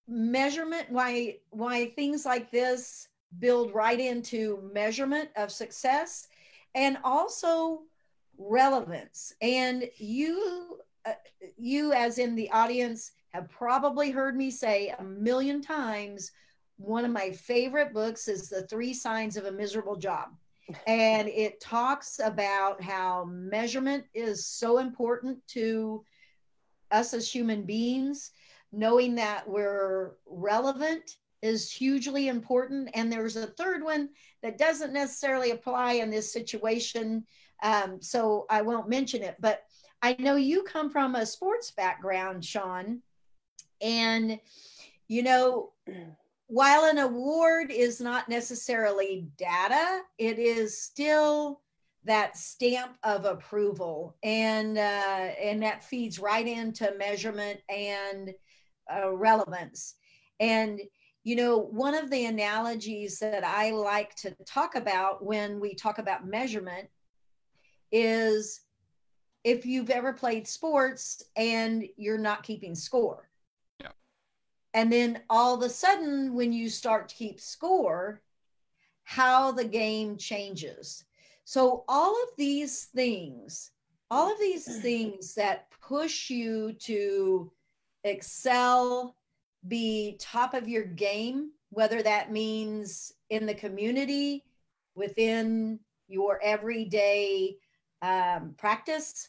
measurement 0.08 0.86
why 0.88 1.36
why 1.50 1.90
things 1.90 2.24
like 2.24 2.50
this 2.50 3.08
build 3.40 3.74
right 3.74 4.00
into 4.00 4.70
measurement 4.72 5.28
of 5.36 5.52
success 5.52 6.28
and 6.74 6.96
also 7.04 7.82
relevance. 8.38 9.34
And 9.42 9.88
you 9.96 10.78
uh, 11.04 11.12
you 11.56 11.92
as 11.92 12.18
in 12.18 12.34
the 12.34 12.50
audience 12.50 13.12
have 13.30 13.50
probably 13.50 14.10
heard 14.10 14.36
me 14.36 14.50
say 14.50 14.94
a 14.98 15.04
million 15.04 15.60
times 15.60 16.32
one 16.76 17.04
of 17.04 17.10
my 17.10 17.30
favorite 17.32 17.92
books 17.92 18.28
is 18.28 18.48
the 18.48 18.62
three 18.62 18.94
signs 18.94 19.36
of 19.36 19.44
a 19.44 19.52
miserable 19.52 19.96
job 19.96 20.30
and 20.86 21.28
it 21.28 21.60
talks 21.60 22.20
about 22.22 22.82
how 22.82 23.24
measurement 23.24 24.04
is 24.14 24.46
so 24.46 24.78
important 24.78 25.38
to 25.48 26.04
us 26.90 27.14
as 27.14 27.30
human 27.30 27.62
beings 27.64 28.32
knowing 28.72 29.14
that 29.14 29.48
we're 29.48 30.12
relevant 30.26 31.16
is 31.42 31.70
hugely 31.70 32.28
important. 32.28 32.90
And 32.94 33.10
there's 33.10 33.36
a 33.36 33.46
third 33.46 33.82
one 33.82 34.10
that 34.42 34.58
doesn't 34.58 34.92
necessarily 34.92 35.52
apply 35.52 35.94
in 35.94 36.10
this 36.10 36.32
situation. 36.32 37.24
Um, 37.62 38.02
so 38.02 38.46
I 38.50 38.62
won't 38.62 38.88
mention 38.88 39.22
it, 39.22 39.36
but 39.40 39.62
I 40.02 40.16
know 40.18 40.36
you 40.36 40.62
come 40.62 40.90
from 40.90 41.14
a 41.14 41.26
sports 41.26 41.70
background, 41.70 42.44
Sean. 42.44 43.02
And, 43.80 44.38
you 45.06 45.22
know, 45.22 45.72
while 46.48 46.84
an 46.84 46.98
award 46.98 47.70
is 47.70 48.00
not 48.00 48.28
necessarily 48.28 49.28
data, 49.36 50.00
it 50.16 50.38
is 50.38 50.82
still 50.82 51.60
that 52.04 52.38
stamp 52.38 52.96
of 53.02 53.26
approval 53.26 54.16
and 54.22 54.78
uh, 54.78 54.80
and 54.80 55.62
that 55.62 55.84
feeds 55.84 56.18
right 56.18 56.46
into 56.46 56.94
measurement 56.98 57.60
and 57.68 58.32
uh, 58.92 59.12
relevance. 59.12 59.96
And, 60.40 60.80
you 61.22 61.36
know, 61.36 61.58
one 61.58 61.94
of 61.94 62.10
the 62.10 62.24
analogies 62.24 63.18
that 63.18 63.44
I 63.44 63.72
like 63.72 64.14
to 64.16 64.34
talk 64.46 64.74
about 64.74 65.22
when 65.22 65.60
we 65.60 65.74
talk 65.74 65.98
about 65.98 66.26
measurement 66.26 66.88
is 67.92 68.62
if 69.44 69.66
you've 69.66 69.90
ever 69.90 70.14
played 70.14 70.48
sports 70.48 71.22
and 71.36 71.86
you're 71.96 72.16
not 72.16 72.42
keeping 72.42 72.74
score. 72.74 73.27
And 74.74 74.92
then 74.92 75.22
all 75.30 75.54
of 75.54 75.62
a 75.62 75.70
sudden, 75.70 76.34
when 76.34 76.52
you 76.52 76.68
start 76.68 77.08
to 77.08 77.14
keep 77.14 77.40
score, 77.40 78.20
how 79.04 79.52
the 79.52 79.64
game 79.64 80.16
changes. 80.18 81.04
So, 81.44 81.84
all 81.88 82.10
of 82.10 82.28
these 82.36 82.84
things, 82.94 83.70
all 84.10 84.30
of 84.30 84.38
these 84.38 84.80
things 84.82 85.34
that 85.34 85.70
push 85.80 86.28
you 86.28 86.74
to 86.80 87.50
excel, 88.04 89.16
be 89.66 90.16
top 90.20 90.52
of 90.52 90.68
your 90.68 90.84
game, 90.84 91.52
whether 91.70 92.02
that 92.02 92.30
means 92.30 93.12
in 93.30 93.46
the 93.46 93.54
community, 93.54 94.44
within 94.94 95.80
your 96.08 96.38
everyday 96.42 97.56
um, 98.02 98.54
practice. 98.58 99.28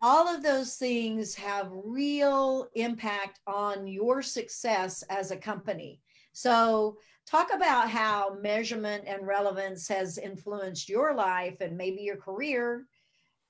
All 0.00 0.28
of 0.28 0.42
those 0.42 0.76
things 0.76 1.34
have 1.34 1.70
real 1.72 2.68
impact 2.74 3.40
on 3.46 3.86
your 3.86 4.22
success 4.22 5.02
as 5.10 5.30
a 5.30 5.36
company. 5.36 6.00
So, 6.32 6.98
talk 7.26 7.52
about 7.52 7.90
how 7.90 8.36
measurement 8.40 9.04
and 9.06 9.26
relevance 9.26 9.88
has 9.88 10.18
influenced 10.18 10.88
your 10.88 11.14
life 11.14 11.60
and 11.60 11.76
maybe 11.76 12.02
your 12.02 12.16
career 12.16 12.86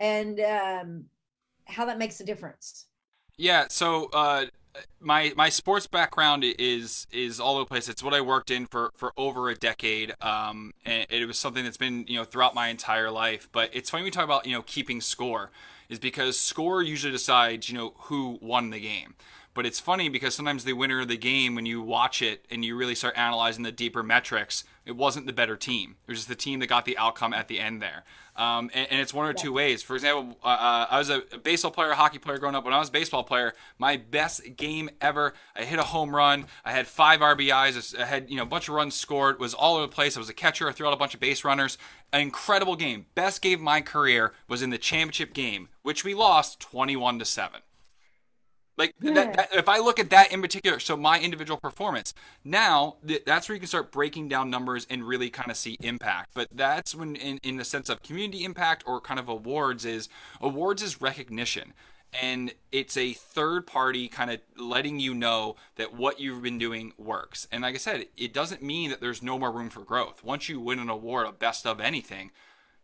and 0.00 0.40
um, 0.40 1.04
how 1.66 1.84
that 1.84 1.98
makes 1.98 2.20
a 2.20 2.24
difference. 2.24 2.86
Yeah. 3.36 3.66
So, 3.68 4.06
uh, 4.12 4.46
my 5.00 5.32
my 5.36 5.48
sports 5.48 5.86
background 5.86 6.44
is 6.44 7.06
is 7.12 7.40
all 7.40 7.54
over 7.54 7.64
the 7.64 7.68
place. 7.68 7.88
It's 7.88 8.02
what 8.02 8.14
I 8.14 8.20
worked 8.20 8.50
in 8.50 8.66
for 8.66 8.90
for 8.94 9.12
over 9.16 9.48
a 9.48 9.54
decade, 9.54 10.14
um, 10.22 10.72
and 10.84 11.06
it 11.10 11.26
was 11.26 11.38
something 11.38 11.64
that's 11.64 11.76
been 11.76 12.04
you 12.08 12.16
know 12.16 12.24
throughout 12.24 12.54
my 12.54 12.68
entire 12.68 13.10
life. 13.10 13.48
But 13.52 13.70
it's 13.72 13.90
funny 13.90 14.04
we 14.04 14.10
talk 14.10 14.24
about 14.24 14.46
you 14.46 14.52
know 14.52 14.62
keeping 14.62 15.00
score, 15.00 15.50
is 15.88 15.98
because 15.98 16.38
score 16.38 16.82
usually 16.82 17.12
decides 17.12 17.68
you 17.68 17.76
know 17.76 17.94
who 17.96 18.38
won 18.40 18.70
the 18.70 18.80
game. 18.80 19.14
But 19.54 19.66
it's 19.66 19.80
funny 19.80 20.08
because 20.08 20.36
sometimes 20.36 20.62
the 20.62 20.74
winner 20.74 21.00
of 21.00 21.08
the 21.08 21.16
game, 21.16 21.56
when 21.56 21.66
you 21.66 21.82
watch 21.82 22.22
it 22.22 22.44
and 22.48 22.64
you 22.64 22.76
really 22.76 22.94
start 22.94 23.18
analyzing 23.18 23.64
the 23.64 23.72
deeper 23.72 24.04
metrics, 24.04 24.62
it 24.88 24.96
wasn't 24.96 25.26
the 25.26 25.34
better 25.34 25.54
team. 25.54 25.96
It 26.06 26.12
was 26.12 26.20
just 26.20 26.28
the 26.28 26.34
team 26.34 26.60
that 26.60 26.66
got 26.66 26.86
the 26.86 26.96
outcome 26.96 27.34
at 27.34 27.46
the 27.46 27.60
end 27.60 27.82
there. 27.82 28.04
Um, 28.34 28.70
and, 28.72 28.86
and, 28.90 29.00
it's 29.00 29.12
one 29.12 29.28
or 29.28 29.34
two 29.34 29.52
ways. 29.52 29.82
For 29.82 29.94
example, 29.94 30.38
uh, 30.42 30.46
uh, 30.48 30.86
I 30.90 30.98
was 30.98 31.10
a 31.10 31.22
baseball 31.42 31.72
player, 31.72 31.90
a 31.90 31.96
hockey 31.96 32.18
player 32.18 32.38
growing 32.38 32.54
up. 32.54 32.64
When 32.64 32.72
I 32.72 32.78
was 32.78 32.88
a 32.88 32.92
baseball 32.92 33.24
player, 33.24 33.52
my 33.78 33.96
best 33.96 34.56
game 34.56 34.88
ever, 35.00 35.34
I 35.54 35.64
hit 35.64 35.78
a 35.78 35.82
home 35.82 36.14
run. 36.14 36.46
I 36.64 36.72
had 36.72 36.86
five 36.86 37.20
RBIs. 37.20 37.98
I 37.98 38.06
had 38.06 38.30
you 38.30 38.36
know 38.36 38.44
a 38.44 38.46
bunch 38.46 38.68
of 38.68 38.74
runs 38.74 38.94
scored. 38.94 39.40
Was 39.40 39.54
all 39.54 39.74
over 39.74 39.86
the 39.86 39.92
place. 39.92 40.16
I 40.16 40.20
was 40.20 40.28
a 40.28 40.34
catcher. 40.34 40.68
I 40.68 40.72
threw 40.72 40.86
out 40.86 40.92
a 40.92 40.96
bunch 40.96 41.14
of 41.14 41.20
base 41.20 41.44
runners. 41.44 41.78
An 42.12 42.20
incredible 42.20 42.76
game. 42.76 43.06
Best 43.14 43.42
game 43.42 43.58
of 43.58 43.64
my 43.64 43.80
career 43.80 44.32
was 44.46 44.62
in 44.62 44.70
the 44.70 44.78
championship 44.78 45.34
game, 45.34 45.68
which 45.82 46.04
we 46.04 46.14
lost 46.14 46.60
21 46.60 47.18
to 47.18 47.24
seven. 47.24 47.60
Like 48.78 48.94
yeah. 49.00 49.12
that, 49.14 49.34
that, 49.34 49.48
if 49.52 49.68
I 49.68 49.78
look 49.78 49.98
at 49.98 50.08
that 50.10 50.32
in 50.32 50.40
particular, 50.40 50.78
so 50.78 50.96
my 50.96 51.18
individual 51.18 51.58
performance, 51.58 52.14
now 52.44 52.96
th- 53.06 53.24
that's 53.26 53.48
where 53.48 53.54
you 53.56 53.60
can 53.60 53.66
start 53.66 53.90
breaking 53.90 54.28
down 54.28 54.48
numbers 54.48 54.86
and 54.88 55.02
really 55.02 55.30
kind 55.30 55.50
of 55.50 55.56
see 55.56 55.76
impact. 55.80 56.30
But 56.32 56.48
that's 56.52 56.94
when, 56.94 57.16
in, 57.16 57.38
in 57.42 57.56
the 57.56 57.64
sense 57.64 57.88
of 57.88 58.02
community 58.02 58.44
impact 58.44 58.84
or 58.86 59.00
kind 59.00 59.18
of 59.18 59.28
awards, 59.28 59.84
is 59.84 60.08
awards 60.40 60.80
is 60.80 61.02
recognition. 61.02 61.74
And 62.22 62.54
it's 62.72 62.96
a 62.96 63.12
third 63.12 63.66
party 63.66 64.08
kind 64.08 64.30
of 64.30 64.40
letting 64.56 64.98
you 64.98 65.12
know 65.12 65.56
that 65.76 65.92
what 65.92 66.20
you've 66.20 66.42
been 66.42 66.56
doing 66.56 66.92
works. 66.96 67.46
And 67.52 67.62
like 67.62 67.74
I 67.74 67.78
said, 67.78 68.06
it 68.16 68.32
doesn't 68.32 68.62
mean 68.62 68.88
that 68.90 69.00
there's 69.00 69.22
no 69.22 69.38
more 69.38 69.52
room 69.52 69.68
for 69.68 69.80
growth. 69.80 70.24
Once 70.24 70.48
you 70.48 70.58
win 70.58 70.78
an 70.78 70.88
award, 70.88 71.26
a 71.26 71.32
best 71.32 71.66
of 71.66 71.80
anything, 71.80 72.30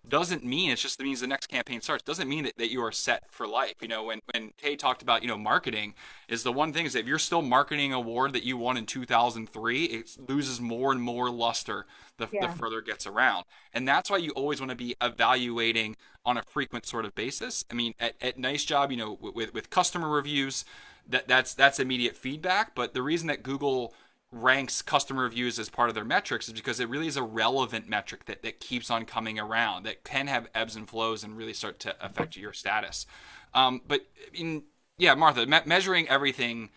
doesn't 0.09 0.45
mean 0.45 0.71
it's 0.71 0.83
just 0.83 1.01
means 1.01 1.21
the 1.21 1.27
next 1.27 1.47
campaign 1.47 1.81
starts 1.81 2.03
doesn't 2.03 2.29
mean 2.29 2.45
that, 2.45 2.57
that 2.59 2.71
you 2.71 2.83
are 2.83 2.93
set 2.93 3.25
for 3.31 3.47
life. 3.47 3.75
You 3.81 3.89
know 3.89 4.05
when 4.05 4.21
when 4.33 4.53
Kay 4.57 4.77
talked 4.77 5.03
about 5.03 5.23
you 5.23 5.29
know 5.29 5.39
marketing 5.39 5.95
is 6.29 6.43
the 6.43 6.53
one 6.53 6.73
thing 6.73 6.87
is 6.87 6.93
that 6.93 7.01
if 7.01 7.07
you're 7.07 7.19
still 7.19 7.43
marketing 7.43 7.93
a 7.93 8.05
award 8.05 8.35
that 8.35 8.45
you 8.45 8.57
won 8.57 8.77
in 8.77 8.85
2003 8.85 9.85
it 9.85 10.17
loses 10.29 10.61
more 10.61 10.93
and 10.93 11.01
more 11.01 11.31
luster 11.31 11.87
the, 12.19 12.29
yeah. 12.31 12.47
the 12.47 12.53
further 12.53 12.79
it 12.81 12.87
gets 12.87 13.07
around. 13.07 13.45
And 13.73 13.89
that's 13.89 14.11
why 14.11 14.19
you 14.19 14.31
always 14.33 14.61
want 14.61 14.71
to 14.71 14.77
be 14.77 14.95
evaluating 15.01 15.97
on 16.25 16.37
a 16.37 16.43
frequent 16.43 16.85
sort 16.87 17.07
of 17.07 17.15
basis. 17.15 17.65
I 17.71 17.75
mean 17.75 17.95
at, 17.99 18.15
at 18.21 18.39
nice 18.39 18.65
job 18.65 18.91
you 18.91 18.99
know 18.99 19.19
with 19.21 19.55
with 19.55 19.71
customer 19.71 20.09
reviews 20.09 20.65
that 21.09 21.29
that's 21.29 21.55
that's 21.55 21.79
immediate 21.79 22.17
feedback 22.17 22.75
but 22.75 22.95
the 22.95 23.03
reason 23.03 23.29
that 23.29 23.43
google 23.43 23.95
ranks 24.35 24.83
customer 24.83 25.23
reviews 25.23 25.59
as 25.59 25.69
part 25.69 25.89
of 25.89 25.95
their 25.95 26.05
metrics 26.05 26.49
is 26.49 26.55
because 26.55 26.81
it 26.81 26.89
really 26.89 27.07
is 27.07 27.17
a 27.17 27.23
relevant 27.23 27.89
metric 27.89 28.25
that, 28.27 28.43
that 28.43 28.59
keeps 28.59 28.91
on 28.91 29.05
coming 29.05 29.39
around 29.39 29.85
that 29.85 30.05
can 30.05 30.27
have 30.27 30.49
ebbs 30.55 30.75
and 30.75 30.89
flows 30.89 31.23
and 31.23 31.37
really 31.37 31.55
start 31.55 31.79
to 31.79 31.95
affect 32.05 32.37
your 32.37 32.53
status. 32.53 33.07
Um, 33.55 33.81
but 33.87 34.07
in 34.33 34.65
yeah, 34.99 35.15
Martha, 35.15 35.47
me- 35.47 35.61
measuring 35.65 36.09
everything 36.09 36.71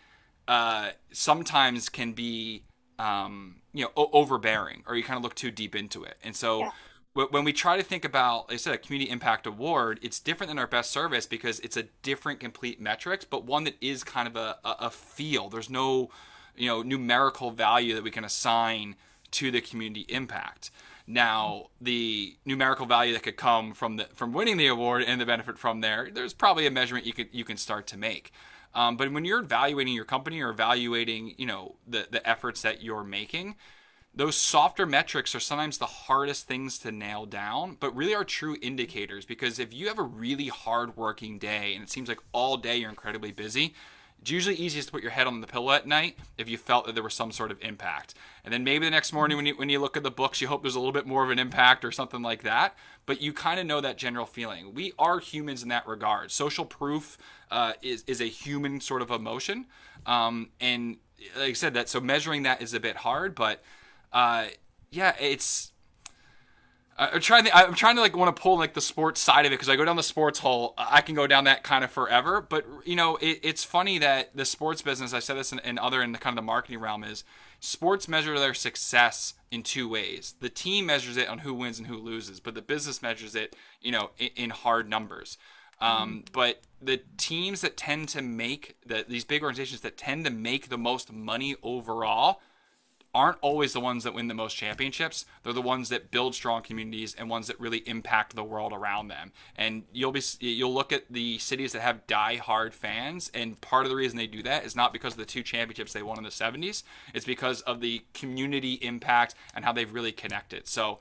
uh, 0.46 0.90
sometimes 1.12 1.88
can 1.88 2.12
be 2.12 2.62
um, 2.98 3.56
you 3.72 3.84
know 3.84 3.90
o- 3.96 4.10
overbearing 4.12 4.84
or 4.86 4.96
you 4.96 5.02
kind 5.02 5.16
of 5.16 5.22
look 5.22 5.34
too 5.34 5.50
deep 5.50 5.74
into 5.74 6.04
it, 6.04 6.16
and 6.22 6.34
so. 6.34 6.60
Yeah. 6.60 6.70
When 7.32 7.42
we 7.42 7.52
try 7.52 7.76
to 7.76 7.82
think 7.82 8.04
about, 8.04 8.48
like 8.48 8.54
I 8.54 8.56
said, 8.58 8.74
a 8.74 8.78
community 8.78 9.10
impact 9.10 9.44
award, 9.44 9.98
it's 10.02 10.20
different 10.20 10.50
than 10.50 10.58
our 10.58 10.68
best 10.68 10.92
service 10.92 11.26
because 11.26 11.58
it's 11.60 11.76
a 11.76 11.84
different 12.02 12.38
complete 12.38 12.80
metrics, 12.80 13.24
but 13.24 13.44
one 13.44 13.64
that 13.64 13.74
is 13.80 14.04
kind 14.04 14.28
of 14.28 14.36
a, 14.36 14.58
a, 14.64 14.76
a 14.82 14.90
feel. 14.90 15.48
There's 15.48 15.68
no 15.68 16.10
you 16.58 16.68
know 16.68 16.82
numerical 16.82 17.50
value 17.50 17.94
that 17.94 18.02
we 18.02 18.10
can 18.10 18.24
assign 18.24 18.96
to 19.30 19.50
the 19.50 19.60
community 19.60 20.06
impact. 20.08 20.70
Now, 21.06 21.68
the 21.80 22.36
numerical 22.44 22.84
value 22.84 23.14
that 23.14 23.22
could 23.22 23.38
come 23.38 23.72
from 23.72 23.96
the 23.96 24.04
from 24.14 24.32
winning 24.32 24.58
the 24.58 24.66
award 24.66 25.02
and 25.02 25.20
the 25.20 25.26
benefit 25.26 25.58
from 25.58 25.80
there, 25.80 26.10
there's 26.12 26.34
probably 26.34 26.66
a 26.66 26.70
measurement 26.70 27.06
you 27.06 27.14
could 27.14 27.28
you 27.32 27.44
can 27.44 27.56
start 27.56 27.86
to 27.88 27.96
make. 27.96 28.32
Um, 28.74 28.96
but 28.96 29.10
when 29.12 29.24
you're 29.24 29.40
evaluating 29.40 29.94
your 29.94 30.04
company 30.04 30.40
or 30.40 30.50
evaluating, 30.50 31.34
you 31.38 31.46
know, 31.46 31.76
the 31.86 32.06
the 32.10 32.26
efforts 32.28 32.60
that 32.62 32.82
you're 32.82 33.04
making, 33.04 33.56
those 34.14 34.36
softer 34.36 34.84
metrics 34.84 35.34
are 35.34 35.40
sometimes 35.40 35.78
the 35.78 35.86
hardest 35.86 36.46
things 36.46 36.78
to 36.80 36.92
nail 36.92 37.24
down, 37.24 37.76
but 37.80 37.96
really 37.96 38.14
are 38.14 38.24
true 38.24 38.56
indicators 38.60 39.24
because 39.24 39.58
if 39.58 39.72
you 39.72 39.88
have 39.88 39.98
a 39.98 40.02
really 40.02 40.48
hard 40.48 40.96
working 40.96 41.38
day 41.38 41.74
and 41.74 41.82
it 41.82 41.90
seems 41.90 42.08
like 42.08 42.20
all 42.32 42.56
day 42.56 42.76
you're 42.76 42.90
incredibly 42.90 43.32
busy, 43.32 43.74
it's 44.20 44.30
usually 44.30 44.56
easiest 44.56 44.88
to 44.88 44.92
put 44.92 45.02
your 45.02 45.12
head 45.12 45.26
on 45.26 45.40
the 45.40 45.46
pillow 45.46 45.72
at 45.72 45.86
night 45.86 46.18
if 46.36 46.48
you 46.48 46.58
felt 46.58 46.86
that 46.86 46.94
there 46.94 47.04
was 47.04 47.14
some 47.14 47.30
sort 47.30 47.50
of 47.50 47.62
impact. 47.62 48.14
And 48.44 48.52
then 48.52 48.64
maybe 48.64 48.84
the 48.86 48.90
next 48.90 49.12
morning 49.12 49.36
when 49.36 49.46
you 49.46 49.56
when 49.56 49.68
you 49.68 49.78
look 49.78 49.96
at 49.96 50.02
the 50.02 50.10
books, 50.10 50.40
you 50.40 50.48
hope 50.48 50.62
there's 50.62 50.74
a 50.74 50.80
little 50.80 50.92
bit 50.92 51.06
more 51.06 51.24
of 51.24 51.30
an 51.30 51.38
impact 51.38 51.84
or 51.84 51.92
something 51.92 52.22
like 52.22 52.42
that. 52.42 52.76
But 53.06 53.20
you 53.22 53.32
kind 53.32 53.60
of 53.60 53.66
know 53.66 53.80
that 53.80 53.96
general 53.96 54.26
feeling. 54.26 54.74
We 54.74 54.92
are 54.98 55.20
humans 55.20 55.62
in 55.62 55.68
that 55.68 55.86
regard. 55.86 56.30
Social 56.30 56.64
proof 56.64 57.16
uh, 57.50 57.74
is 57.82 58.04
is 58.06 58.20
a 58.20 58.26
human 58.26 58.80
sort 58.80 59.02
of 59.02 59.10
emotion, 59.10 59.66
um, 60.04 60.50
and 60.60 60.96
like 61.36 61.50
I 61.50 61.52
said, 61.52 61.74
that 61.74 61.88
so 61.88 62.00
measuring 62.00 62.42
that 62.42 62.60
is 62.60 62.74
a 62.74 62.80
bit 62.80 62.96
hard. 62.96 63.34
But 63.34 63.62
uh, 64.12 64.46
yeah, 64.90 65.14
it's 65.20 65.72
I'm 66.98 67.20
trying 67.20 67.44
to 67.44 67.56
I'm 67.56 67.74
trying 67.74 67.94
to 67.94 68.02
like 68.02 68.16
want 68.16 68.34
to 68.34 68.42
pull 68.42 68.58
like 68.58 68.74
the 68.74 68.80
sports 68.80 69.20
side 69.20 69.46
of 69.46 69.52
it 69.52 69.54
because 69.54 69.68
I 69.68 69.76
go 69.76 69.84
down 69.84 69.94
the 69.94 70.02
sports 70.02 70.40
hole. 70.40 70.74
I 70.76 71.00
can 71.00 71.14
go 71.14 71.28
down 71.28 71.44
that 71.44 71.62
kind 71.62 71.84
of 71.84 71.92
forever. 71.92 72.40
But 72.40 72.66
you 72.84 72.96
know, 72.96 73.16
it, 73.16 73.38
it's 73.44 73.62
funny 73.62 73.98
that 73.98 74.36
the 74.36 74.44
sports 74.44 74.82
business. 74.82 75.14
I 75.14 75.20
said 75.20 75.36
this 75.36 75.52
in, 75.52 75.60
in 75.60 75.78
other 75.78 76.02
in 76.02 76.10
the 76.10 76.18
kind 76.18 76.36
of 76.36 76.42
the 76.42 76.46
marketing 76.46 76.80
realm 76.80 77.04
is 77.04 77.22
sports 77.60 78.08
measure 78.08 78.36
their 78.38 78.54
success 78.54 79.34
in 79.50 79.62
two 79.62 79.88
ways. 79.88 80.34
The 80.40 80.48
team 80.48 80.86
measures 80.86 81.16
it 81.16 81.28
on 81.28 81.38
who 81.38 81.54
wins 81.54 81.78
and 81.78 81.86
who 81.86 81.96
loses, 81.96 82.40
but 82.40 82.54
the 82.54 82.62
business 82.62 83.00
measures 83.00 83.36
it, 83.36 83.54
you 83.80 83.92
know, 83.92 84.10
in, 84.18 84.30
in 84.36 84.50
hard 84.50 84.88
numbers. 84.90 85.38
Um, 85.80 86.24
mm. 86.24 86.32
But 86.32 86.62
the 86.82 87.00
teams 87.16 87.60
that 87.60 87.76
tend 87.76 88.08
to 88.10 88.22
make 88.22 88.76
the, 88.84 89.04
these 89.08 89.24
big 89.24 89.42
organizations 89.44 89.82
that 89.82 89.96
tend 89.96 90.24
to 90.24 90.32
make 90.32 90.68
the 90.68 90.78
most 90.78 91.12
money 91.12 91.54
overall 91.62 92.40
aren't 93.14 93.38
always 93.40 93.72
the 93.72 93.80
ones 93.80 94.04
that 94.04 94.14
win 94.14 94.28
the 94.28 94.34
most 94.34 94.56
championships. 94.56 95.24
They're 95.42 95.52
the 95.52 95.62
ones 95.62 95.88
that 95.88 96.10
build 96.10 96.34
strong 96.34 96.62
communities 96.62 97.14
and 97.18 97.30
ones 97.30 97.46
that 97.46 97.58
really 97.58 97.78
impact 97.78 98.36
the 98.36 98.44
world 98.44 98.72
around 98.72 99.08
them. 99.08 99.32
And 99.56 99.84
you'll 99.92 100.12
be 100.12 100.22
you'll 100.40 100.74
look 100.74 100.92
at 100.92 101.04
the 101.10 101.38
cities 101.38 101.72
that 101.72 101.82
have 101.82 102.06
die-hard 102.06 102.74
fans, 102.74 103.30
and 103.34 103.60
part 103.60 103.86
of 103.86 103.90
the 103.90 103.96
reason 103.96 104.18
they 104.18 104.26
do 104.26 104.42
that 104.42 104.64
is 104.64 104.76
not 104.76 104.92
because 104.92 105.14
of 105.14 105.18
the 105.18 105.24
two 105.24 105.42
championships 105.42 105.92
they 105.92 106.02
won 106.02 106.18
in 106.18 106.24
the 106.24 106.30
70s. 106.30 106.82
It's 107.14 107.24
because 107.24 107.62
of 107.62 107.80
the 107.80 108.02
community 108.14 108.74
impact 108.74 109.34
and 109.54 109.64
how 109.64 109.72
they've 109.72 109.92
really 109.92 110.12
connected. 110.12 110.68
So. 110.68 110.98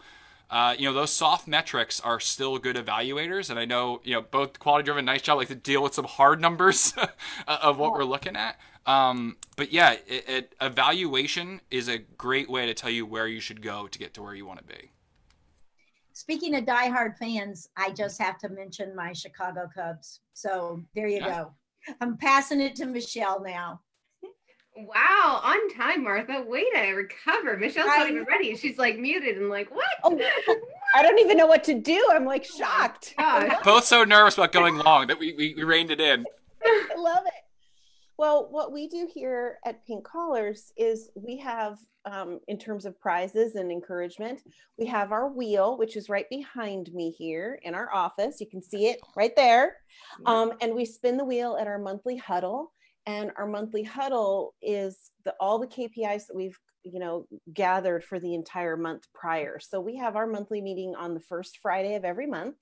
Uh, 0.50 0.74
you 0.78 0.86
know 0.86 0.94
those 0.94 1.12
soft 1.12 1.48
metrics 1.48 2.00
are 2.00 2.20
still 2.20 2.58
good 2.58 2.78
evaluators, 2.78 3.50
and 3.50 3.60
I 3.60 3.66
know 3.66 4.02
you 4.04 4.14
know 4.14 4.22
both 4.22 4.60
quality 4.60 4.86
driven, 4.86 5.06
nice 5.06 5.22
job, 5.22 5.38
like 5.38 5.50
to 5.50 5.56
deal 5.56 5.84
with 5.84 5.94
some 5.94 6.06
hard 6.06 6.40
numbers 6.40 6.94
of 7.48 7.78
what 7.78 7.94
we're 7.94 8.06
looking 8.06 8.36
at. 8.36 8.58
Um, 8.86 9.36
but 9.58 9.74
yeah, 9.74 9.98
it, 10.08 10.30
it, 10.30 10.56
evaluation 10.62 11.60
is 11.70 11.90
a 11.90 11.98
great 11.98 12.50
way 12.50 12.66
to 12.66 12.74
tell 12.74 12.90
you 12.90 13.06
where 13.06 13.28
you 13.28 13.42
should 13.42 13.62
go 13.62 13.88
to 13.88 14.00
get 14.00 14.14
to 14.14 14.24
where 14.24 14.34
you 14.34 14.46
want 14.46 14.60
to 14.60 14.66
be. 14.66 14.92
Speaking 16.14 16.56
of 16.56 16.64
diehard 16.64 17.18
fans, 17.18 17.68
I 17.76 17.92
just 17.92 18.20
have 18.22 18.40
to 18.40 18.50
mention 18.50 18.96
my 18.96 19.12
Chicago 19.12 19.70
Cubs. 19.72 20.22
So 20.34 20.82
there 20.96 21.08
you 21.08 21.18
yeah. 21.18 21.28
go. 21.28 21.52
I'm 22.02 22.18
passing 22.18 22.62
it 22.62 22.76
to 22.78 22.86
Michelle 22.86 23.44
now. 23.44 23.82
Wow, 24.78 25.42
on 25.44 25.70
time, 25.74 26.04
Martha. 26.04 26.44
Way 26.48 26.64
to 26.72 26.92
recover. 26.92 27.58
Michelle's 27.58 27.90
I 27.90 27.98
not 27.98 28.10
even 28.10 28.24
ready. 28.26 28.56
She's 28.56 28.78
like 28.78 29.00
muted 29.00 29.38
and 29.38 29.50
like, 29.50 29.72
what? 29.72 29.86
Oh, 30.04 30.20
I 30.94 31.02
don't 31.02 31.20
even 31.20 31.36
know 31.36 31.48
what 31.48 31.64
to 31.64 31.74
do. 31.74 32.08
I'm 32.12 32.26
like 32.26 32.46
shocked. 32.46 33.16
Gosh. 33.18 33.56
Both 33.64 33.86
so 33.86 34.04
nervous 34.04 34.36
about 34.36 34.52
going 34.52 34.78
long 34.78 35.08
that 35.08 35.18
we, 35.18 35.34
we, 35.34 35.56
we 35.56 35.64
reined 35.64 35.90
it 35.90 36.00
in. 36.00 36.26
I 36.64 36.96
love 36.96 37.24
it. 37.26 37.34
Well, 38.20 38.48
what 38.50 38.72
we 38.72 38.88
do 38.88 39.08
here 39.12 39.58
at 39.66 39.86
Pink 39.86 40.04
Collars 40.04 40.74
is 40.76 41.12
we 41.16 41.38
have, 41.38 41.78
um, 42.06 42.40
in 42.48 42.58
terms 42.58 42.86
of 42.86 43.00
prizes 43.00 43.56
and 43.56 43.72
encouragement, 43.72 44.42
we 44.78 44.88
have 44.88 45.12
our 45.12 45.30
wheel, 45.30 45.78
which 45.78 45.96
is 45.96 46.10
right 46.10 46.28
behind 46.30 46.92
me 46.94 47.12
here 47.12 47.60
in 47.62 47.76
our 47.76 47.94
office. 47.94 48.40
You 48.40 48.48
can 48.48 48.62
see 48.62 48.88
it 48.88 49.00
right 49.16 49.36
there. 49.36 49.78
Um, 50.26 50.54
and 50.62 50.74
we 50.74 50.86
spin 50.86 51.18
the 51.18 51.26
wheel 51.26 51.58
at 51.60 51.68
our 51.68 51.78
monthly 51.78 52.18
huddle. 52.18 52.74
And 53.08 53.32
our 53.38 53.48
monthly 53.48 53.84
huddle 53.84 54.54
is 54.62 55.12
the, 55.26 55.34
all 55.40 55.58
the 55.58 55.66
KPIs 55.66 56.28
that 56.28 56.36
we've 56.36 56.58
you 56.84 57.00
know 57.00 57.28
gathered 57.54 58.04
for 58.04 58.20
the 58.20 58.36
entire 58.36 58.78
month 58.78 59.08
prior. 59.14 59.60
So 59.60 59.82
we 59.82 59.96
have 59.98 60.16
our 60.16 60.28
monthly 60.28 60.62
meeting 60.62 60.94
on 60.96 61.14
the 61.14 61.20
first 61.20 61.60
Friday 61.62 61.96
of 61.96 62.06
every 62.06 62.28
month. 62.28 62.58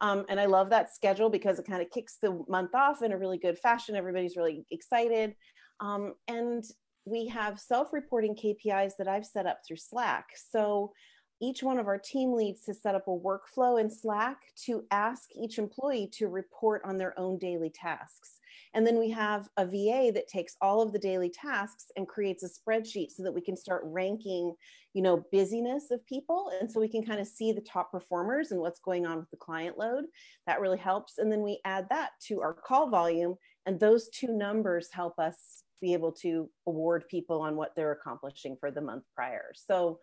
Um, 0.00 0.24
and 0.28 0.40
I 0.40 0.46
love 0.46 0.70
that 0.70 0.94
schedule 0.94 1.30
because 1.30 1.58
it 1.58 1.66
kind 1.66 1.80
of 1.80 1.90
kicks 1.90 2.18
the 2.20 2.42
month 2.48 2.74
off 2.74 3.02
in 3.02 3.12
a 3.12 3.18
really 3.18 3.38
good 3.38 3.58
fashion. 3.58 3.94
Everybody's 3.94 4.36
really 4.36 4.64
excited. 4.70 5.34
Um, 5.80 6.14
and 6.28 6.64
we 7.04 7.26
have 7.28 7.60
self 7.60 7.92
reporting 7.92 8.34
KPIs 8.34 8.92
that 8.98 9.08
I've 9.08 9.26
set 9.26 9.46
up 9.46 9.60
through 9.66 9.76
Slack. 9.76 10.26
So 10.50 10.92
each 11.40 11.62
one 11.62 11.78
of 11.78 11.88
our 11.88 11.98
team 11.98 12.32
leads 12.32 12.66
has 12.66 12.80
set 12.80 12.94
up 12.94 13.06
a 13.06 13.10
workflow 13.10 13.80
in 13.80 13.90
Slack 13.90 14.38
to 14.64 14.84
ask 14.90 15.28
each 15.34 15.58
employee 15.58 16.08
to 16.14 16.28
report 16.28 16.82
on 16.84 16.96
their 16.96 17.18
own 17.18 17.38
daily 17.38 17.70
tasks. 17.70 18.33
And 18.74 18.86
then 18.86 18.98
we 18.98 19.08
have 19.10 19.48
a 19.56 19.64
VA 19.64 20.10
that 20.12 20.28
takes 20.28 20.56
all 20.60 20.82
of 20.82 20.92
the 20.92 20.98
daily 20.98 21.30
tasks 21.30 21.92
and 21.96 22.08
creates 22.08 22.42
a 22.42 22.48
spreadsheet 22.48 23.12
so 23.12 23.22
that 23.22 23.32
we 23.32 23.40
can 23.40 23.56
start 23.56 23.82
ranking, 23.84 24.54
you 24.92 25.02
know, 25.02 25.24
busyness 25.30 25.90
of 25.90 26.04
people. 26.06 26.50
And 26.60 26.70
so 26.70 26.80
we 26.80 26.88
can 26.88 27.04
kind 27.04 27.20
of 27.20 27.26
see 27.26 27.52
the 27.52 27.60
top 27.60 27.92
performers 27.92 28.50
and 28.50 28.60
what's 28.60 28.80
going 28.80 29.06
on 29.06 29.18
with 29.18 29.30
the 29.30 29.36
client 29.36 29.78
load. 29.78 30.04
That 30.46 30.60
really 30.60 30.78
helps. 30.78 31.18
And 31.18 31.30
then 31.30 31.42
we 31.42 31.60
add 31.64 31.86
that 31.90 32.10
to 32.26 32.40
our 32.40 32.52
call 32.52 32.90
volume. 32.90 33.36
And 33.66 33.78
those 33.78 34.08
two 34.08 34.32
numbers 34.36 34.88
help 34.92 35.18
us 35.18 35.62
be 35.80 35.92
able 35.92 36.12
to 36.12 36.48
award 36.66 37.04
people 37.08 37.40
on 37.40 37.56
what 37.56 37.74
they're 37.76 37.92
accomplishing 37.92 38.56
for 38.58 38.70
the 38.70 38.80
month 38.80 39.04
prior. 39.14 39.52
So 39.54 40.00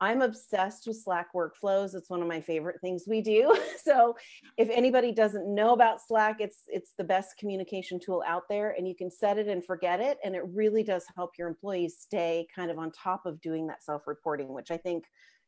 I'm 0.00 0.22
obsessed 0.22 0.86
with 0.86 0.98
Slack 0.98 1.28
workflows. 1.34 1.94
It's 1.94 2.10
one 2.10 2.20
of 2.20 2.28
my 2.28 2.40
favorite 2.40 2.80
things 2.80 3.04
we 3.06 3.20
do. 3.20 3.56
So 3.86 4.16
if 4.56 4.68
anybody 4.68 5.12
doesn't 5.12 5.46
know 5.54 5.72
about 5.72 6.00
Slack, 6.04 6.38
it's 6.40 6.62
it's 6.66 6.94
the 6.98 7.04
best 7.04 7.38
communication 7.38 8.00
tool 8.00 8.24
out 8.26 8.42
there 8.48 8.74
and 8.76 8.88
you 8.88 8.96
can 8.96 9.12
set 9.12 9.38
it 9.38 9.46
and 9.46 9.64
forget 9.64 10.00
it 10.00 10.18
and 10.24 10.34
it 10.34 10.42
really 10.52 10.82
does 10.82 11.04
help 11.14 11.32
your 11.38 11.46
employees 11.46 11.96
stay 12.00 12.48
kind 12.52 12.68
of 12.68 12.78
on 12.78 12.90
top 12.90 13.26
of 13.26 13.40
doing 13.40 13.68
that 13.68 13.84
self-reporting, 13.84 14.52
which 14.52 14.72
I 14.72 14.76
think 14.76 15.04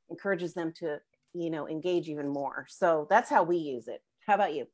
encourages 0.09 0.55
them 0.55 0.73
to, 0.77 1.01
you 1.35 1.51
know, 1.51 1.69
engage 1.69 2.09
even 2.09 2.29
more. 2.29 2.67
So 2.69 3.09
that's 3.11 3.29
how 3.29 3.43
we 3.43 3.57
use 3.57 3.89
it. 3.89 4.03
How 4.29 4.35
about 4.35 4.55
you? 4.55 4.67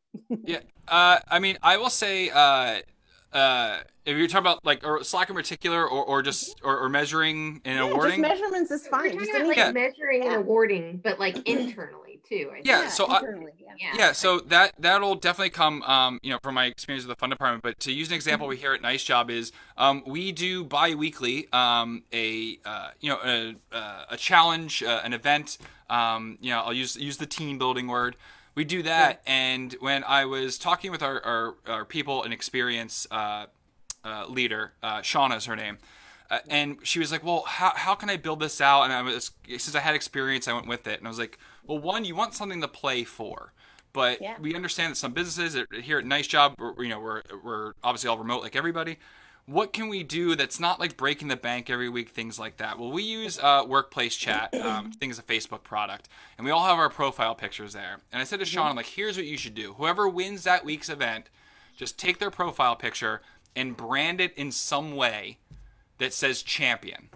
Yeah. 0.44 0.60
Uh, 0.86 1.20
I 1.28 1.38
mean, 1.38 1.56
I 1.62 1.78
will 1.78 1.90
say, 1.90 2.28
uh, 2.28 2.80
uh, 3.34 3.80
if 4.06 4.16
you're 4.16 4.26
talking 4.28 4.42
about 4.46 4.64
like 4.64 4.86
or 4.86 5.02
Slack 5.02 5.28
in 5.30 5.34
particular, 5.34 5.82
or, 5.86 6.04
or 6.04 6.22
just 6.22 6.60
or, 6.62 6.78
or 6.78 6.88
measuring 6.88 7.60
and 7.64 7.78
Yeah, 7.90 8.08
just 8.08 8.18
measurements 8.18 8.70
is 8.70 8.86
fine 8.86 9.02
We're 9.02 9.08
fine. 9.10 9.10
talking 9.10 9.18
Just 9.26 9.30
about 9.36 9.46
like 9.48 9.56
Yeah. 9.56 9.72
measuring 9.72 10.22
Yeah. 10.22 10.28
and 10.34 10.36
awarding, 10.42 11.00
but 11.02 11.18
like 11.18 11.36
internally 11.48 12.20
too. 12.28 12.48
I 12.50 12.54
think. 12.54 12.66
Yeah, 12.66 12.88
so 12.88 13.06
I- 13.06 13.18
internally, 13.18 13.52
yeah. 13.58 13.72
yeah. 13.78 13.92
Yeah, 13.96 14.12
so 14.12 14.40
that 14.40 14.72
that'll 14.78 15.14
definitely 15.16 15.50
come, 15.50 15.82
um, 15.82 16.20
you 16.22 16.30
know, 16.32 16.38
from 16.42 16.54
my 16.54 16.66
experience 16.66 17.04
with 17.06 17.16
the 17.16 17.20
fund 17.20 17.30
department. 17.32 17.62
But 17.62 17.80
to 17.80 17.92
use 17.92 18.08
an 18.08 18.14
example, 18.14 18.46
we 18.46 18.56
here 18.56 18.72
at 18.72 18.80
Nice 18.82 19.02
Job 19.04 19.30
is 19.30 19.52
um, 19.76 20.02
we 20.06 20.30
do 20.32 20.64
bi-weekly 20.64 21.48
um, 21.52 22.02
a 22.12 22.58
uh, 22.64 22.90
you 23.00 23.10
know 23.10 23.18
a, 23.24 23.54
uh, 23.74 24.04
a 24.10 24.16
challenge, 24.16 24.82
uh, 24.82 25.00
an 25.04 25.12
event. 25.12 25.58
Um, 25.90 26.38
you 26.40 26.50
know, 26.50 26.60
I'll 26.60 26.72
use 26.72 26.96
use 26.96 27.16
the 27.16 27.26
team 27.26 27.58
building 27.58 27.88
word. 27.88 28.16
We 28.54 28.64
do 28.64 28.82
that, 28.84 29.20
and 29.26 29.72
when 29.80 30.04
I 30.04 30.24
was 30.26 30.58
talking 30.58 30.90
with 30.92 31.02
our 31.02 31.20
our, 31.24 31.54
our 31.66 31.84
people 31.84 32.22
and 32.22 32.32
experience 32.32 33.06
uh, 33.10 33.46
uh, 34.04 34.26
leader, 34.28 34.72
uh, 34.82 35.00
Shauna 35.00 35.36
is 35.36 35.46
her 35.46 35.56
name. 35.56 35.78
Uh, 36.30 36.38
and 36.48 36.78
she 36.82 36.98
was 37.00 37.10
like, 37.12 37.24
"Well, 37.24 37.42
how, 37.46 37.72
how 37.74 37.94
can 37.94 38.08
I 38.08 38.16
build 38.16 38.40
this 38.40 38.60
out?" 38.60 38.84
And 38.84 38.92
I 38.92 39.02
was, 39.02 39.32
since 39.48 39.74
I 39.74 39.80
had 39.80 39.94
experience, 39.94 40.46
I 40.48 40.52
went 40.54 40.68
with 40.68 40.86
it. 40.86 40.98
And 40.98 41.06
I 41.06 41.10
was 41.10 41.18
like, 41.18 41.38
"Well, 41.66 41.78
one, 41.78 42.04
you 42.04 42.14
want 42.14 42.34
something 42.34 42.60
to 42.60 42.68
play 42.68 43.04
for, 43.04 43.52
but 43.92 44.20
Yeah. 44.22 44.36
we 44.40 44.54
understand 44.54 44.92
that 44.92 44.96
some 44.96 45.12
businesses 45.12 45.66
here 45.82 45.98
at 45.98 46.06
Nice 46.06 46.26
Job, 46.26 46.54
we're, 46.58 46.82
you 46.82 46.88
know, 46.90 47.00
we're 47.00 47.22
we're 47.42 47.72
obviously 47.82 48.08
all 48.08 48.18
remote 48.18 48.42
like 48.42 48.56
everybody. 48.56 48.98
What 49.46 49.72
can 49.74 49.88
we 49.88 50.02
do 50.02 50.34
that's 50.36 50.58
not 50.58 50.80
like 50.80 50.96
breaking 50.96 51.28
the 51.28 51.36
bank 51.36 51.68
every 51.68 51.88
week, 51.90 52.08
things 52.08 52.38
like 52.38 52.56
that? 52.56 52.78
Well, 52.78 52.90
we 52.90 53.02
use 53.02 53.38
uh, 53.38 53.64
Workplace 53.66 54.16
Chat, 54.16 54.54
um, 54.60 54.90
I 54.92 54.96
think 54.98 55.12
is 55.12 55.18
a 55.18 55.22
Facebook 55.22 55.62
product, 55.62 56.08
and 56.38 56.44
we 56.46 56.50
all 56.50 56.64
have 56.64 56.78
our 56.78 56.88
profile 56.88 57.34
pictures 57.34 57.74
there. 57.74 57.98
And 58.10 58.22
I 58.22 58.24
said 58.24 58.40
to 58.40 58.46
Sean, 58.46 58.68
I'm 58.68 58.76
like, 58.76 58.86
"Here's 58.86 59.16
what 59.18 59.26
you 59.26 59.36
should 59.36 59.54
do. 59.54 59.74
Whoever 59.74 60.08
wins 60.08 60.44
that 60.44 60.64
week's 60.64 60.88
event, 60.88 61.28
just 61.76 61.98
take 61.98 62.18
their 62.18 62.30
profile 62.30 62.74
picture 62.76 63.20
and 63.54 63.76
brand 63.76 64.20
it 64.20 64.32
in 64.34 64.50
some 64.50 64.96
way." 64.96 65.38
that 65.98 66.12
says 66.12 66.42
champion. 66.42 67.08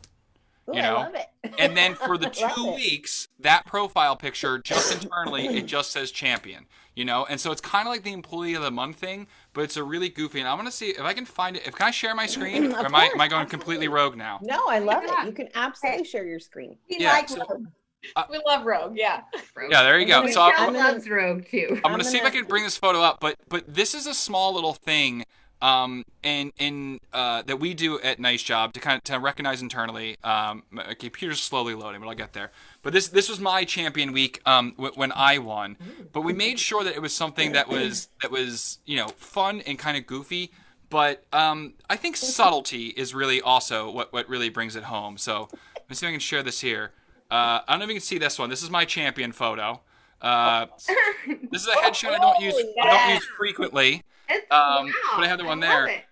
Ooh, 0.68 0.74
You 0.74 0.80
I 0.80 0.82
know? 0.82 0.94
love 0.94 1.14
it. 1.16 1.26
And 1.58 1.76
then 1.76 1.94
for 1.96 2.16
the 2.18 2.30
two 2.30 2.74
weeks, 2.74 3.26
that 3.40 3.66
profile 3.66 4.16
picture 4.16 4.58
just 4.58 5.02
internally, 5.02 5.46
it 5.48 5.66
just 5.66 5.90
says 5.90 6.10
champion. 6.10 6.66
You 6.94 7.04
know, 7.04 7.26
and 7.28 7.40
so 7.40 7.52
it's 7.52 7.60
kind 7.60 7.86
of 7.86 7.92
like 7.92 8.02
the 8.02 8.12
employee 8.12 8.54
of 8.54 8.62
the 8.62 8.70
month 8.70 8.96
thing, 8.96 9.26
but 9.58 9.64
it's 9.64 9.76
a 9.76 9.82
really 9.82 10.08
goofy. 10.08 10.38
And 10.38 10.48
I'm 10.48 10.56
gonna 10.56 10.70
see 10.70 10.90
if 10.90 11.00
I 11.00 11.12
can 11.14 11.24
find 11.24 11.56
it. 11.56 11.66
If 11.66 11.74
can 11.74 11.88
I 11.88 11.90
share 11.90 12.14
my 12.14 12.26
screen? 12.34 12.66
Of 12.66 12.74
or 12.74 12.84
am 12.84 12.94
I 12.94 13.06
am 13.06 13.20
I 13.20 13.26
going 13.26 13.48
completely 13.48 13.88
rogue 13.88 14.16
now? 14.16 14.38
No, 14.40 14.66
I 14.68 14.78
love 14.78 15.02
God. 15.04 15.24
it. 15.24 15.26
You 15.26 15.32
can 15.32 15.48
absolutely 15.56 16.04
share 16.04 16.24
your 16.24 16.38
screen. 16.38 16.76
We 16.88 16.98
Yeah, 17.00 17.12
like 17.12 17.28
so- 17.28 17.38
Rogue. 17.50 17.66
Uh, 18.14 18.22
we 18.30 18.40
love 18.46 18.64
Rogue. 18.64 18.92
Yeah. 18.96 19.22
Yeah, 19.68 19.82
there 19.82 19.98
you 19.98 20.06
go. 20.06 20.20
So 20.20 20.26
Michelle 20.26 20.42
I'm, 20.42 20.52
I'm 20.68 20.72
gonna- 20.74 20.92
loves 20.92 21.10
Rogue 21.10 21.44
too. 21.50 21.66
I'm 21.70 21.90
gonna 21.90 21.94
I'm 21.94 22.02
see 22.04 22.18
if 22.18 22.24
I 22.24 22.30
can 22.30 22.44
bring 22.44 22.62
this 22.62 22.78
photo 22.78 23.00
up, 23.02 23.18
but 23.18 23.34
but 23.48 23.64
this 23.66 23.96
is 23.96 24.06
a 24.06 24.14
small 24.14 24.54
little 24.54 24.74
thing, 24.74 25.24
um, 25.60 26.04
and 26.22 26.52
in 26.58 27.00
uh, 27.12 27.42
that 27.42 27.58
we 27.58 27.74
do 27.74 28.00
at 28.00 28.20
Nice 28.20 28.42
Job 28.42 28.72
to 28.74 28.80
kind 28.80 28.98
of 28.98 29.04
to 29.04 29.18
recognize 29.18 29.60
internally. 29.62 30.16
Um, 30.22 30.62
my 30.70 30.94
computer's 30.94 31.40
slowly 31.40 31.74
loading, 31.74 32.00
but 32.00 32.08
I'll 32.08 32.14
get 32.14 32.32
there. 32.32 32.52
But 32.82 32.92
this 32.92 33.08
this 33.08 33.28
was 33.28 33.40
my 33.40 33.64
champion 33.64 34.12
week 34.12 34.40
um, 34.46 34.72
w- 34.72 34.92
when 34.94 35.12
I 35.12 35.38
won. 35.38 35.76
But 36.12 36.22
we 36.22 36.32
made 36.32 36.58
sure 36.58 36.84
that 36.84 36.94
it 36.94 37.02
was 37.02 37.12
something 37.12 37.52
that 37.52 37.68
was 37.68 38.08
that 38.22 38.30
was 38.30 38.78
you 38.86 38.96
know 38.96 39.08
fun 39.16 39.60
and 39.62 39.78
kind 39.78 39.96
of 39.96 40.06
goofy. 40.06 40.52
But 40.90 41.24
um, 41.32 41.74
I 41.90 41.96
think 41.96 42.16
subtlety 42.16 42.88
is 42.88 43.14
really 43.14 43.40
also 43.40 43.90
what 43.90 44.12
what 44.12 44.28
really 44.28 44.48
brings 44.48 44.76
it 44.76 44.84
home. 44.84 45.18
So 45.18 45.48
let 45.74 45.90
me 45.90 45.96
see 45.96 46.06
if 46.06 46.10
I 46.10 46.12
can 46.12 46.20
share 46.20 46.42
this 46.42 46.60
here. 46.60 46.92
Uh, 47.30 47.60
I 47.66 47.72
don't 47.72 47.80
know 47.80 47.84
if 47.84 47.88
you 47.88 47.94
can 47.96 48.02
see 48.02 48.18
this 48.18 48.38
one. 48.38 48.48
This 48.48 48.62
is 48.62 48.70
my 48.70 48.84
champion 48.84 49.32
photo. 49.32 49.80
Uh, 50.22 50.66
this 51.50 51.62
is 51.62 51.68
a 51.68 51.76
headshot 51.76 52.10
I 52.10 52.18
don't 52.18 52.40
use. 52.40 52.54
I 52.80 52.86
don't 52.86 53.14
use 53.14 53.26
frequently. 53.36 54.02
Um, 54.50 54.92
but 55.16 55.24
I 55.24 55.28
have 55.28 55.38
the 55.38 55.44
one 55.44 55.60
love 55.60 55.68
there. 55.68 55.86
it. 55.86 56.04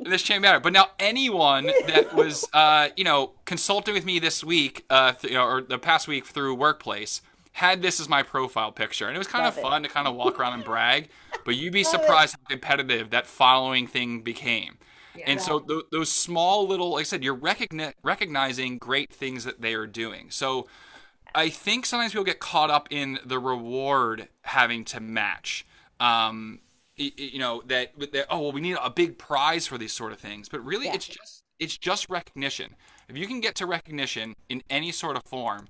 This 0.00 0.22
change 0.22 0.42
matter. 0.42 0.58
But 0.60 0.72
now 0.72 0.86
anyone 0.98 1.66
that 1.86 2.14
was, 2.14 2.44
uh, 2.52 2.88
you 2.96 3.04
know, 3.04 3.32
consulting 3.44 3.94
with 3.94 4.04
me 4.04 4.18
this 4.18 4.42
week, 4.42 4.84
uh, 4.90 5.12
th- 5.12 5.30
you 5.32 5.38
know, 5.38 5.44
or 5.46 5.60
the 5.62 5.78
past 5.78 6.08
week 6.08 6.26
through 6.26 6.54
Workplace, 6.56 7.22
had 7.52 7.82
this 7.82 8.00
as 8.00 8.08
my 8.08 8.22
profile 8.24 8.72
picture, 8.72 9.06
and 9.06 9.14
it 9.14 9.18
was 9.18 9.28
kind 9.28 9.44
Love 9.44 9.54
of 9.54 9.58
it. 9.58 9.62
fun 9.62 9.82
to 9.84 9.88
kind 9.88 10.08
of 10.08 10.16
walk 10.16 10.40
around 10.40 10.54
and 10.54 10.64
brag. 10.64 11.08
But 11.44 11.54
you'd 11.54 11.72
be 11.72 11.84
surprised 11.84 12.34
how 12.34 12.48
competitive 12.48 13.10
that 13.10 13.26
following 13.26 13.86
thing 13.86 14.22
became. 14.22 14.78
And 15.24 15.40
so 15.40 15.60
th- 15.60 15.84
those 15.92 16.10
small 16.10 16.66
little, 16.66 16.90
like 16.90 17.02
I 17.02 17.04
said, 17.04 17.22
you're 17.22 17.36
recogni- 17.36 17.92
recognizing 18.02 18.78
great 18.78 19.12
things 19.12 19.44
that 19.44 19.60
they 19.60 19.74
are 19.74 19.86
doing. 19.86 20.32
So 20.32 20.66
I 21.36 21.50
think 21.50 21.86
sometimes 21.86 22.10
people 22.10 22.24
get 22.24 22.40
caught 22.40 22.68
up 22.68 22.88
in 22.90 23.20
the 23.24 23.38
reward 23.38 24.26
having 24.42 24.84
to 24.86 24.98
match. 24.98 25.64
Um, 26.00 26.58
you 26.96 27.38
know 27.38 27.62
that, 27.66 27.92
that 28.12 28.26
oh 28.30 28.40
well 28.40 28.52
we 28.52 28.60
need 28.60 28.76
a 28.82 28.90
big 28.90 29.18
prize 29.18 29.66
for 29.66 29.78
these 29.78 29.92
sort 29.92 30.12
of 30.12 30.18
things, 30.18 30.48
but 30.48 30.64
really 30.64 30.86
Yeah. 30.86 30.94
it's 30.94 31.08
just 31.08 31.42
it's 31.58 31.78
just 31.78 32.08
recognition. 32.08 32.74
If 33.08 33.16
you 33.16 33.26
can 33.26 33.40
get 33.40 33.54
to 33.56 33.66
recognition 33.66 34.34
in 34.48 34.62
any 34.68 34.90
sort 34.92 35.16
of 35.16 35.22
form, 35.24 35.68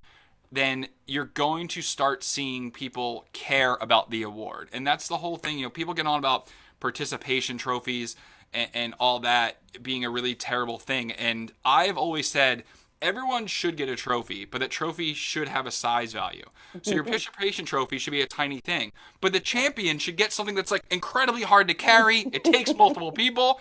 then 0.51 0.89
you're 1.07 1.25
going 1.27 1.68
to 1.68 1.83
start 1.83 2.22
seeing 2.22 2.70
people 2.70 3.27
care 3.33 3.77
about 3.81 4.11
the 4.11 4.22
award. 4.22 4.68
And 4.72 4.87
that's 4.87 5.09
the 5.09 5.18
whole 5.18 5.37
thing. 5.37 5.59
You 5.59 5.64
know, 5.64 5.70
people 5.70 5.95
get 5.95 6.07
on 6.07 6.18
about 6.18 6.51
participation 6.81 7.59
trophies 7.59 8.16
and, 8.53 8.70
and 8.72 8.95
all 9.01 9.18
that 9.20 9.83
being 9.83 10.05
a 10.05 10.11
really 10.11 10.35
terrible 10.35 10.79
thing. 10.79 11.11
And 11.12 11.53
I've 11.64 11.99
always 11.99 12.29
said 12.31 12.64
everyone 13.05 13.47
should 13.47 13.77
get 13.77 13.89
a 13.89 13.95
trophy, 13.95 14.45
but 14.45 14.61
that 14.61 14.71
trophy 14.71 15.13
should 15.15 15.47
have 15.49 15.67
a 15.67 15.71
size 15.71 16.13
value. 16.13 16.47
So 16.83 16.95
your 16.95 17.05
participation 17.05 17.67
trophy 17.67 17.99
should 17.99 18.13
be 18.13 18.23
a 18.23 18.27
tiny 18.27 18.61
thing, 18.61 18.93
but 19.21 19.33
the 19.33 19.41
champion 19.41 19.99
should 19.99 20.17
get 20.17 20.33
something 20.33 20.55
that's 20.55 20.71
like 20.71 20.85
incredibly 20.91 21.43
hard 21.43 21.69
to 21.69 21.75
carry. 21.75 22.21
It 22.33 22.43
takes 22.43 22.75
multiple 22.77 23.13
people 23.13 23.61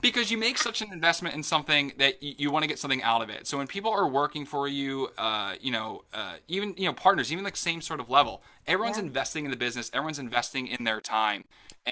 because 0.00 0.30
you 0.30 0.38
make 0.38 0.58
such 0.58 0.80
an 0.82 0.92
investment 0.92 1.34
in 1.34 1.42
something 1.42 1.92
that 1.98 2.22
you, 2.22 2.34
you 2.38 2.50
want 2.50 2.64
to 2.64 2.68
get 2.68 2.78
something 2.78 3.02
out 3.02 3.22
of 3.22 3.30
it. 3.30 3.46
So 3.46 3.58
when 3.58 3.66
people 3.66 3.90
are 3.90 4.06
working 4.06 4.44
for 4.44 4.68
you, 4.68 5.10
uh, 5.16 5.54
you 5.60 5.70
know, 5.70 6.02
uh, 6.12 6.34
even 6.48 6.74
you 6.76 6.86
know 6.86 6.92
partners, 6.92 7.32
even 7.32 7.44
like 7.44 7.56
same 7.56 7.80
sort 7.80 8.00
of 8.00 8.10
level, 8.10 8.42
everyone's 8.66 8.98
investing 8.98 9.44
in 9.44 9.50
the 9.50 9.56
business, 9.56 9.90
everyone's 9.94 10.18
investing 10.18 10.66
in 10.66 10.84
their 10.84 11.00
time, 11.00 11.44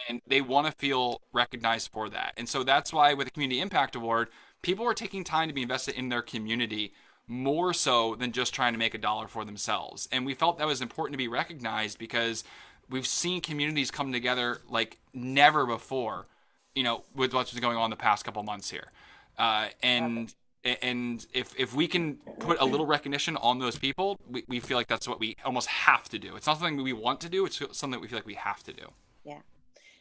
and 0.09 0.21
they 0.27 0.41
want 0.41 0.67
to 0.67 0.73
feel 0.73 1.21
recognized 1.33 1.91
for 1.93 2.09
that. 2.11 2.35
And 2.37 2.49
so 2.49 2.63
that's 2.63 2.93
why 2.93 3.15
with 3.15 3.27
the 3.27 3.31
Community 3.31 3.61
Impact 3.61 3.95
Award, 3.97 4.29
people 4.63 4.87
are 4.87 4.95
taking 4.95 5.25
time 5.25 5.49
to 5.49 5.55
be 5.55 5.63
invested 5.63 5.95
in 5.95 6.09
their 6.09 6.23
community 6.23 6.93
more 7.27 7.73
so 7.73 8.17
than 8.17 8.33
just 8.33 8.53
trying 8.53 8.73
to 8.73 8.79
make 8.79 8.95
a 8.95 8.99
dollar 8.99 9.29
for 9.29 9.45
themselves. 9.45 10.09
And 10.11 10.27
we 10.27 10.35
felt 10.35 10.59
that 10.59 10.67
was 10.67 10.83
important 10.83 11.15
to 11.15 11.19
be 11.19 11.29
recognized 11.29 11.99
because 11.99 12.43
we've 12.89 13.07
seen 13.07 13.41
communities 13.41 13.91
come 13.91 14.13
together 14.13 14.63
like 14.69 14.99
never 15.15 15.65
before, 15.65 16.27
you 16.75 16.83
know, 16.83 17.05
with 17.15 17.33
what's 17.33 17.53
been 17.53 17.63
going 17.63 17.77
on 17.77 17.91
the 17.91 17.97
past 17.97 18.25
couple 18.25 18.43
months 18.43 18.71
here. 18.71 18.91
Uh, 19.39 19.69
and 19.83 20.35
and 20.83 21.27
if 21.33 21.59
if 21.59 21.75
we 21.75 21.87
can 21.87 22.17
put 22.39 22.61
a 22.61 22.65
little 22.65 22.85
recognition 22.85 23.37
on 23.39 23.61
those 23.61 23.79
people, 23.79 24.19
we, 24.29 24.45
we 24.47 24.61
feel 24.61 24.77
like 24.77 24.89
that's 24.89 25.09
what 25.09 25.19
we 25.19 25.37
almost 25.45 25.69
have 25.69 26.09
to 26.11 26.19
do. 26.19 26.37
It's 26.37 26.47
not 26.47 26.59
something 26.59 26.83
we 26.83 26.93
want 26.93 27.21
to 27.23 27.29
do; 27.29 27.47
it's 27.47 27.59
something 27.59 27.93
that 27.93 28.01
we 28.01 28.09
feel 28.09 28.19
like 28.19 28.27
we 28.27 28.35
have 28.35 28.63
to 28.65 28.73
do. 28.73 28.89
Yeah. 29.25 29.39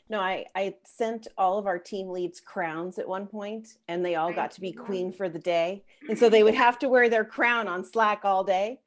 No, 0.10 0.20
I 0.20 0.46
I 0.56 0.76
sent 0.86 1.28
all 1.38 1.60
of 1.60 1.68
our 1.68 1.78
team 1.78 2.10
leads 2.10 2.40
crowns 2.40 2.98
at 2.98 3.08
one 3.08 3.28
point, 3.28 3.78
and 3.88 4.04
they 4.04 4.16
all 4.16 4.34
got 4.34 4.52
to 4.52 4.62
be 4.62 4.72
queen 4.72 5.12
for 5.14 5.30
the 5.30 5.38
day, 5.40 5.84
and 6.10 6.18
so 6.18 6.30
they 6.30 6.42
would 6.44 6.56
have 6.56 6.80
to 6.80 6.90
wear 6.90 7.10
their 7.10 7.24
crown 7.26 7.68
on 7.68 7.84
Slack 7.86 8.26
all 8.26 8.44
day. 8.44 8.80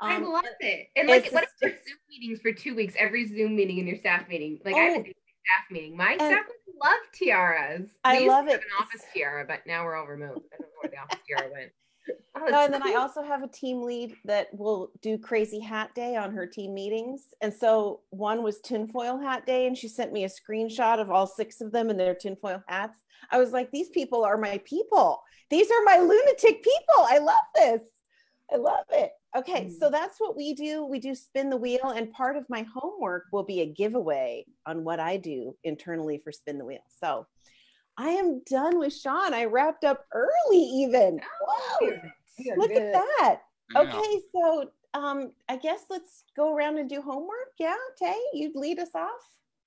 I 0.00 0.16
Um, 0.16 0.24
love 0.24 0.44
it. 0.60 0.88
And 0.94 1.08
like, 1.08 1.30
what 1.32 1.44
if 1.44 1.50
there's 1.62 1.72
Zoom 1.86 1.96
meetings 2.10 2.40
for 2.42 2.52
two 2.52 2.74
weeks? 2.74 2.94
Every 2.98 3.26
Zoom 3.26 3.56
meeting 3.56 3.78
in 3.78 3.86
your 3.86 3.96
staff 3.96 4.28
meeting. 4.28 4.60
Like, 4.62 4.74
I 4.74 4.78
had 4.80 4.92
Oh. 4.92 5.02
to 5.02 5.04
do 5.04 5.10
a 5.10 5.14
staff 5.14 5.70
meeting. 5.70 5.96
My 5.96 6.16
staff 6.16 6.44
would 6.46 6.76
love 6.84 6.98
tiaras. 7.14 7.88
I 8.04 8.18
We 8.18 8.24
used 8.24 8.28
love 8.28 8.44
to 8.44 8.52
have 8.52 8.60
it. 8.60 8.66
an 8.66 8.82
office 8.84 9.02
tiara, 9.14 9.46
but 9.46 9.66
now 9.66 9.84
we're 9.86 9.94
all 9.96 10.06
remote. 10.06 10.44
I 10.52 10.56
don't 10.58 10.60
know 10.60 10.76
where 10.82 10.90
the 10.90 10.98
office 10.98 11.20
tiara 11.26 11.50
went. 11.50 11.72
Oh, 12.08 12.40
oh 12.42 12.50
No, 12.50 12.64
and 12.64 12.74
then 12.74 12.82
I 12.82 12.94
also 12.94 13.22
have 13.22 13.42
a 13.42 13.48
team 13.48 13.82
lead 13.82 14.14
that 14.24 14.48
will 14.52 14.90
do 15.00 15.18
crazy 15.18 15.60
hat 15.60 15.94
day 15.94 16.16
on 16.16 16.32
her 16.32 16.46
team 16.46 16.74
meetings. 16.74 17.34
And 17.40 17.52
so 17.52 18.00
one 18.10 18.42
was 18.42 18.60
tinfoil 18.60 19.18
hat 19.18 19.46
day, 19.46 19.66
and 19.66 19.76
she 19.76 19.88
sent 19.88 20.12
me 20.12 20.24
a 20.24 20.28
screenshot 20.28 21.00
of 21.00 21.10
all 21.10 21.26
six 21.26 21.60
of 21.60 21.72
them 21.72 21.90
in 21.90 21.96
their 21.96 22.14
tinfoil 22.14 22.62
hats. 22.66 22.98
I 23.30 23.38
was 23.38 23.52
like, 23.52 23.70
these 23.70 23.88
people 23.88 24.24
are 24.24 24.36
my 24.36 24.60
people. 24.64 25.22
These 25.50 25.70
are 25.70 25.82
my 25.84 25.98
lunatic 25.98 26.62
people. 26.62 27.06
I 27.08 27.18
love 27.18 27.36
this. 27.54 27.82
I 28.52 28.56
love 28.56 28.84
it. 28.92 29.10
Okay, 29.36 29.68
so 29.68 29.86
hmm. 29.88 29.92
that's 29.92 30.18
what 30.18 30.36
we 30.36 30.54
do. 30.54 30.86
We 30.86 30.98
do 30.98 31.14
spin 31.14 31.50
the 31.50 31.56
wheel, 31.56 31.92
and 31.94 32.12
part 32.12 32.36
of 32.36 32.48
my 32.48 32.64
homework 32.74 33.24
will 33.32 33.42
be 33.42 33.60
a 33.60 33.66
giveaway 33.66 34.44
on 34.66 34.84
what 34.84 35.00
I 35.00 35.16
do 35.16 35.54
internally 35.64 36.18
for 36.22 36.32
spin 36.32 36.58
the 36.58 36.64
wheel. 36.64 36.84
So 37.00 37.26
I 37.98 38.08
am 38.10 38.42
done 38.50 38.78
with 38.78 38.94
Sean. 38.94 39.32
I 39.32 39.44
wrapped 39.44 39.84
up 39.84 40.04
early, 40.12 40.58
even. 40.58 41.20
Whoa. 41.40 41.90
Look 42.56 42.70
at 42.72 42.92
that. 42.92 43.40
Yeah. 43.74 43.80
Okay, 43.80 44.20
so 44.32 44.70
um, 44.94 45.32
I 45.48 45.56
guess 45.56 45.84
let's 45.90 46.24
go 46.36 46.54
around 46.54 46.78
and 46.78 46.88
do 46.88 47.00
homework. 47.00 47.52
Yeah, 47.58 47.74
Tay, 47.98 48.16
you'd 48.32 48.54
lead 48.54 48.78
us 48.78 48.94
off. 48.94 49.10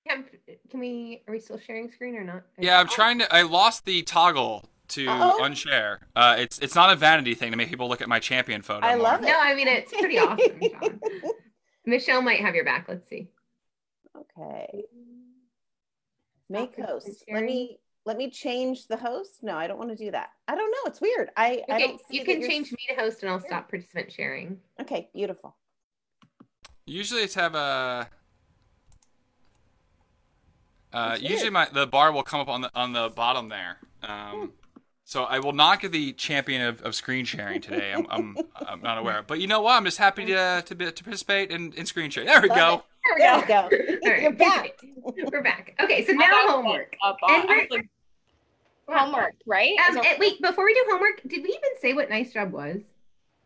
Can, 0.08 0.26
can 0.70 0.80
we? 0.80 1.24
Are 1.28 1.32
we 1.32 1.40
still 1.40 1.60
sharing 1.60 1.92
screen 1.92 2.16
or 2.16 2.24
not? 2.24 2.44
Yeah, 2.58 2.80
I'm 2.80 2.88
trying 2.88 3.20
to. 3.20 3.34
I 3.34 3.42
lost 3.42 3.86
the 3.86 4.02
toggle 4.04 4.70
to 4.90 5.08
Uh-oh. 5.08 5.40
unshare. 5.42 5.98
Uh, 6.16 6.36
it's 6.40 6.60
it's 6.60 6.76
not 6.76 6.92
a 6.92 6.96
vanity 6.96 7.36
thing 7.36 7.52
to 7.52 7.58
make 7.58 7.70
people 7.70 7.90
look 7.90 8.02
at 8.02 8.10
my 8.10 8.20
champion 8.20 8.62
photo. 8.62 8.86
I 8.86 8.96
more. 8.96 9.04
love 9.04 9.24
it. 9.24 9.28
No, 9.28 9.40
I 9.40 9.54
mean 9.56 9.68
it's 9.68 9.92
pretty 9.92 10.18
awesome. 10.20 11.00
Michelle 11.86 12.22
might 12.22 12.42
have 12.42 12.56
your 12.56 12.66
back. 12.66 12.86
Let's 12.88 13.08
see. 13.08 13.30
Okay. 14.16 14.84
Make 16.50 16.80
host. 16.80 17.24
Let 17.32 17.44
me 17.44 17.80
let 18.06 18.18
me 18.18 18.30
change 18.30 18.88
the 18.88 18.98
host. 18.98 19.44
No, 19.44 19.58
I 19.58 19.68
don't 19.68 19.78
want 19.78 19.90
to 19.92 19.96
do 19.96 20.12
that. 20.12 20.30
I 20.48 20.56
don't 20.56 20.72
know. 20.72 20.78
It's 20.86 21.02
weird. 21.02 21.30
I, 21.38 21.64
I 21.70 21.76
Okay, 21.76 21.88
don't 21.88 22.00
see 22.00 22.18
you 22.18 22.26
can 22.26 22.42
change 22.42 22.72
me 22.72 22.78
to 22.90 22.96
host, 22.96 23.22
and 23.24 23.32
I'll 23.32 23.40
stop 23.40 23.70
participant 23.70 24.12
sharing. 24.12 24.60
Okay, 24.82 25.10
beautiful. 25.14 25.56
Usually 26.86 27.22
it's 27.22 27.36
have 27.36 27.56
a. 27.56 28.10
Uh, 30.92 31.18
usually 31.20 31.52
my 31.52 31.68
the 31.72 31.86
bar 31.86 32.12
will 32.12 32.24
come 32.24 32.40
up 32.40 32.48
on 32.50 32.62
the 32.62 32.72
on 32.74 32.94
the 32.94 33.10
bottom 33.16 33.50
there. 33.50 33.78
Um, 34.02 34.54
so 35.10 35.24
I 35.24 35.40
will 35.40 35.54
not 35.54 35.80
get 35.82 35.92
the 35.92 36.14
champion 36.14 36.62
of, 36.62 36.84
of 36.84 36.94
screen 36.94 37.26
sharing 37.26 37.62
today. 37.62 37.94
I'm, 37.96 38.06
I'm 38.12 38.38
I'm 38.56 38.80
not 38.82 39.00
aware, 39.00 39.24
but 39.26 39.40
you 39.40 39.48
know 39.48 39.60
what? 39.62 39.74
I'm 39.74 39.84
just 39.86 39.98
happy 39.98 40.24
to 40.26 40.62
to, 40.64 40.76
be, 40.76 40.92
to 40.92 41.04
participate 41.04 41.50
in, 41.50 41.74
in 41.74 41.88
screen 41.88 42.12
sharing. 42.12 42.28
There 42.28 42.40
we 42.42 42.50
Love 42.50 42.58
go. 42.58 42.84
There 43.08 43.16
we 43.16 43.22
There 43.22 43.36
go. 43.36 43.42
we 43.42 43.48
go. 43.48 44.06
All 44.06 44.12
right. 44.12 44.22
You're 44.22 44.32
back. 44.34 44.80
We're 45.32 45.42
back. 45.42 45.76
Okay, 45.82 46.06
so 46.06 46.12
now 46.14 46.30
homework. 46.48 46.96
Up 47.04 47.18
on, 47.24 47.42
And 47.42 47.44
I 47.44 47.46
we're- 47.48 47.68
was 47.72 47.80
like, 47.80 47.90
homework, 49.00 49.34
right? 49.48 49.74
Um, 49.90 49.98
Is 49.98 50.06
wait, 50.20 50.42
before 50.44 50.64
we 50.66 50.74
do 50.76 50.86
homework, 50.92 51.22
did 51.24 51.42
we 51.44 51.50
even 51.50 51.70
say 51.82 51.94
what 51.94 52.10
nice 52.12 52.32
job 52.32 52.52
was? 52.52 52.78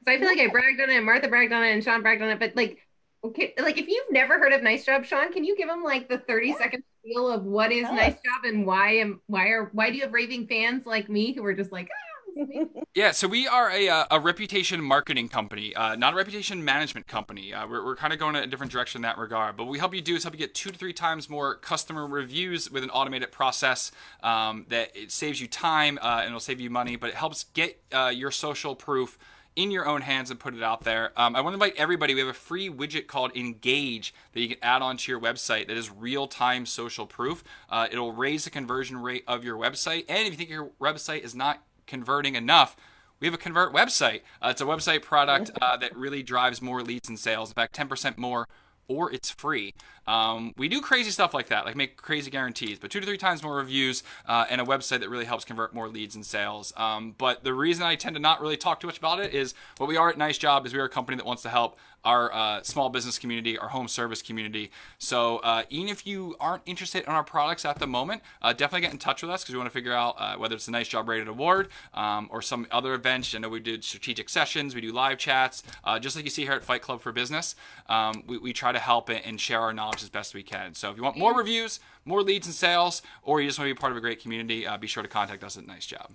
Because 0.04 0.18
I 0.18 0.20
feel 0.20 0.28
like 0.28 0.40
I 0.40 0.48
bragged 0.48 0.82
on 0.82 0.90
it, 0.90 0.98
and 0.98 1.06
Martha 1.06 1.30
bragged 1.30 1.54
on 1.54 1.64
it, 1.64 1.72
and 1.72 1.82
Sean 1.82 2.02
bragged 2.02 2.22
on 2.22 2.30
it. 2.30 2.40
But 2.40 2.58
like, 2.58 2.80
okay, 3.24 3.54
like 3.58 3.78
if 3.78 3.88
you've 3.88 4.12
never 4.12 4.38
heard 4.38 4.52
of 4.52 4.64
nice 4.64 4.86
job, 4.86 5.06
Sean, 5.06 5.32
can 5.32 5.46
you 5.46 5.56
give 5.56 5.70
them 5.70 5.82
like 5.82 6.10
the 6.10 6.18
thirty 6.18 6.52
second 6.54 6.84
feel 7.04 7.30
of 7.30 7.44
what 7.44 7.72
is 7.72 7.84
Yes. 7.84 7.92
nice 7.92 8.14
job 8.16 8.46
and 8.46 8.66
why 8.66 8.94
am 8.94 9.22
why 9.28 9.48
are 9.50 9.70
why 9.74 9.90
do 9.90 9.98
you 9.98 10.04
have 10.04 10.14
raving 10.14 10.48
fans 10.48 10.86
like 10.86 11.10
me 11.10 11.34
who 11.34 11.44
are 11.46 11.54
just 11.54 11.72
like, 11.72 11.90
ah, 11.92 12.32
this 12.36 12.44
is 12.44 12.50
amazing." 12.50 12.84
Yeah, 12.96 13.12
so 13.12 13.28
we 13.28 13.48
are 13.48 13.72
a, 13.72 13.90
uh, 13.90 14.06
a 14.12 14.20
reputation 14.20 14.80
marketing 14.82 15.28
company, 15.28 15.76
uh, 15.76 15.96
not 15.96 16.14
a 16.14 16.16
reputation 16.16 16.64
management 16.64 17.08
company. 17.08 17.54
Uh, 17.54 17.68
we're 17.68 17.84
we're 17.84 17.96
kind 17.96 18.14
of 18.14 18.20
going 18.20 18.36
in 18.36 18.44
a 18.44 18.48
different 18.48 18.72
direction 18.72 19.00
in 19.00 19.04
that 19.04 19.18
regard. 19.18 19.58
But 19.58 19.64
what 19.66 19.72
we 19.72 19.80
help 19.80 19.94
you 19.96 20.02
do 20.02 20.16
is 20.16 20.24
help 20.24 20.34
you 20.36 20.38
get 20.40 20.54
two 20.54 20.70
to 20.72 20.78
three 20.78 20.94
times 20.94 21.30
more 21.30 21.56
customer 21.56 22.06
reviews 22.08 22.70
with 22.70 22.84
an 22.84 22.90
automated 22.92 23.32
process 23.32 23.92
um, 24.22 24.66
that 24.70 24.96
it 24.96 25.12
saves 25.12 25.42
you 25.42 25.48
time 25.48 25.98
uh, 26.02 26.20
and 26.20 26.28
it'll 26.28 26.40
save 26.40 26.60
you 26.60 26.70
money, 26.70 26.96
but 26.96 27.10
it 27.10 27.16
helps 27.16 27.46
get 27.54 27.82
uh, 27.92 28.12
your 28.14 28.32
social 28.32 28.76
proof 28.76 29.18
in 29.56 29.72
your 29.72 29.88
own 29.88 30.02
hands 30.02 30.32
and 30.32 30.40
put 30.40 30.56
it 30.56 30.64
out 30.64 30.84
there. 30.84 31.12
Um, 31.16 31.36
I 31.36 31.42
want 31.42 31.54
to 31.54 31.56
invite 31.56 31.76
everybody. 31.78 32.14
We 32.14 32.22
have 32.22 32.30
a 32.30 32.34
free 32.34 32.70
widget 32.70 33.08
called 33.08 33.36
Engage 33.36 34.14
that 34.34 34.42
you 34.42 34.50
can 34.50 34.58
add 34.62 34.82
onto 34.82 35.12
your 35.12 35.22
website 35.22 35.68
that 35.68 35.78
is 35.78 35.92
real 35.92 36.28
time 36.28 36.66
social 36.66 37.06
proof. 37.06 37.44
Uh, 37.70 37.88
it'll 37.92 38.14
raise 38.14 38.44
the 38.46 38.50
conversion 38.50 38.98
rate 38.98 39.24
of 39.28 39.44
your 39.44 39.58
website. 39.58 40.06
And 40.10 40.26
if 40.28 40.32
you 40.32 40.38
think 40.38 40.50
your 40.50 40.72
website 40.82 41.22
is 41.22 41.36
not 41.36 41.64
converting 41.86 42.36
enough, 42.36 42.76
we 43.20 43.28
have 43.28 43.34
a 43.34 43.38
convert 43.38 43.74
website. 43.74 44.22
Uh, 44.42 44.50
it's 44.50 44.62
a 44.62 44.66
website 44.66 45.02
product 45.02 45.52
uh, 45.62 45.78
that 45.78 45.96
really 45.96 46.24
drives 46.24 46.62
more 46.62 46.82
leads 46.82 47.08
and 47.08 47.20
sales. 47.20 47.50
In 47.50 47.54
fact, 47.54 47.76
10% 47.76 48.18
more, 48.18 48.48
or 48.88 49.12
it's 49.12 49.32
free. 49.32 49.74
Um, 50.08 50.54
we 50.58 50.68
do 50.68 50.82
crazy 50.82 51.12
stuff 51.12 51.34
like 51.34 51.48
that, 51.48 51.66
like 51.66 51.76
make 51.76 51.98
crazy 51.98 52.30
guarantees, 52.30 52.80
but 52.80 52.92
two 52.92 53.00
to 53.00 53.06
three 53.06 53.18
times 53.18 53.44
more 53.44 53.56
reviews 53.56 54.04
uh, 54.28 54.46
and 54.50 54.60
a 54.60 54.66
website 54.66 55.00
that 55.00 55.10
really 55.10 55.26
helps 55.26 55.46
convert 55.46 55.74
more 55.74 55.88
leads 55.88 56.16
and 56.16 56.26
sales. 56.26 56.74
Um, 56.78 57.16
but 57.18 57.44
the 57.44 57.54
reason 57.54 57.84
I 57.84 57.96
tend 57.96 58.16
to 58.16 58.22
not 58.22 58.42
really 58.42 58.58
talk 58.58 58.80
too 58.80 58.88
much 58.88 58.98
about 58.98 59.20
it 59.20 59.34
is 59.34 59.54
what 59.78 59.88
we 59.88 59.98
are 59.98 60.10
at 60.10 60.18
Nice 60.18 60.38
Job 60.38 60.66
is 60.66 60.74
we 60.74 60.80
are 60.80 60.86
a 60.86 60.90
company 60.90 61.18
that 61.18 61.26
wants 61.26 61.44
to 61.44 61.50
help 61.50 61.78
our 62.06 62.34
uh, 62.34 62.62
small 62.64 62.90
business 62.90 63.18
community, 63.18 63.58
our 63.58 63.70
home 63.70 63.88
service 63.88 64.22
community. 64.22 64.72
So 64.98 65.38
uh, 65.38 65.64
even 65.70 65.90
if 65.90 66.06
you 66.06 66.36
aren't 66.40 66.64
interested 66.66 67.04
in 67.04 67.10
our 67.10 67.24
products 67.24 67.64
at 67.64 67.80
the 67.80 67.88
moment, 67.88 68.22
uh, 68.42 68.52
definitely 68.52 68.82
get 68.82 68.92
in 68.92 68.98
touch 68.98 69.22
with 69.22 69.32
us 69.32 69.44
because 69.44 69.54
we 69.54 69.60
want 69.60 69.70
to 69.70 69.74
figure 69.74 69.94
out 69.94 70.16
uh, 70.18 70.36
whether 70.36 70.56
it's 70.56 70.68
a 70.68 70.72
Nice 70.72 70.90
Job 70.90 71.08
Rated 71.08 71.28
Award 71.28 71.70
um, 71.94 72.28
or 72.30 72.42
some 72.42 72.68
other 72.72 72.94
event. 72.94 73.34
I 73.34 73.40
know 73.40 73.50
we 73.50 73.60
did 73.60 73.84
strategic 73.84 74.30
sessions, 74.30 74.76
we 74.76 74.82
do 74.82 74.92
live 74.92 75.18
chats, 75.18 75.64
uh, 75.84 75.98
just 75.98 76.16
like 76.16 76.26
you 76.26 76.32
see 76.32 76.44
here 76.44 76.54
at 76.54 76.64
Fight 76.64 76.82
Club 76.82 77.02
for 77.02 77.12
Business. 77.12 77.56
Um, 77.88 78.24
we, 78.28 78.38
we 78.38 78.54
try 78.54 78.72
to 78.72 78.80
help 78.80 79.10
and 79.10 79.40
share 79.40 79.62
our 79.62 79.72
knowledge 79.72 79.93
as 80.02 80.10
best 80.10 80.34
we 80.34 80.42
can. 80.42 80.74
So 80.74 80.90
if 80.90 80.98
you 80.98 81.04
want 81.04 81.18
more 81.18 81.36
reviews, 81.36 81.80
more 82.06 82.24
leads 82.24 82.48
and 82.48 82.56
sales, 82.56 83.02
or 83.22 83.42
you 83.42 83.48
just 83.48 83.60
want 83.60 83.70
to 83.70 83.76
be 83.76 83.80
part 83.80 83.92
of 83.92 83.98
a 83.98 84.02
great 84.02 84.22
community, 84.22 84.66
uh, 84.66 84.78
be 84.78 84.88
sure 84.88 85.04
to 85.04 85.10
contact 85.10 85.44
us 85.44 85.58
at 85.58 85.68
Nice 85.68 85.86
Job. 85.86 86.12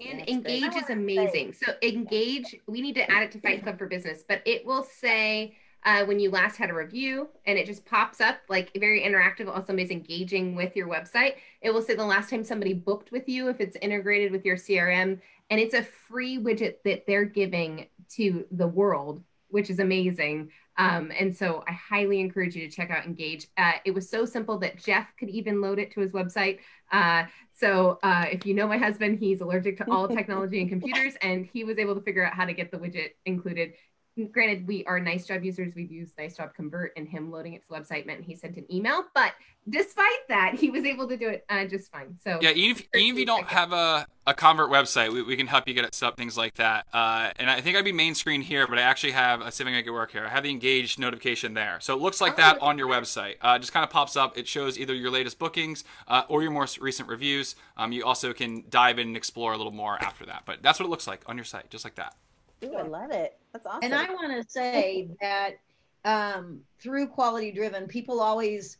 And 0.00 0.20
That's 0.20 0.36
great. 0.42 0.62
engage 0.62 0.82
is 0.82 0.90
amazing. 0.90 1.54
So 1.54 1.72
engage, 1.82 2.56
we 2.66 2.82
need 2.82 2.96
to 2.96 3.10
add 3.10 3.22
it 3.22 3.32
to 3.32 3.40
Fight 3.40 3.62
Club 3.62 3.78
for 3.78 3.86
Business, 3.86 4.24
but 4.28 4.42
it 4.44 4.66
will 4.66 4.82
say 4.82 5.56
uh, 5.86 6.04
when 6.04 6.18
you 6.18 6.30
last 6.30 6.56
had 6.56 6.68
a 6.68 6.74
review, 6.74 7.28
and 7.46 7.56
it 7.56 7.64
just 7.64 7.86
pops 7.86 8.20
up 8.20 8.38
like 8.48 8.72
very 8.76 9.02
interactive. 9.02 9.48
Also, 9.48 9.74
is 9.76 9.90
engaging 9.90 10.56
with 10.56 10.74
your 10.74 10.88
website. 10.88 11.34
It 11.62 11.70
will 11.70 11.80
say 11.80 11.94
the 11.94 12.04
last 12.04 12.28
time 12.28 12.42
somebody 12.42 12.74
booked 12.74 13.12
with 13.12 13.28
you 13.28 13.48
if 13.48 13.60
it's 13.60 13.76
integrated 13.80 14.32
with 14.32 14.44
your 14.44 14.56
CRM, 14.56 15.20
and 15.48 15.60
it's 15.60 15.74
a 15.74 15.82
free 15.82 16.38
widget 16.38 16.76
that 16.84 17.06
they're 17.06 17.24
giving 17.24 17.86
to 18.16 18.44
the 18.50 18.66
world, 18.66 19.22
which 19.48 19.70
is 19.70 19.78
amazing. 19.78 20.50
Um, 20.78 21.10
and 21.18 21.34
so 21.34 21.64
I 21.66 21.72
highly 21.72 22.20
encourage 22.20 22.54
you 22.54 22.68
to 22.68 22.74
check 22.74 22.90
out 22.90 23.04
Engage. 23.04 23.48
Uh, 23.56 23.72
it 23.84 23.92
was 23.92 24.08
so 24.08 24.24
simple 24.24 24.58
that 24.58 24.76
Jeff 24.76 25.08
could 25.18 25.28
even 25.30 25.60
load 25.60 25.78
it 25.78 25.90
to 25.92 26.00
his 26.00 26.12
website. 26.12 26.58
Uh, 26.92 27.24
so 27.52 27.98
uh, 28.02 28.26
if 28.30 28.44
you 28.44 28.54
know 28.54 28.68
my 28.68 28.76
husband, 28.76 29.18
he's 29.18 29.40
allergic 29.40 29.78
to 29.78 29.90
all 29.90 30.06
technology 30.16 30.60
and 30.60 30.68
computers, 30.68 31.14
and 31.22 31.46
he 31.46 31.64
was 31.64 31.78
able 31.78 31.94
to 31.94 32.02
figure 32.02 32.24
out 32.24 32.34
how 32.34 32.44
to 32.44 32.52
get 32.52 32.70
the 32.70 32.76
widget 32.76 33.10
included. 33.24 33.72
Granted, 34.32 34.66
we 34.66 34.82
are 34.86 34.98
Nice 34.98 35.26
Job 35.26 35.44
users. 35.44 35.74
We've 35.74 35.92
used 35.92 36.16
Nice 36.16 36.38
Job 36.38 36.54
Convert, 36.54 36.92
and 36.96 37.06
him 37.06 37.30
loading 37.30 37.52
it 37.52 37.62
to 37.62 37.68
the 37.68 37.74
website 37.74 38.06
meant 38.06 38.24
he 38.24 38.34
sent 38.34 38.56
an 38.56 38.64
email. 38.72 39.04
But 39.14 39.32
despite 39.68 40.26
that, 40.28 40.54
he 40.54 40.70
was 40.70 40.84
able 40.84 41.06
to 41.08 41.18
do 41.18 41.28
it 41.28 41.44
uh, 41.50 41.66
just 41.66 41.92
fine. 41.92 42.16
So 42.24 42.38
Yeah, 42.40 42.52
even 42.52 42.76
if, 42.76 42.88
even 42.94 43.14
if 43.14 43.18
you 43.20 43.26
don't 43.26 43.46
have 43.46 43.74
a, 43.74 44.06
a 44.26 44.32
convert 44.32 44.70
website, 44.70 45.12
we, 45.12 45.22
we 45.22 45.36
can 45.36 45.46
help 45.46 45.68
you 45.68 45.74
get 45.74 45.84
it 45.84 45.94
set 45.94 46.06
up, 46.06 46.16
things 46.16 46.34
like 46.38 46.54
that. 46.54 46.86
Uh, 46.94 47.30
and 47.36 47.50
I 47.50 47.60
think 47.60 47.76
I'd 47.76 47.84
be 47.84 47.92
main 47.92 48.14
screen 48.14 48.40
here, 48.40 48.66
but 48.66 48.78
I 48.78 48.82
actually 48.82 49.12
have, 49.12 49.42
a 49.42 49.52
see 49.52 49.62
if 49.62 49.66
I 49.66 49.70
can 49.70 49.78
make 49.78 49.86
it 49.86 49.90
work 49.90 50.12
here. 50.12 50.24
I 50.24 50.30
have 50.30 50.44
the 50.44 50.50
engaged 50.50 50.98
notification 50.98 51.52
there. 51.52 51.76
So 51.80 51.94
it 51.94 52.00
looks 52.00 52.18
like 52.18 52.36
that 52.36 52.58
on 52.62 52.78
your 52.78 52.88
website. 52.88 53.34
Uh, 53.42 53.58
just 53.58 53.74
kind 53.74 53.84
of 53.84 53.90
pops 53.90 54.16
up. 54.16 54.38
It 54.38 54.48
shows 54.48 54.78
either 54.78 54.94
your 54.94 55.10
latest 55.10 55.38
bookings 55.38 55.84
uh, 56.08 56.22
or 56.28 56.42
your 56.42 56.52
most 56.52 56.78
recent 56.78 57.10
reviews. 57.10 57.54
Um, 57.76 57.92
you 57.92 58.02
also 58.02 58.32
can 58.32 58.64
dive 58.70 58.98
in 58.98 59.08
and 59.08 59.16
explore 59.16 59.52
a 59.52 59.58
little 59.58 59.72
more 59.72 60.02
after 60.02 60.24
that. 60.24 60.44
But 60.46 60.62
that's 60.62 60.80
what 60.80 60.86
it 60.86 60.90
looks 60.90 61.06
like 61.06 61.22
on 61.26 61.36
your 61.36 61.44
site, 61.44 61.68
just 61.68 61.84
like 61.84 61.96
that. 61.96 62.14
Ooh, 62.64 62.74
I 62.74 62.82
love 62.82 63.10
it. 63.10 63.38
That's 63.52 63.66
awesome. 63.66 63.80
And 63.82 63.94
I 63.94 64.12
want 64.12 64.32
to 64.32 64.44
say 64.50 65.08
that 65.20 65.56
um, 66.04 66.60
through 66.80 67.08
quality 67.08 67.52
driven, 67.52 67.86
people 67.86 68.20
always 68.20 68.78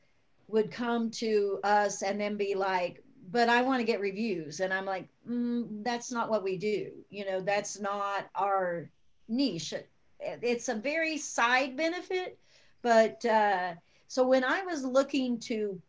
would 0.48 0.70
come 0.70 1.10
to 1.10 1.58
us 1.64 2.02
and 2.02 2.20
then 2.20 2.36
be 2.36 2.54
like, 2.54 3.02
but 3.30 3.48
I 3.48 3.62
want 3.62 3.80
to 3.80 3.84
get 3.84 4.00
reviews. 4.00 4.60
And 4.60 4.72
I'm 4.72 4.84
like, 4.84 5.08
mm, 5.28 5.82
that's 5.82 6.12
not 6.12 6.30
what 6.30 6.44
we 6.44 6.56
do. 6.56 6.90
You 7.10 7.26
know, 7.26 7.40
that's 7.40 7.80
not 7.80 8.28
our 8.34 8.88
niche. 9.28 9.74
It's 10.20 10.68
a 10.68 10.74
very 10.74 11.18
side 11.18 11.76
benefit. 11.76 12.38
But 12.82 13.24
uh, 13.24 13.74
so 14.06 14.26
when 14.26 14.44
I 14.44 14.62
was 14.62 14.84
looking 14.84 15.40
to 15.40 15.80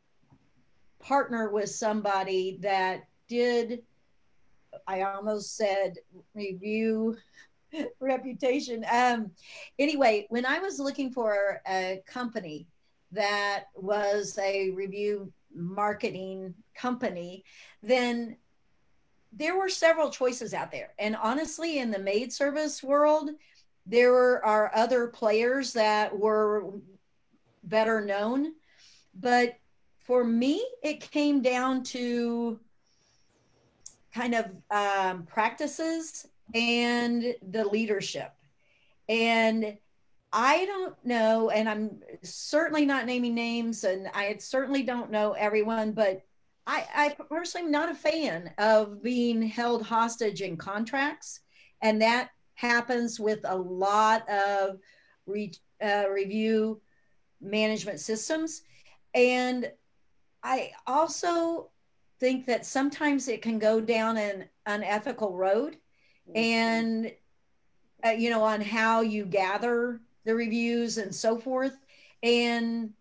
partner 1.00 1.50
with 1.50 1.70
somebody 1.70 2.58
that 2.62 3.06
did, 3.28 3.84
I 4.88 5.04
almost 5.04 5.56
said 5.56 5.98
review 6.34 7.18
reputation. 8.00 8.86
Um, 8.92 9.32
anyway, 9.80 10.28
when 10.30 10.46
I 10.46 10.60
was 10.60 10.80
looking 10.80 11.12
for 11.12 11.62
a 11.68 12.02
company 12.06 12.68
that 13.12 13.66
was 13.76 14.38
a 14.42 14.72
review 14.72 15.32
marketing 15.54 16.54
company, 16.76 17.44
then 17.82 18.38
there 19.34 19.58
were 19.58 19.70
several 19.70 20.10
choices 20.10 20.54
out 20.54 20.72
there. 20.72 20.94
And 21.00 21.16
honestly, 21.16 21.80
in 21.80 21.92
the 21.92 22.00
maid 22.00 22.34
service 22.34 22.82
world, 22.82 23.32
there 23.86 24.44
are 24.44 24.72
other 24.76 25.08
players 25.08 25.74
that 25.74 26.18
were 26.18 26.74
better 27.64 28.02
known. 28.02 28.54
But 29.20 29.58
for 30.00 30.24
me, 30.24 30.66
it 30.84 31.12
came 31.12 31.42
down 31.42 31.84
to 31.84 32.60
kind 34.14 34.36
of 34.36 34.46
um, 34.72 35.24
practices 35.24 36.28
and 36.54 37.36
the 37.50 37.66
leadership. 37.66 38.34
And 39.10 39.78
I 40.34 40.66
don't 40.66 40.96
know, 41.06 41.50
and 41.50 41.70
I'm 41.70 42.02
certainly 42.24 42.86
not 42.86 43.06
naming 43.06 43.34
names, 43.34 43.84
and 43.84 44.10
I 44.14 44.36
certainly 44.40 44.84
don't 44.84 45.10
know 45.12 45.34
everyone, 45.34 45.94
but 45.94 46.24
I, 46.66 46.86
I 46.94 47.16
personally 47.30 47.66
am 47.66 47.72
not 47.72 47.90
a 47.90 47.96
fan 47.96 48.52
of 48.58 49.02
being 49.02 49.42
held 49.42 49.84
hostage 49.84 50.42
in 50.42 50.58
contracts. 50.58 51.40
And 51.82 52.02
that 52.02 52.32
happens 52.56 53.20
with 53.20 53.40
a 53.46 53.56
lot 53.56 54.28
of 54.30 54.80
re, 55.26 55.54
uh, 55.82 56.06
review 56.12 56.82
management 57.40 58.02
systems. 58.02 58.64
And 59.14 59.72
I 60.44 60.72
also 60.86 61.70
think 62.20 62.46
that 62.48 62.66
sometimes 62.66 63.28
it 63.28 63.42
can 63.42 63.60
go 63.60 63.80
down 63.80 64.18
an 64.18 64.46
unethical 64.66 65.36
road. 65.36 65.78
And 66.36 67.12
uh, 68.06 68.10
you 68.10 68.30
know 68.30 68.44
on 68.44 68.62
how 68.62 69.02
you 69.02 69.26
gather 69.26 70.02
the 70.26 70.34
reviews 70.34 70.98
and 70.98 71.14
so 71.14 71.38
forth 71.38 71.78
and 72.24 72.92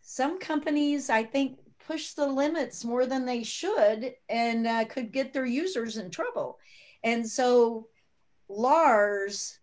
some 0.00 0.38
companies 0.38 1.10
i 1.10 1.22
think 1.22 1.58
push 1.86 2.12
the 2.12 2.26
limits 2.26 2.84
more 2.84 3.06
than 3.06 3.26
they 3.26 3.42
should 3.42 4.14
and 4.28 4.66
uh, 4.66 4.84
could 4.84 5.12
get 5.12 5.32
their 5.32 5.46
users 5.46 5.96
in 5.96 6.10
trouble 6.10 6.58
and 7.02 7.28
so 7.28 7.88
lars 8.48 9.58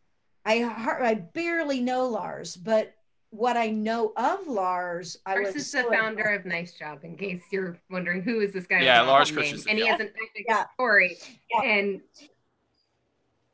i 0.46 0.64
i 1.02 1.14
barely 1.14 1.80
know 1.80 2.08
lars 2.08 2.56
but 2.56 2.94
what 3.32 3.58
I 3.58 3.70
know 3.70 4.12
of 4.18 4.48
Lars, 4.48 5.18
I 5.26 5.36
Lars 5.36 5.56
is 5.56 5.72
the 5.72 5.84
founder 5.84 6.24
of 6.24 6.46
Nice 6.46 6.74
Job. 6.74 7.04
In 7.04 7.16
case 7.16 7.42
you're 7.52 7.78
wondering 7.90 8.22
who 8.22 8.40
is 8.40 8.54
this 8.54 8.66
guy? 8.66 8.82
Yeah, 8.82 9.02
Lars 9.02 9.32
Christensen. 9.32 9.70
And 9.70 9.80
he 9.80 9.86
has 9.86 10.00
an 10.00 10.08
epic 10.08 10.46
yeah. 10.48 10.66
story. 10.74 11.18
Yeah. 11.54 11.70
And 11.70 12.02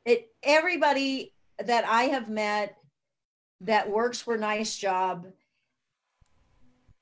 it 0.05 0.29
everybody 0.43 1.33
that 1.59 1.85
I 1.85 2.03
have 2.03 2.29
met 2.29 2.77
that 3.61 3.89
works 3.89 4.21
for 4.21 4.37
Nice 4.37 4.77
Job, 4.77 5.27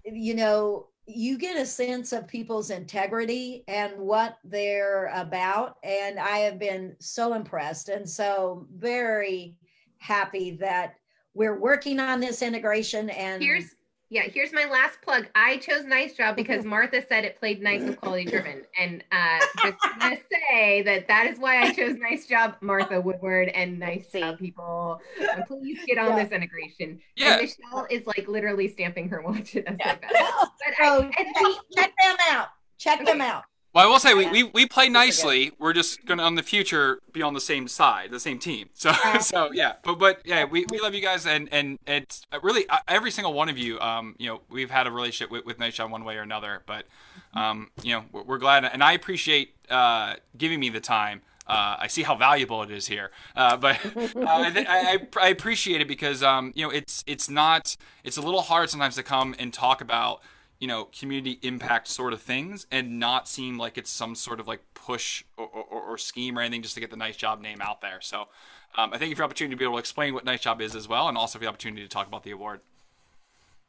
you 0.05 0.35
know, 0.35 0.87
you 1.05 1.37
get 1.37 1.57
a 1.57 1.65
sense 1.65 2.13
of 2.13 2.27
people's 2.27 2.69
integrity 2.69 3.63
and 3.67 3.97
what 3.97 4.37
they're 4.43 5.11
about, 5.13 5.77
and 5.83 6.17
I 6.17 6.37
have 6.39 6.59
been 6.59 6.95
so 6.99 7.33
impressed 7.33 7.89
and 7.89 8.09
so 8.09 8.67
very 8.73 9.57
happy 9.97 10.51
that 10.51 10.95
we're 11.33 11.59
working 11.59 11.99
on 11.99 12.19
this 12.19 12.41
integration 12.41 13.09
and 13.09 13.41
here's 13.41 13.75
yeah 14.13 14.23
here's 14.23 14.53
my 14.53 14.65
last 14.65 15.01
plug. 15.01 15.27
I 15.35 15.57
chose 15.57 15.85
nice 15.85 16.13
job 16.13 16.35
because 16.41 16.63
martha 16.63 17.03
said 17.07 17.25
it 17.25 17.39
played 17.39 17.61
nice 17.61 17.81
with 17.83 17.99
quality 17.99 18.25
driven. 18.25 18.63
And 18.79 19.03
uh 19.11 19.39
just 19.63 19.77
gonna 19.99 20.17
say 20.31 20.81
that 20.83 21.07
that 21.07 21.27
is 21.27 21.39
why 21.39 21.61
i 21.61 21.71
chose 21.73 21.97
nice 21.97 22.25
job 22.25 22.55
martha 22.61 22.99
woodward 22.99 23.49
and 23.49 23.79
nice 23.79 24.07
job 24.07 24.39
people. 24.39 24.99
Please 25.47 25.79
get 25.85 25.97
on 25.97 26.09
yeah. 26.09 26.23
this 26.23 26.31
integration. 26.31 26.99
Yeah. 27.15 27.33
And 27.33 27.41
michelle 27.41 27.87
is 27.89 28.05
like 28.07 28.27
literally 28.27 28.67
stamping 28.67 29.09
her 29.09 29.21
watch 29.21 29.55
as 29.55 29.63
yeah. 29.79 29.95
but 30.01 30.73
oh, 30.81 31.09
I, 31.17 31.23
check, 31.23 31.63
check 31.75 31.93
them 32.01 32.17
out. 32.29 32.47
Check 32.77 33.01
okay. 33.01 33.11
them 33.11 33.21
out 33.21 33.43
well, 33.73 33.87
I 33.87 33.89
will 33.89 33.99
say 33.99 34.13
we, 34.13 34.27
we, 34.27 34.43
we 34.43 34.67
play 34.67 34.87
nicely. 34.87 35.51
We're 35.57 35.73
just 35.73 36.05
gonna 36.05 36.21
on 36.21 36.35
the 36.35 36.43
future 36.43 37.01
be 37.11 37.23
on 37.23 37.33
the 37.33 37.41
same 37.41 37.67
side, 37.67 38.11
the 38.11 38.19
same 38.19 38.37
team. 38.37 38.69
So 38.73 38.93
so 39.21 39.51
yeah, 39.51 39.73
but 39.83 39.97
but 39.97 40.21
yeah, 40.25 40.45
we, 40.45 40.65
we 40.69 40.79
love 40.79 40.93
you 40.93 41.01
guys 41.01 41.25
and 41.25 41.49
and 41.51 41.79
it's 41.87 42.21
really 42.43 42.69
uh, 42.69 42.77
every 42.87 43.09
single 43.09 43.33
one 43.33 43.49
of 43.49 43.57
you. 43.57 43.79
Um, 43.79 44.15
you 44.19 44.29
know, 44.29 44.41
we've 44.47 44.69
had 44.69 44.85
a 44.85 44.91
relationship 44.91 45.31
with, 45.31 45.45
with 45.45 45.57
Nice 45.57 45.79
one 45.79 46.05
way 46.05 46.17
or 46.17 46.21
another, 46.21 46.61
but 46.67 46.85
um, 47.33 47.71
you 47.81 47.93
know, 47.93 48.03
we're, 48.11 48.23
we're 48.23 48.37
glad 48.37 48.63
and 48.63 48.83
I 48.83 48.93
appreciate 48.93 49.55
uh 49.69 50.15
giving 50.37 50.59
me 50.59 50.69
the 50.69 50.81
time. 50.81 51.21
Uh, 51.45 51.75
I 51.79 51.87
see 51.87 52.03
how 52.03 52.15
valuable 52.15 52.63
it 52.63 52.71
is 52.71 52.87
here, 52.87 53.11
uh, 53.35 53.57
but 53.57 53.77
uh, 54.15 54.23
I, 54.25 54.65
I, 54.69 55.07
I, 55.19 55.27
appreciate 55.27 55.81
it 55.81 55.89
because 55.89 56.23
um, 56.23 56.53
you 56.55 56.65
know 56.65 56.69
it's 56.69 57.03
it's 57.05 57.29
not 57.29 57.75
it's 58.05 58.15
a 58.15 58.21
little 58.21 58.43
hard 58.43 58.69
sometimes 58.69 58.95
to 58.95 59.03
come 59.03 59.35
and 59.37 59.53
talk 59.53 59.81
about 59.81 60.21
you 60.63 60.67
know 60.67 60.85
community 60.97 61.39
impact 61.41 61.89
sort 61.89 62.13
of 62.13 62.21
things 62.21 62.65
and 62.71 62.97
not 62.97 63.27
seem 63.27 63.57
like 63.57 63.77
it's 63.77 63.89
some 63.89 64.15
sort 64.15 64.39
of 64.39 64.47
like 64.47 64.61
push 64.73 65.25
or, 65.35 65.45
or, 65.45 65.81
or 65.81 65.97
scheme 65.97 66.37
or 66.37 66.41
anything 66.41 66.61
just 66.61 66.73
to 66.73 66.79
get 66.79 66.89
the 66.89 66.95
nice 66.95 67.17
job 67.17 67.41
name 67.41 67.61
out 67.61 67.81
there 67.81 67.99
so 67.99 68.29
um, 68.77 68.93
i 68.93 68.97
thank 68.97 69.09
you 69.09 69.15
for 69.17 69.23
the 69.23 69.25
opportunity 69.25 69.53
to 69.53 69.59
be 69.59 69.65
able 69.65 69.73
to 69.73 69.79
explain 69.79 70.13
what 70.13 70.23
nice 70.23 70.39
job 70.39 70.61
is 70.61 70.73
as 70.73 70.87
well 70.87 71.09
and 71.09 71.17
also 71.17 71.37
for 71.37 71.43
the 71.43 71.49
opportunity 71.49 71.83
to 71.83 71.89
talk 71.89 72.07
about 72.07 72.23
the 72.23 72.31
award 72.31 72.61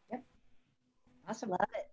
yep 0.08 0.22
awesome 1.28 1.50
love 1.50 1.58
it 1.74 1.88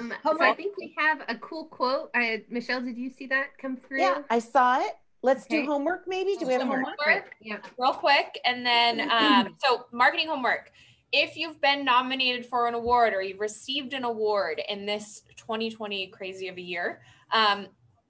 um, 0.00 0.10
so 0.22 0.40
I 0.40 0.54
think 0.54 0.78
we 0.78 0.94
have 0.96 1.20
a 1.28 1.34
cool 1.34 1.66
quote. 1.66 2.08
Uh, 2.14 2.38
Michelle, 2.48 2.80
did 2.80 2.96
you 2.96 3.10
see 3.10 3.26
that 3.26 3.58
come 3.58 3.76
through? 3.76 4.00
Yeah, 4.00 4.22
I 4.30 4.38
saw 4.38 4.80
it. 4.80 4.94
Let's 5.20 5.44
okay. 5.44 5.60
do 5.60 5.66
homework, 5.66 6.08
maybe. 6.08 6.34
Do 6.40 6.46
we 6.46 6.54
have 6.54 6.62
homework? 6.62 6.96
homework? 6.98 7.34
Yeah, 7.42 7.58
real 7.78 7.92
quick, 7.92 8.40
and 8.46 8.64
then 8.64 9.10
um, 9.10 9.54
so 9.62 9.84
marketing 9.92 10.28
homework 10.28 10.72
if 11.12 11.36
you've 11.36 11.60
been 11.60 11.84
nominated 11.84 12.46
for 12.46 12.66
an 12.66 12.74
award 12.74 13.12
or 13.12 13.22
you've 13.22 13.40
received 13.40 13.92
an 13.92 14.04
award 14.04 14.60
in 14.68 14.86
this 14.86 15.22
2020 15.36 16.06
crazy 16.08 16.48
of 16.48 16.56
a 16.56 16.60
year, 16.60 17.02
um, 17.32 17.66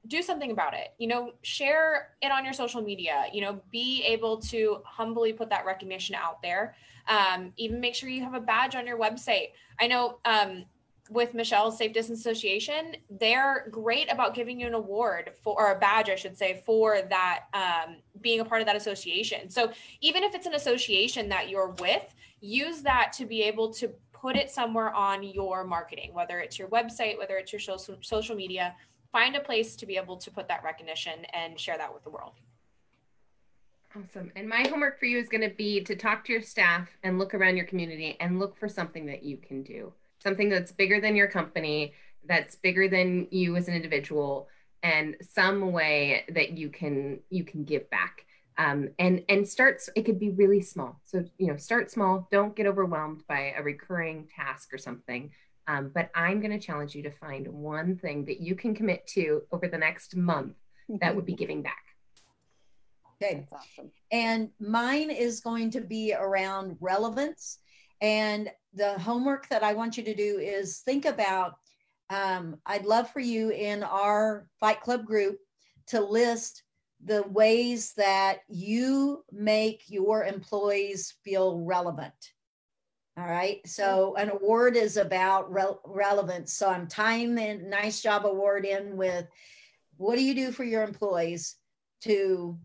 do 0.07 0.23
something 0.23 0.51
about 0.51 0.75
it. 0.75 0.95
You 0.99 1.09
know, 1.09 1.33
share 1.43 2.11
it 2.21 2.31
on 2.33 2.45
your 2.45 2.53
social 2.55 2.83
media. 2.83 3.27
You 3.33 3.41
know, 3.41 3.61
be 3.71 4.05
able 4.05 4.39
to 4.43 4.79
humbly 4.85 5.33
put 5.33 5.51
that 5.51 5.65
recognition 5.65 6.15
out 6.15 6.43
there. 6.43 6.75
Um, 7.09 7.53
even 7.57 7.81
make 7.81 7.95
sure 7.95 8.09
you 8.09 8.23
have 8.23 8.35
a 8.35 8.41
badge 8.41 8.77
on 8.77 8.87
your 8.87 8.99
website. 8.99 9.49
I 9.81 9.89
know 9.89 10.19
um, 10.25 10.65
with 11.11 11.35
Michelle's 11.35 11.77
Safe 11.77 11.93
Distance 11.93 12.21
Association, 12.21 12.97
they're 13.11 13.69
great 13.71 14.11
about 14.11 14.35
giving 14.35 14.61
you 14.61 14.67
an 14.67 14.75
award 14.75 15.33
for, 15.43 15.61
or 15.61 15.73
a 15.73 15.79
badge, 15.79 16.09
I 16.09 16.15
should 16.15 16.37
say, 16.37 16.63
for 16.65 17.03
that 17.03 17.45
um, 17.53 17.97
being 18.21 18.41
a 18.41 18.45
part 18.45 18.61
of 18.61 18.67
that 18.67 18.77
association. 18.77 19.51
So 19.51 19.73
even 20.01 20.23
if 20.23 20.35
it's 20.35 20.47
an 20.47 20.55
association 20.55 21.29
that 21.29 21.49
you're 21.49 21.75
with, 21.79 22.03
use 22.43 22.83
that 22.83 23.13
to 23.15 23.25
be 23.25 23.43
able 23.43 23.73
to 23.75 23.89
put 24.13 24.37
it 24.37 24.51
somewhere 24.51 24.93
on 24.93 25.23
your 25.23 25.65
marketing, 25.65 26.13
whether 26.13 26.41
it's 26.41 26.59
your 26.59 26.69
website, 26.69 27.17
whether 27.17 27.37
it's 27.37 27.53
your 27.53 27.61
social, 27.61 28.37
media. 28.37 28.75
Find 29.11 29.37
a 29.37 29.41
place 29.41 29.77
to 29.77 29.87
be 29.87 29.97
able 29.97 30.17
to 30.17 30.31
put 30.31 30.49
that 30.49 30.65
recognition 30.65 31.25
and 31.33 31.59
share 31.59 31.79
that 31.79 31.93
with 31.93 32.03
the 32.03 32.11
world. 32.11 32.33
Awesome. 33.95 34.33
And 34.37 34.49
my 34.49 34.67
homework 34.69 34.99
for 34.99 35.05
you 35.05 35.19
is 35.19 35.29
going 35.29 35.49
to 35.49 35.55
be 35.55 35.83
to 35.85 35.95
talk 35.95 36.25
to 36.25 36.33
your 36.33 36.41
staff 36.41 36.89
and 37.03 37.19
look 37.19 37.35
around 37.35 37.57
your 37.57 37.67
community 37.67 38.17
and 38.21 38.39
look 38.39 38.57
for 38.57 38.69
something 38.69 39.05
that 39.07 39.23
you 39.23 39.37
can 39.37 39.63
do, 39.63 39.93
something 40.23 40.49
that's 40.49 40.73
bigger 40.73 41.01
than 41.01 41.15
your 41.15 41.29
company, 41.29 41.93
that's 42.27 42.57
bigger 42.57 42.89
than 42.89 43.29
you 43.31 43.55
as 43.57 43.69
an 43.69 43.75
individual, 43.75 44.49
and 44.83 45.17
some 45.21 45.73
way 45.73 46.25
that 46.31 46.57
you 46.57 46.69
can 46.69 47.21
you 47.29 47.45
can 47.45 47.65
give 47.65 47.89
back 47.91 48.25
um, 48.59 48.89
and 48.99 49.23
and 49.29 49.47
starts 49.47 49.89
it 49.97 50.03
could 50.03 50.19
be 50.19 50.31
really 50.31 50.61
small. 50.61 51.01
So 51.05 51.25
you 51.39 51.49
know 51.49 51.57
start 51.57 51.91
small 51.91 52.29
don't 52.31 52.57
get 52.57 52.67
overwhelmed 52.67 53.23
by 53.29 53.55
a 53.57 53.63
recurring 53.63 54.29
task 54.35 54.73
or 54.73 54.79
something. 54.79 55.31
Um, 55.69 55.93
but 55.95 56.11
i'm 56.17 56.41
going 56.41 56.51
to 56.51 56.59
challenge 56.59 56.93
you 56.97 57.05
to 57.05 57.11
find 57.13 57.47
one 57.47 57.97
thing 57.97 58.25
that 58.25 58.41
you 58.41 58.57
can 58.57 58.75
commit 58.75 59.07
to 59.15 59.43
over 59.53 59.69
the 59.69 59.79
next 59.79 60.17
month 60.17 60.57
that 61.01 61.15
would 61.15 61.25
be 61.25 61.35
giving 61.35 61.63
back. 61.63 61.85
Okay. 63.23 63.47
That's 63.49 63.63
awesome. 63.79 63.93
And 64.11 64.51
mine 64.59 65.11
is 65.11 65.39
going 65.41 65.71
to 65.71 65.81
be 65.81 66.15
around 66.19 66.77
relevance. 66.81 67.59
And 68.01 68.51
the 68.75 68.99
homework 68.99 69.49
that 69.49 69.63
i 69.63 69.73
want 69.73 69.97
you 69.97 70.05
to 70.05 70.15
do 70.15 70.39
is 70.39 70.79
think 70.79 71.05
about 71.05 71.55
um, 72.11 72.57
i'd 72.67 72.85
love 72.85 73.11
for 73.11 73.21
you 73.21 73.51
in 73.51 73.83
our 73.83 74.47
fight 74.61 74.81
club 74.81 75.05
group 75.05 75.39
to 75.87 76.01
list 76.01 76.63
the 77.05 77.23
ways 77.25 77.93
that 77.97 78.41
you 78.49 79.25
make 79.33 79.85
your 79.89 80.25
employees 80.25 81.15
feel 81.25 81.61
relevant. 81.61 82.15
All 83.19 83.27
right. 83.27 83.61
So 83.67 84.15
an 84.17 84.31
award 84.31 84.77
is 84.77 84.97
about 84.97 85.53
rel- 85.53 85.83
relevance. 85.85 86.53
So 86.55 86.69
I'm 86.69 86.87
tying 86.87 87.35
the 87.35 87.55
nice 87.55 88.01
job 88.01 88.25
award 88.25 88.65
in 88.65 88.97
with 88.97 89.27
what 89.97 90.17
do 90.17 90.25
you 90.25 90.35
do 90.35 90.51
for 90.51 90.65
your 90.65 90.83
employees 90.83 91.57
to 92.03 92.59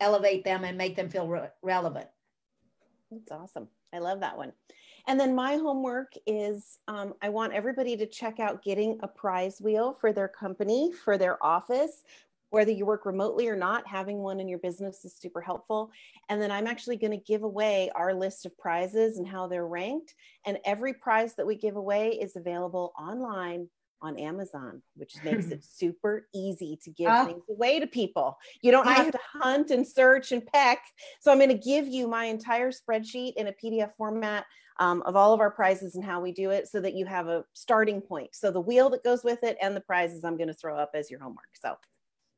elevate 0.00 0.44
them 0.44 0.64
and 0.64 0.78
make 0.78 0.96
them 0.96 1.08
feel 1.08 1.28
re- 1.28 1.48
relevant? 1.62 2.06
That's 3.10 3.32
awesome. 3.32 3.68
I 3.92 3.98
love 3.98 4.20
that 4.20 4.36
one. 4.36 4.52
And 5.06 5.18
then 5.18 5.34
my 5.34 5.56
homework 5.56 6.12
is 6.26 6.78
um, 6.86 7.14
I 7.20 7.28
want 7.28 7.52
everybody 7.52 7.96
to 7.96 8.06
check 8.06 8.38
out 8.38 8.62
getting 8.62 8.98
a 9.02 9.08
prize 9.08 9.60
wheel 9.60 9.96
for 10.00 10.12
their 10.12 10.28
company, 10.28 10.92
for 10.92 11.18
their 11.18 11.44
office. 11.44 12.04
Whether 12.52 12.70
you 12.70 12.84
work 12.84 13.06
remotely 13.06 13.48
or 13.48 13.56
not, 13.56 13.86
having 13.86 14.18
one 14.18 14.38
in 14.38 14.46
your 14.46 14.58
business 14.58 15.06
is 15.06 15.16
super 15.16 15.40
helpful. 15.40 15.90
And 16.28 16.40
then 16.40 16.50
I'm 16.50 16.66
actually 16.66 16.96
going 16.98 17.12
to 17.12 17.16
give 17.16 17.44
away 17.44 17.90
our 17.94 18.12
list 18.12 18.44
of 18.44 18.56
prizes 18.58 19.16
and 19.16 19.26
how 19.26 19.46
they're 19.48 19.66
ranked. 19.66 20.14
And 20.44 20.58
every 20.66 20.92
prize 20.92 21.34
that 21.36 21.46
we 21.46 21.56
give 21.56 21.76
away 21.76 22.10
is 22.10 22.36
available 22.36 22.92
online 22.98 23.68
on 24.02 24.18
Amazon, 24.18 24.82
which 24.96 25.14
makes 25.24 25.46
it 25.46 25.64
super 25.78 26.26
easy 26.34 26.78
to 26.84 26.90
give 26.90 27.08
Oh. 27.10 27.24
things 27.24 27.42
away 27.48 27.80
to 27.80 27.86
people. 27.86 28.36
You 28.60 28.70
don't 28.70 28.86
have 28.86 29.10
to 29.12 29.18
hunt 29.32 29.70
and 29.70 29.88
search 29.88 30.30
and 30.32 30.44
peck. 30.44 30.82
So 31.22 31.32
I'm 31.32 31.38
going 31.38 31.48
to 31.48 31.54
give 31.56 31.88
you 31.88 32.06
my 32.06 32.26
entire 32.26 32.70
spreadsheet 32.70 33.32
in 33.36 33.46
a 33.46 33.52
PDF 33.54 33.94
format 33.96 34.44
um, 34.78 35.00
of 35.06 35.16
all 35.16 35.32
of 35.32 35.40
our 35.40 35.50
prizes 35.50 35.94
and 35.94 36.04
how 36.04 36.20
we 36.20 36.32
do 36.32 36.50
it 36.50 36.68
so 36.68 36.80
that 36.82 36.92
you 36.92 37.06
have 37.06 37.28
a 37.28 37.44
starting 37.54 38.02
point. 38.02 38.34
So 38.34 38.50
the 38.50 38.60
wheel 38.60 38.90
that 38.90 39.04
goes 39.04 39.24
with 39.24 39.42
it 39.42 39.56
and 39.62 39.74
the 39.74 39.80
prizes 39.80 40.22
I'm 40.22 40.36
going 40.36 40.48
to 40.48 40.54
throw 40.54 40.76
up 40.76 40.90
as 40.92 41.10
your 41.10 41.20
homework. 41.20 41.48
So 41.54 41.76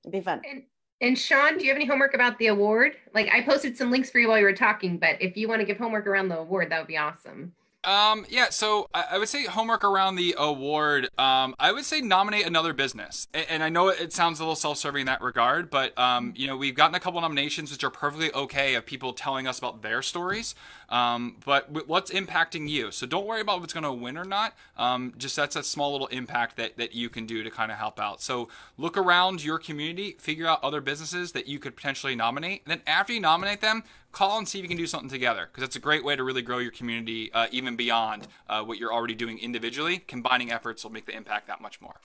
it'd 0.05 0.13
be 0.13 0.21
fun. 0.21 0.43
And 0.49 0.63
and 1.01 1.19
Sean, 1.19 1.59
do 1.59 1.65
you 1.65 1.71
have 1.71 1.77
any 1.77 1.87
homework 1.87 2.15
about 2.15 2.39
the 2.39 2.47
award? 2.47 2.97
Like 3.13 3.29
I 3.31 3.43
posted 3.43 3.77
some 3.77 3.91
links 3.91 4.11
for 4.11 4.21
you 4.21 4.29
while 4.29 4.39
you 4.39 4.45
were 4.45 4.53
talking, 4.53 4.97
but 4.99 5.21
if 5.21 5.37
you 5.37 5.49
want 5.49 5.61
to 5.61 5.67
give 5.67 5.77
homework 5.77 6.07
around 6.07 6.29
the 6.29 6.39
award, 6.39 6.71
that 6.71 6.79
would 6.79 6.87
be 6.87 6.97
awesome. 6.97 7.53
Um, 7.85 8.25
yeah, 8.31 8.49
so 8.49 8.89
I, 8.95 9.19
would 9.19 9.29
say 9.29 9.45
homework 9.45 9.85
around 9.85 10.17
the 10.17 10.35
award. 10.39 11.09
Um, 11.19 11.55
I 11.59 11.71
would 11.71 11.85
say 11.85 12.01
nominate 12.01 12.47
another 12.47 12.73
business, 12.73 13.29
and, 13.35 13.63
I 13.63 13.69
know 13.69 13.89
it, 13.89 14.13
sounds 14.13 14.41
a 14.41 14.43
little 14.43 14.57
self-serving 14.57 15.01
in 15.01 15.07
that 15.07 15.21
regard, 15.21 15.71
but 15.71 15.97
um, 15.99 16.33
you 16.37 16.47
know, 16.47 16.57
we've 16.57 16.75
gotten 16.75 16.95
a 16.95 17.01
couple 17.01 17.19
of 17.19 17.23
nominations 17.23 17.71
which 17.71 17.85
are 17.85 17.91
perfectly 17.91 18.33
okay 18.33 18.75
of 18.75 18.87
people 18.87 19.13
telling 19.13 19.47
us 19.47 19.59
about 19.59 19.83
their 19.83 20.03
stories. 20.03 20.55
Um, 20.89 21.37
but 21.45 21.89
what's 21.89 22.11
impacting 22.11 22.69
you? 22.69 22.91
So 22.91 23.07
don't 23.07 23.27
worry 23.27 23.41
about 23.41 23.61
what's 23.61 23.73
going 23.73 23.85
to 23.85 23.93
win 23.93 24.17
or 24.17 24.25
not. 24.25 24.55
Um, 24.77 25.13
just 25.19 25.37
that's 25.37 25.57
a 25.57 25.63
small 25.63 25.93
little 25.93 26.07
impact 26.09 26.57
that 26.57 26.77
that 26.77 26.95
you 26.95 27.09
can 27.09 27.27
do 27.27 27.43
to 27.43 27.51
kind 27.51 27.71
of 27.73 27.79
help 27.79 27.99
out. 28.01 28.23
So 28.23 28.49
look 28.79 28.97
around 28.97 29.45
your 29.45 29.59
community, 29.59 30.17
figure 30.19 30.47
out 30.47 30.63
other 30.63 30.81
businesses 30.81 31.33
that 31.33 31.49
you 31.49 31.59
could 31.59 31.77
potentially 31.77 32.15
nominate. 32.15 32.63
And 32.65 32.73
then 32.73 32.83
after 32.87 33.13
you 33.13 33.21
nominate 33.21 33.61
them, 33.61 33.85
call 34.15 34.39
and 34.39 34.49
see 34.49 34.59
if 34.59 34.63
you 34.63 34.69
can 34.69 34.79
do 34.79 34.87
something 34.87 35.11
together 35.11 35.49
because 35.51 35.63
that's 35.63 35.77
a 35.77 35.81
great 35.81 36.05
way 36.05 36.17
to 36.17 36.25
really 36.25 36.43
grow 36.43 36.59
your 36.59 36.71
community 36.71 37.33
uh, 37.33 37.47
even 37.51 37.77
beyond 37.77 38.29
uh, 38.49 38.63
what 38.63 38.79
you're 38.79 38.93
already 38.93 39.15
doing 39.15 39.39
individually. 39.39 39.99
Combining 39.99 40.51
efforts 40.51 40.85
will 40.85 40.93
make 40.93 41.07
the 41.07 41.15
impact 41.15 41.47
that 41.49 41.61
much 41.61 41.81
more. 41.81 41.97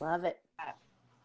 Love 0.00 0.24
it. 0.24 0.38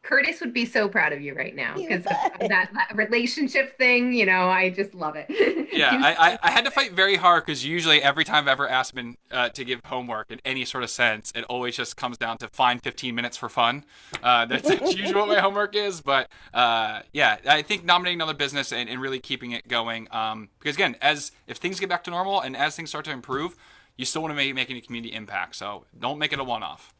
Curtis 0.03 0.41
would 0.41 0.53
be 0.53 0.65
so 0.65 0.89
proud 0.89 1.13
of 1.13 1.21
you 1.21 1.33
right 1.33 1.55
now 1.55 1.75
because 1.75 2.03
that, 2.03 2.69
that 2.73 2.91
relationship 2.93 3.77
thing. 3.77 4.13
You 4.13 4.25
know, 4.25 4.49
I 4.49 4.69
just 4.69 4.93
love 4.93 5.15
it. 5.15 5.27
Yeah, 5.73 5.99
I, 6.03 6.33
I, 6.33 6.39
I 6.43 6.51
had 6.51 6.65
to 6.65 6.71
fight 6.79 6.91
very 6.91 7.15
hard 7.15 7.45
because 7.45 7.65
usually 7.65 7.99
every 7.99 8.23
time 8.23 8.43
I've 8.43 8.49
ever 8.49 8.69
asked 8.69 8.95
him 8.95 9.17
uh, 9.31 9.49
to 9.49 9.65
give 9.65 9.81
homework 9.85 10.29
in 10.29 10.39
any 10.45 10.65
sort 10.65 10.83
of 10.83 10.91
sense, 10.91 11.31
it 11.33 11.43
always 11.45 11.75
just 11.75 11.97
comes 11.97 12.15
down 12.19 12.37
to 12.37 12.47
find 12.49 12.79
15 12.79 13.15
minutes 13.15 13.37
for 13.37 13.49
fun. 13.49 13.83
Uh, 14.21 14.45
that's, 14.49 14.69
that's 14.69 14.95
usually 14.95 15.15
what 15.15 15.29
my 15.29 15.39
homework 15.39 15.75
is. 15.75 15.99
But 15.99 16.29
uh, 16.53 17.01
yeah, 17.11 17.37
I 17.47 17.63
think 17.63 17.85
nominating 17.85 18.19
another 18.19 18.35
business 18.35 18.71
and, 18.71 18.87
and 18.87 19.01
really 19.01 19.19
keeping 19.19 19.51
it 19.51 19.67
going. 19.67 20.07
Um, 20.11 20.49
because 20.59 20.75
again, 20.75 20.95
as 21.01 21.31
if 21.47 21.57
things 21.57 21.79
get 21.79 21.89
back 21.89 22.03
to 22.03 22.11
normal 22.11 22.39
and 22.39 22.55
as 22.55 22.75
things 22.75 22.89
start 22.89 23.05
to 23.05 23.11
improve, 23.11 23.55
you 23.97 24.05
still 24.05 24.21
want 24.21 24.31
to 24.31 24.35
make, 24.35 24.53
make 24.53 24.69
any 24.69 24.81
community 24.81 25.15
impact. 25.15 25.55
So 25.55 25.85
don't 25.99 26.19
make 26.19 26.33
it 26.33 26.39
a 26.39 26.43
one-off. 26.43 26.93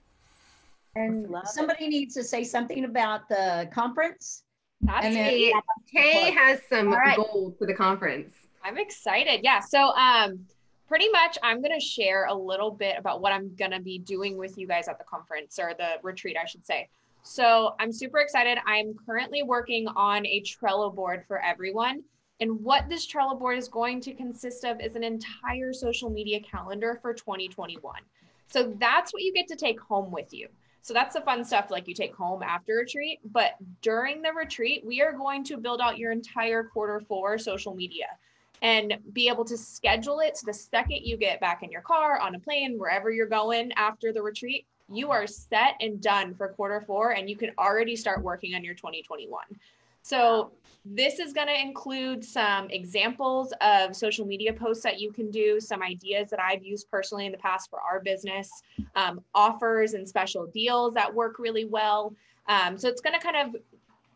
And 0.95 1.29
Love 1.29 1.43
it. 1.43 1.49
somebody 1.49 1.87
needs 1.87 2.13
to 2.15 2.23
say 2.23 2.43
something 2.43 2.85
about 2.85 3.27
the 3.29 3.69
conference. 3.73 4.43
That's 4.81 5.05
And 5.05 5.15
then- 5.15 5.29
Tay, 5.29 5.53
Tay 5.91 6.31
has 6.31 6.61
some 6.69 6.89
All 6.89 6.99
right. 6.99 7.15
gold 7.15 7.57
for 7.57 7.65
the 7.65 7.73
conference. 7.73 8.33
I'm 8.63 8.77
excited. 8.77 9.41
Yeah. 9.43 9.59
So, 9.59 9.87
um, 9.95 10.45
pretty 10.87 11.09
much, 11.09 11.37
I'm 11.41 11.61
going 11.61 11.77
to 11.77 11.83
share 11.85 12.25
a 12.25 12.33
little 12.33 12.69
bit 12.71 12.95
about 12.97 13.21
what 13.21 13.31
I'm 13.33 13.53
going 13.55 13.71
to 13.71 13.79
be 13.79 13.97
doing 13.99 14.37
with 14.37 14.57
you 14.57 14.67
guys 14.67 14.87
at 14.87 14.97
the 14.97 15.03
conference 15.05 15.57
or 15.59 15.73
the 15.77 15.95
retreat, 16.03 16.37
I 16.41 16.45
should 16.45 16.65
say. 16.65 16.89
So, 17.23 17.75
I'm 17.79 17.91
super 17.91 18.19
excited. 18.19 18.57
I'm 18.65 18.93
currently 19.05 19.43
working 19.43 19.87
on 19.87 20.25
a 20.25 20.41
Trello 20.41 20.93
board 20.93 21.23
for 21.27 21.41
everyone. 21.41 22.03
And 22.39 22.61
what 22.63 22.89
this 22.89 23.07
Trello 23.07 23.37
board 23.39 23.57
is 23.57 23.67
going 23.69 24.01
to 24.01 24.13
consist 24.13 24.65
of 24.65 24.79
is 24.81 24.95
an 24.95 25.03
entire 25.03 25.71
social 25.73 26.09
media 26.09 26.39
calendar 26.41 26.99
for 27.01 27.13
2021. 27.13 27.95
So, 28.47 28.73
that's 28.79 29.13
what 29.13 29.23
you 29.23 29.33
get 29.33 29.47
to 29.47 29.55
take 29.55 29.79
home 29.79 30.11
with 30.11 30.33
you. 30.33 30.47
So 30.84 30.93
that's 30.93 31.15
the 31.15 31.21
fun 31.21 31.45
stuff 31.45 31.71
like 31.71 31.88
you 31.88 31.93
take 31.93 32.13
home 32.13 32.43
after 32.43 32.75
retreat. 32.75 33.19
But 33.31 33.53
during 33.81 34.21
the 34.21 34.34
retreat, 34.34 34.86
we 34.86 35.01
are 35.01 35.13
going 35.13 35.45
to 35.45 35.57
build 35.57 35.79
out 35.79 35.97
your 35.97 36.11
entire 36.11 36.65
quarter 36.65 36.99
four 37.07 37.38
social 37.38 37.73
media 37.73 38.07
and 38.61 38.97
be 39.13 39.29
able 39.29 39.45
to 39.45 39.57
schedule 39.57 40.19
it 40.19 40.38
so 40.38 40.45
the 40.45 40.53
second 40.53 40.99
you 41.03 41.15
get 41.15 41.39
back 41.39 41.63
in 41.63 41.71
your 41.71 41.81
car, 41.81 42.19
on 42.19 42.36
a 42.36 42.39
plane, 42.39 42.77
wherever 42.77 43.11
you're 43.11 43.27
going 43.27 43.71
after 43.73 44.11
the 44.11 44.21
retreat, 44.21 44.65
you 44.91 45.09
are 45.09 45.25
set 45.25 45.75
and 45.79 46.01
done 46.01 46.36
for 46.36 46.49
quarter 46.49 46.81
four 46.81 47.11
and 47.11 47.29
you 47.29 47.38
can 47.38 47.51
already 47.57 47.95
start 47.95 48.21
working 48.21 48.53
on 48.53 48.63
your 48.63 48.75
2021. 48.75 49.41
So 50.03 50.51
this 50.85 51.19
is 51.19 51.31
going 51.31 51.47
to 51.47 51.59
include 51.59 52.23
some 52.23 52.69
examples 52.69 53.53
of 53.61 53.95
social 53.95 54.25
media 54.25 54.51
posts 54.51 54.83
that 54.83 54.99
you 54.99 55.11
can 55.11 55.31
do, 55.31 55.59
some 55.61 55.81
ideas 55.81 56.29
that 56.29 56.41
I've 56.41 56.61
used 56.61 56.91
personally 56.91 57.25
in 57.25 57.31
the 57.31 57.37
past 57.37 57.69
for 57.69 57.79
our 57.79 58.01
business, 58.01 58.51
um, 58.95 59.21
offers 59.33 59.93
and 59.93 60.07
special 60.07 60.45
deals 60.47 60.93
that 60.95 61.13
work 61.13 61.39
really 61.39 61.63
well. 61.63 62.13
Um, 62.47 62.77
so 62.77 62.89
it's 62.89 62.99
going 62.99 63.17
to 63.17 63.25
kind 63.25 63.37
of 63.37 63.61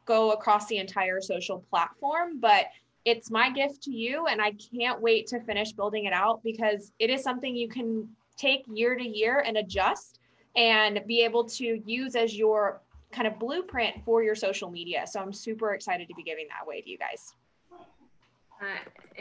go 0.06 0.32
across 0.32 0.68
the 0.68 0.78
entire 0.78 1.22
social 1.22 1.64
platform, 1.70 2.40
but 2.42 2.66
it's 3.06 3.32
my 3.32 3.50
gift 3.50 3.82
to 3.84 3.92
you. 3.92 4.28
And 4.28 4.42
I 4.42 4.52
can't 4.52 5.02
wait 5.02 5.28
to 5.28 5.40
finish 5.40 5.72
building 5.72 6.04
it 6.04 6.14
out 6.14 6.44
because 6.44 6.92
it 7.00 7.10
is 7.10 7.24
something 7.24 7.56
you 7.56 7.70
can 7.70 8.10
take 8.36 8.66
year 8.68 8.96
to 8.96 9.04
year 9.04 9.40
and 9.40 9.56
adjust 9.56 10.20
and 10.58 11.02
be 11.08 11.24
able 11.24 11.46
to 11.46 11.82
use 11.86 12.16
as 12.16 12.36
your 12.36 12.82
kind 13.12 13.28
of 13.28 13.40
blueprint 13.40 13.96
for 14.06 14.22
your 14.24 14.36
social 14.36 14.70
media. 14.70 15.06
So 15.08 15.20
I'm 15.20 15.34
super 15.34 15.74
excited 15.74 16.08
to 16.08 16.14
be 16.16 16.24
giving 16.24 16.48
that 16.50 16.66
away 16.66 16.82
to 16.82 16.90
you 16.90 16.98
guys. 16.98 17.34
Uh, 18.60 18.66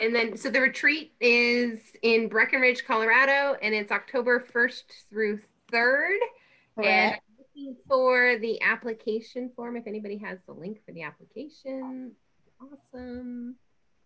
and 0.00 0.14
then, 0.14 0.36
so 0.36 0.50
the 0.50 0.60
retreat 0.60 1.12
is 1.20 1.80
in 2.02 2.28
Breckenridge, 2.28 2.84
Colorado, 2.86 3.56
and 3.62 3.74
it's 3.74 3.92
October 3.92 4.40
1st 4.40 4.84
through 5.10 5.40
3rd. 5.70 6.16
And 6.78 6.84
Correct. 6.84 7.22
I'm 7.28 7.36
looking 7.38 7.76
for 7.86 8.38
the 8.38 8.60
application 8.62 9.50
form. 9.54 9.76
If 9.76 9.86
anybody 9.86 10.16
has 10.18 10.38
the 10.46 10.52
link 10.52 10.80
for 10.86 10.92
the 10.92 11.02
application, 11.02 12.12
awesome. 12.60 13.56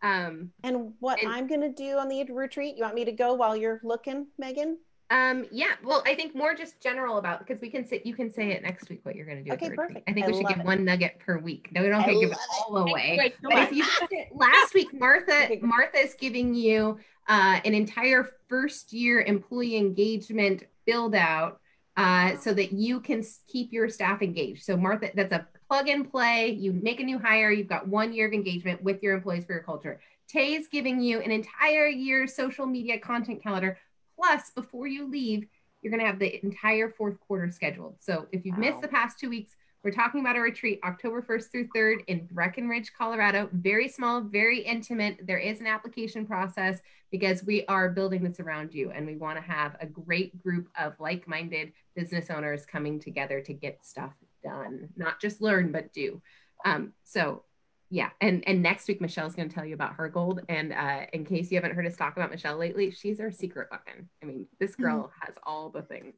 Um, 0.03 0.51
And 0.65 0.95
what 0.99 1.21
And- 1.23 1.33
I'm 1.33 1.47
going 1.47 1.61
to 1.61 1.69
do 1.69 1.97
on 1.99 2.09
the 2.09 2.25
retreat, 2.25 2.77
you 2.77 2.83
want 2.83 2.95
me 2.97 3.05
to 3.05 3.13
go 3.13 3.35
while 3.35 3.57
you're 3.57 3.81
looking, 3.85 4.27
Megan? 4.37 4.79
Um, 5.11 5.47
yeah, 5.51 5.73
well, 5.83 6.03
I 6.07 6.15
think 6.15 6.37
more 6.37 6.55
just 6.55 6.81
general 6.81 7.19
about 7.19 7.41
because 7.41 7.61
we 7.61 7.69
can 7.69 7.85
say 7.85 8.01
you 8.05 8.15
can 8.15 8.31
say 8.31 8.53
it 8.53 8.63
next 8.63 8.89
week 8.89 9.01
what 9.03 9.17
you're 9.17 9.27
going 9.27 9.39
to 9.39 9.45
do. 9.45 9.53
Okay, 9.53 9.71
perfect. 9.71 10.09
I 10.09 10.13
think 10.13 10.27
I 10.27 10.31
we 10.31 10.37
should 10.37 10.47
give 10.47 10.61
it. 10.61 10.65
one 10.65 10.85
nugget 10.85 11.19
per 11.19 11.39
week. 11.39 11.69
No, 11.73 11.83
we 11.83 11.89
don't 11.89 12.01
have 12.01 12.11
to 12.15 12.21
give 12.21 12.31
it 12.31 12.39
all 12.61 12.77
away. 12.77 13.17
Wait, 13.19 13.35
But 13.43 13.59
if 13.59 13.73
you 13.73 13.85
last 14.33 14.73
week, 14.73 14.93
Martha. 14.93 15.49
Martha 15.63 15.99
is 15.99 16.15
giving 16.15 16.55
you 16.55 16.99
uh, 17.29 17.59
an 17.65 17.75
entire 17.75 18.29
first 18.49 18.93
year 18.93 19.23
employee 19.23 19.77
engagement 19.77 20.63
build 20.87 21.17
out 21.17 21.61
uh, 21.97 22.37
so 22.37 22.55
that 22.55 22.73
you 22.73 23.01
can 23.01 23.25
keep 23.49 23.73
your 23.73 23.89
staff 23.89 24.23
engaged. 24.23 24.65
So 24.65 24.77
Martha, 24.77 25.11
that's 25.15 25.33
a 25.33 25.47
plug 25.69 25.89
and 25.89 26.09
play. 26.09 26.51
You 26.51 26.73
make 26.73 27.01
a 27.01 27.05
new 27.05 27.19
hire, 27.19 27.51
you've 27.51 27.69
got 27.69 27.89
one 27.89 28.13
year 28.13 28.29
of 28.29 28.33
engagement 28.33 28.83
with 28.83 29.03
your 29.03 29.15
employees 29.15 29.45
for 29.45 29.55
your 29.55 29.63
culture. 29.63 30.01
Tay 30.29 30.55
is 30.55 30.69
giving 30.69 31.01
you 31.01 31.21
an 31.21 31.33
entire 31.33 31.87
year 31.87 32.29
social 32.29 32.65
media 32.65 32.99
content 32.99 33.43
calendar. 33.43 33.77
Plus, 34.21 34.51
before 34.51 34.87
you 34.87 35.09
leave, 35.09 35.47
you're 35.81 35.91
going 35.91 36.01
to 36.01 36.07
have 36.07 36.19
the 36.19 36.45
entire 36.45 36.91
fourth 36.91 37.19
quarter 37.21 37.51
scheduled. 37.51 37.97
So 38.01 38.27
if 38.33 38.45
you've 38.45 38.59
missed 38.59 38.83
the 38.83 38.89
past 38.89 39.19
two 39.19 39.31
weeks, 39.31 39.57
we're 39.83 39.93
talking 39.93 40.21
about 40.21 40.37
a 40.37 40.41
retreat 40.41 40.79
October 40.85 41.23
1st 41.23 41.51
through 41.51 41.69
3rd 41.75 42.05
in 42.07 42.29
Breckenridge, 42.31 42.93
Colorado. 42.97 43.49
Very 43.53 43.89
small, 43.89 44.21
very 44.21 44.61
intimate. 44.61 45.27
There 45.27 45.39
is 45.39 45.61
an 45.61 45.67
application 45.67 46.27
process 46.27 46.81
because 47.11 47.43
we 47.45 47.65
are 47.65 47.89
building 47.89 48.23
this 48.23 48.41
around 48.41 48.75
you 48.75 48.91
and 48.91 49.07
we 49.07 49.17
want 49.17 49.39
to 49.39 49.43
have 49.43 49.75
a 49.81 49.87
great 49.87 50.39
group 50.43 50.69
of 50.79 50.93
like 51.01 51.27
minded 51.27 51.73
business 51.97 52.29
owners 52.29 52.67
coming 52.67 53.01
together 53.01 53.41
to 53.41 53.55
get 53.55 53.79
stuff 53.87 54.13
done, 54.45 54.91
not 54.97 55.19
just 55.19 55.41
learn, 55.41 55.73
but 55.73 55.95
do. 55.95 56.21
Um, 56.67 56.93
so, 57.05 57.45
yeah. 57.91 58.11
And, 58.21 58.43
and 58.47 58.63
next 58.63 58.87
week, 58.89 59.01
Michelle's 59.01 59.35
going 59.35 59.49
to 59.49 59.55
tell 59.55 59.65
you 59.65 59.75
about 59.75 59.95
her 59.95 60.09
gold. 60.09 60.41
And 60.49 60.73
uh, 60.73 61.07
in 61.13 61.25
case 61.25 61.51
you 61.51 61.57
haven't 61.57 61.75
heard 61.75 61.87
us 61.87 61.97
talk 61.97 62.17
about 62.17 62.31
Michelle 62.31 62.57
lately, 62.57 62.91
she's 62.91 63.21
our 63.21 63.31
secret 63.33 63.69
weapon. 63.71 64.09
I 64.23 64.27
mean, 64.27 64.47
this 64.59 64.75
girl 64.77 65.11
has 65.21 65.35
all 65.43 65.71
the 65.71 65.83
things. 65.83 66.15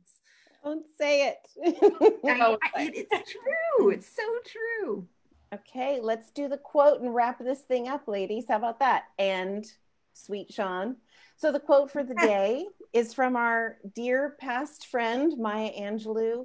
Don't 0.62 0.84
say 0.98 1.28
it. 1.28 1.38
I- 2.24 2.56
I- 2.76 2.82
it- 2.84 3.08
it's 3.10 3.32
true. 3.32 3.90
It's 3.90 4.06
so 4.14 4.22
true. 4.46 5.08
okay, 5.54 5.98
let's 6.00 6.30
do 6.30 6.48
the 6.48 6.56
quote 6.58 7.00
and 7.00 7.14
wrap 7.14 7.38
this 7.38 7.60
thing 7.62 7.88
up, 7.88 8.06
ladies. 8.06 8.44
How 8.48 8.56
about 8.56 8.78
that? 8.80 9.04
And 9.18 9.64
sweet 10.14 10.52
Sean. 10.52 10.96
So 11.36 11.50
the 11.52 11.58
quote 11.60 11.90
for 11.90 12.04
the 12.04 12.14
day 12.32 12.66
is 12.92 13.12
from 13.14 13.34
our 13.34 13.78
dear 13.94 14.36
past 14.40 14.86
friend, 14.86 15.32
Maya 15.38 15.70
Angelou. 15.78 16.44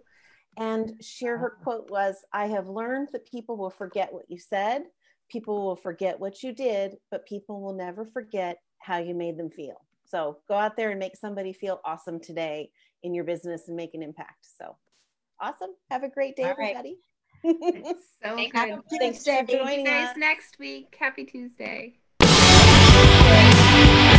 And 0.58 0.94
share 1.04 1.38
her 1.38 1.58
quote 1.62 1.92
was 1.92 2.16
I 2.34 2.48
have 2.48 2.68
learned 2.68 3.10
that 3.12 3.30
people 3.30 3.58
will 3.58 3.70
forget 3.70 4.12
what 4.12 4.26
you 4.32 4.40
said, 4.40 4.86
people 5.30 5.66
will 5.66 5.76
forget 5.76 6.20
what 6.20 6.44
you 6.44 6.54
did, 6.54 6.98
but 7.12 7.26
people 7.26 7.62
will 7.62 7.74
never 7.74 8.06
forget 8.06 8.58
how 8.80 8.98
you 8.98 9.14
made 9.14 9.38
them 9.38 9.50
feel. 9.50 9.86
So 10.06 10.38
go 10.48 10.56
out 10.56 10.78
there 10.78 10.92
and 10.92 11.00
make 11.00 11.16
somebody 11.18 11.52
feel 11.54 11.82
awesome 11.84 12.20
today 12.20 12.70
in 13.04 13.14
your 13.14 13.24
business 13.24 13.68
and 13.68 13.76
make 13.76 13.94
an 13.94 14.02
impact. 14.02 14.48
So 14.58 14.76
awesome. 15.42 15.72
Have 15.92 16.04
a 16.04 16.10
great 16.10 16.36
day, 16.36 16.44
All 16.44 16.56
right. 16.58 16.76
everybody. 16.76 16.98
So 18.24 18.36
Thank 18.36 18.54
good. 18.54 18.80
Thanks 19.00 19.20
for 19.20 19.32
Tuesday. 19.32 19.46
See 19.46 19.54
you 19.54 19.60
joining 19.60 19.86
guys 19.86 20.10
us. 20.10 20.18
next 20.18 20.58
week. 20.60 20.96
Happy 21.00 21.24
Tuesday. 21.24 22.00